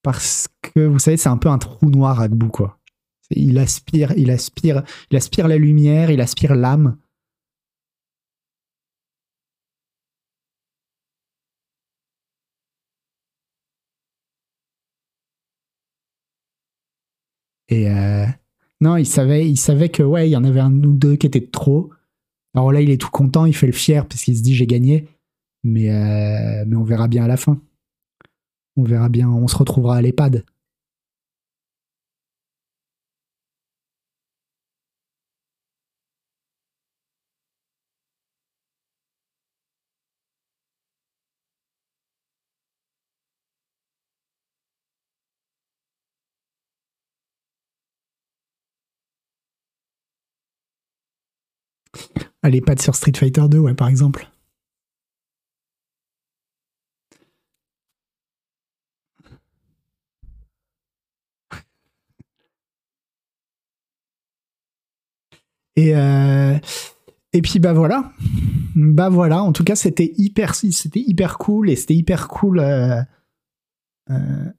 parce 0.01 0.47
que, 0.61 0.79
vous 0.87 0.99
savez, 0.99 1.17
c'est 1.17 1.29
un 1.29 1.37
peu 1.37 1.49
un 1.49 1.59
trou 1.59 1.89
noir, 1.89 2.19
Agbu, 2.19 2.49
quoi. 2.49 2.79
Il 3.31 3.57
aspire, 3.59 4.11
il 4.17 4.31
aspire, 4.31 4.83
il 5.09 5.17
aspire 5.17 5.47
la 5.47 5.57
lumière, 5.57 6.11
il 6.11 6.21
aspire 6.21 6.55
l'âme. 6.55 6.97
Et 17.69 17.89
euh, 17.89 18.25
non, 18.81 18.97
il 18.97 19.05
savait, 19.05 19.49
il 19.49 19.57
que 19.91 20.03
ouais, 20.03 20.27
il 20.27 20.31
y 20.31 20.35
en 20.35 20.43
avait 20.43 20.59
un 20.59 20.73
ou 20.83 20.93
deux 20.93 21.15
qui 21.15 21.27
étaient 21.27 21.45
trop. 21.45 21.91
Alors 22.55 22.71
là, 22.71 22.81
il 22.81 22.89
est 22.89 22.99
tout 22.99 23.11
content, 23.11 23.45
il 23.45 23.55
fait 23.55 23.67
le 23.67 23.71
fier 23.71 24.07
parce 24.07 24.23
qu'il 24.23 24.35
se 24.35 24.41
dit 24.41 24.55
j'ai 24.55 24.67
gagné. 24.67 25.07
Mais, 25.63 25.91
euh, 25.91 26.65
mais 26.67 26.75
on 26.75 26.83
verra 26.83 27.07
bien 27.07 27.23
à 27.23 27.27
la 27.27 27.37
fin. 27.37 27.61
On 28.75 28.83
verra 28.83 29.09
bien, 29.09 29.29
on 29.29 29.47
se 29.47 29.55
retrouvera 29.55 29.97
à 29.97 30.01
l'EHPAD. 30.01 30.43
Est 52.43 52.61
pas 52.61 52.75
sur 52.77 52.95
Street 52.95 53.13
Fighter 53.15 53.47
2, 53.49 53.59
ouais, 53.59 53.73
par 53.73 53.87
exemple. 53.87 54.27
Et, 65.75 65.95
euh, 65.95 66.57
et 67.33 67.41
puis 67.41 67.59
bah 67.59 67.73
voilà, 67.73 68.11
bah 68.75 69.09
voilà. 69.09 69.41
En 69.43 69.51
tout 69.53 69.63
cas, 69.63 69.75
c'était 69.75 70.13
hyper, 70.17 70.55
c'était 70.55 70.99
hyper 70.99 71.37
cool 71.37 71.69
et 71.69 71.75
c'était 71.75 71.95
hyper 71.95 72.27
cool. 72.27 72.59
Euh, 72.59 73.01
euh, 74.09 74.51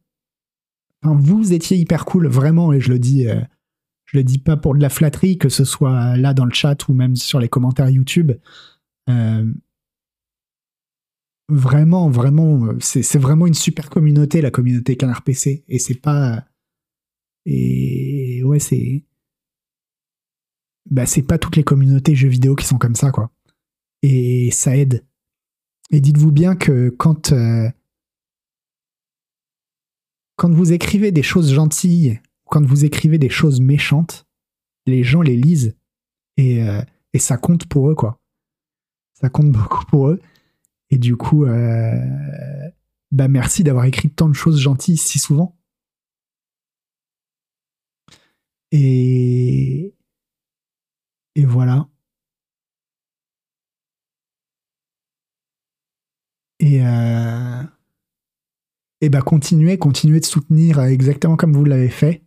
vous 1.02 1.52
étiez 1.52 1.76
hyper 1.76 2.04
cool 2.04 2.28
vraiment 2.28 2.72
et 2.72 2.80
je 2.80 2.90
le 2.92 2.98
dis 2.98 3.26
je 4.12 4.18
le 4.18 4.24
dis 4.24 4.38
pas 4.38 4.58
pour 4.58 4.74
de 4.74 4.80
la 4.82 4.90
flatterie, 4.90 5.38
que 5.38 5.48
ce 5.48 5.64
soit 5.64 6.16
là 6.16 6.34
dans 6.34 6.44
le 6.44 6.52
chat 6.52 6.86
ou 6.88 6.92
même 6.92 7.16
sur 7.16 7.40
les 7.40 7.48
commentaires 7.48 7.88
YouTube. 7.88 8.32
Euh, 9.08 9.50
vraiment, 11.48 12.10
vraiment, 12.10 12.68
c'est 12.80 13.18
vraiment 13.18 13.46
une 13.46 13.54
super 13.54 13.88
communauté, 13.88 14.42
la 14.42 14.50
communauté 14.50 14.96
Canard 14.96 15.22
PC. 15.22 15.64
Et 15.66 15.78
c'est 15.78 15.94
pas. 15.94 16.44
Et 17.46 18.42
ouais, 18.44 18.58
c'est. 18.58 19.04
Bah, 20.90 21.06
c'est 21.06 21.22
pas 21.22 21.38
toutes 21.38 21.56
les 21.56 21.64
communautés 21.64 22.14
jeux 22.14 22.28
vidéo 22.28 22.54
qui 22.54 22.66
sont 22.66 22.78
comme 22.78 22.96
ça, 22.96 23.10
quoi. 23.10 23.30
Et 24.02 24.50
ça 24.50 24.76
aide. 24.76 25.06
Et 25.90 26.00
dites-vous 26.02 26.32
bien 26.32 26.54
que 26.54 26.90
quand. 26.90 27.32
Euh, 27.32 27.70
quand 30.36 30.50
vous 30.50 30.72
écrivez 30.72 31.12
des 31.12 31.22
choses 31.22 31.52
gentilles 31.52 32.20
quand 32.52 32.66
vous 32.66 32.84
écrivez 32.84 33.16
des 33.16 33.30
choses 33.30 33.62
méchantes, 33.62 34.26
les 34.84 35.02
gens 35.04 35.22
les 35.22 35.36
lisent 35.36 35.74
et, 36.36 36.62
euh, 36.62 36.82
et 37.14 37.18
ça 37.18 37.38
compte 37.38 37.66
pour 37.66 37.90
eux, 37.90 37.94
quoi. 37.94 38.20
Ça 39.14 39.30
compte 39.30 39.50
beaucoup 39.52 39.86
pour 39.86 40.08
eux. 40.08 40.20
Et 40.90 40.98
du 40.98 41.16
coup, 41.16 41.46
euh, 41.46 41.96
bah 43.10 43.28
merci 43.28 43.64
d'avoir 43.64 43.86
écrit 43.86 44.10
tant 44.10 44.28
de 44.28 44.34
choses 44.34 44.60
gentilles 44.60 44.98
si 44.98 45.18
souvent. 45.18 45.56
Et, 48.70 49.94
et 51.34 51.44
voilà. 51.46 51.88
Et, 56.58 56.84
euh, 56.86 57.62
et 59.00 59.08
bah 59.08 59.22
continuez, 59.22 59.78
continuez 59.78 60.20
de 60.20 60.26
soutenir 60.26 60.80
exactement 60.82 61.36
comme 61.36 61.54
vous 61.54 61.64
l'avez 61.64 61.88
fait. 61.88 62.22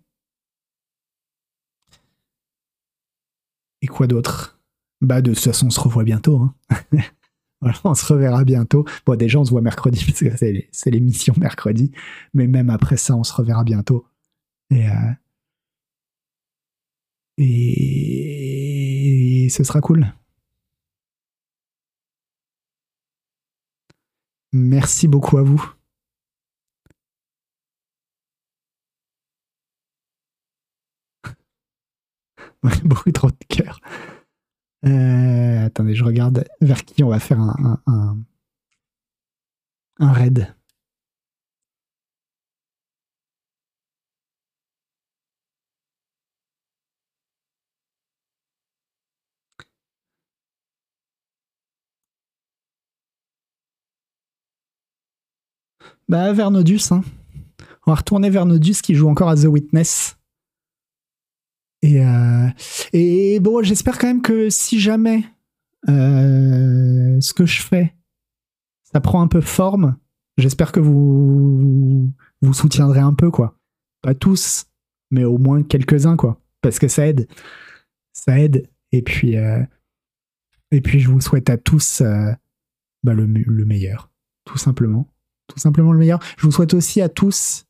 Et 3.81 3.87
quoi 3.87 4.07
d'autre? 4.07 4.59
Bah 5.01 5.21
de 5.21 5.33
toute 5.33 5.43
façon, 5.43 5.67
on 5.67 5.69
se 5.69 5.79
revoit 5.79 6.03
bientôt. 6.03 6.37
Hein. 6.39 6.55
on 7.83 7.93
se 7.93 8.05
reverra 8.05 8.43
bientôt. 8.43 8.85
Bon, 9.05 9.15
déjà, 9.15 9.39
on 9.39 9.45
se 9.45 9.51
voit 9.51 9.61
mercredi, 9.61 10.03
parce 10.07 10.19
que 10.19 10.35
c'est 10.71 10.91
l'émission 10.91 11.33
mercredi. 11.37 11.91
Mais 12.33 12.47
même 12.47 12.69
après 12.69 12.97
ça, 12.97 13.15
on 13.15 13.23
se 13.23 13.33
reverra 13.33 13.63
bientôt. 13.63 14.07
Et, 14.71 14.87
euh, 14.89 15.11
et 17.37 17.77
ce 19.49 19.63
sera 19.63 19.81
cool. 19.81 20.13
Merci 24.53 25.07
beaucoup 25.07 25.37
à 25.37 25.43
vous. 25.43 25.74
beaucoup 32.83 33.11
trop 33.11 33.29
de 33.29 33.35
cœur. 33.47 33.79
Euh, 34.85 35.65
attendez, 35.65 35.95
je 35.95 36.03
regarde 36.03 36.45
vers 36.61 36.85
qui 36.85 37.03
on 37.03 37.09
va 37.09 37.19
faire 37.19 37.39
un, 37.39 37.81
un, 39.99 40.11
raid. 40.11 40.53
Bah, 56.07 56.31
vers 56.33 56.51
Nodus. 56.51 56.91
Hein. 56.91 57.03
On 57.87 57.91
va 57.91 57.95
retourner 57.95 58.29
vers 58.29 58.45
Nodus 58.45 58.75
qui 58.83 58.93
joue 58.93 59.09
encore 59.09 59.29
à 59.29 59.35
The 59.35 59.45
Witness. 59.45 60.17
Et, 61.85 62.03
euh, 62.03 62.47
et 62.93 63.39
bon, 63.39 63.61
j'espère 63.61 63.97
quand 63.97 64.07
même 64.07 64.21
que 64.21 64.49
si 64.49 64.79
jamais 64.79 65.23
euh, 65.87 67.19
ce 67.21 67.33
que 67.33 67.45
je 67.45 67.61
fais, 67.61 67.93
ça 68.91 68.99
prend 69.01 69.21
un 69.21 69.27
peu 69.27 69.41
forme, 69.41 69.95
j'espère 70.37 70.71
que 70.71 70.79
vous 70.79 72.11
vous 72.41 72.53
soutiendrez 72.53 73.01
un 73.01 73.13
peu, 73.13 73.29
quoi. 73.29 73.59
Pas 74.01 74.15
tous, 74.15 74.65
mais 75.11 75.23
au 75.25 75.37
moins 75.37 75.61
quelques-uns, 75.61 76.15
quoi. 76.15 76.41
Parce 76.61 76.79
que 76.79 76.87
ça 76.87 77.07
aide. 77.07 77.27
Ça 78.13 78.39
aide. 78.39 78.67
Et 78.91 79.01
puis, 79.01 79.37
euh, 79.37 79.61
je 80.71 81.09
vous 81.09 81.21
souhaite 81.21 81.49
à 81.49 81.57
tous 81.57 82.01
bah, 83.03 83.13
le, 83.13 83.25
le 83.25 83.65
meilleur, 83.65 84.11
tout 84.45 84.57
simplement 84.57 85.07
tout 85.47 85.59
simplement 85.59 85.91
le 85.91 85.99
meilleur. 85.99 86.19
Je 86.37 86.45
vous 86.45 86.51
souhaite 86.51 86.73
aussi 86.73 87.01
à 87.01 87.09
tous 87.09 87.65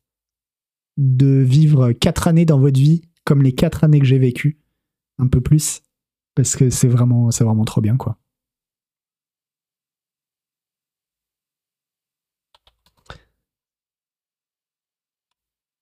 de 0.96 1.26
vivre 1.26 1.92
quatre 1.92 2.28
années 2.28 2.46
dans 2.46 2.58
votre 2.58 2.80
vie 2.80 3.02
comme 3.26 3.42
les 3.42 3.54
quatre 3.54 3.84
années 3.84 4.00
que 4.00 4.06
j'ai 4.06 4.18
vécues, 4.18 4.58
un 5.18 5.28
peu 5.28 5.40
plus, 5.42 5.82
parce 6.34 6.56
que 6.56 6.70
c'est 6.70 6.88
vraiment, 6.88 7.28
vraiment 7.28 7.64
trop 7.64 7.80
bien, 7.82 7.96
quoi. 7.98 8.18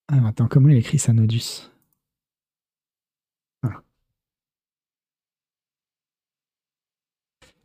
Ah, 0.09 0.27
attends, 0.29 0.49
comment 0.49 0.69
il 0.69 0.77
écrit 0.77 0.99
ça, 0.99 1.13
Nodus? 1.13 1.71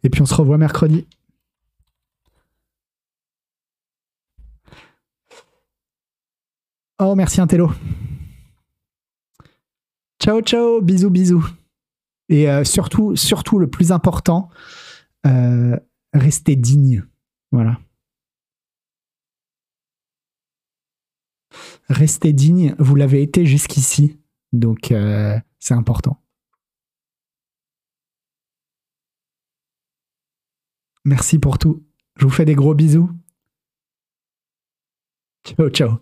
Et 0.04 0.10
puis 0.10 0.22
on 0.22 0.26
se 0.26 0.34
revoit 0.34 0.58
mercredi. 0.58 1.06
Oh, 7.00 7.16
merci 7.16 7.42
Intello. 7.42 7.72
Ciao, 10.30 10.42
ciao, 10.42 10.80
bisous, 10.80 11.10
bisous. 11.10 11.44
Et 12.30 12.48
euh, 12.52 12.64
surtout, 12.64 13.16
surtout, 13.16 13.58
le 13.58 13.68
plus 13.68 13.92
important, 13.92 14.52
euh, 15.26 15.76
restez 16.14 16.56
digne. 16.56 17.04
Voilà. 17.52 17.80
Restez 21.88 22.32
digne, 22.32 22.76
vous 22.78 22.94
l'avez 22.94 23.24
été 23.24 23.48
jusqu'ici, 23.48 24.20
donc 24.54 24.92
euh, 24.92 25.36
c'est 25.58 25.74
important. 25.74 26.22
Merci 31.06 31.40
pour 31.40 31.58
tout. 31.58 31.84
Je 32.18 32.26
vous 32.26 32.32
fais 32.32 32.46
des 32.46 32.54
gros 32.54 32.76
bisous. 32.76 33.10
Ciao, 35.44 35.70
ciao. 35.72 36.00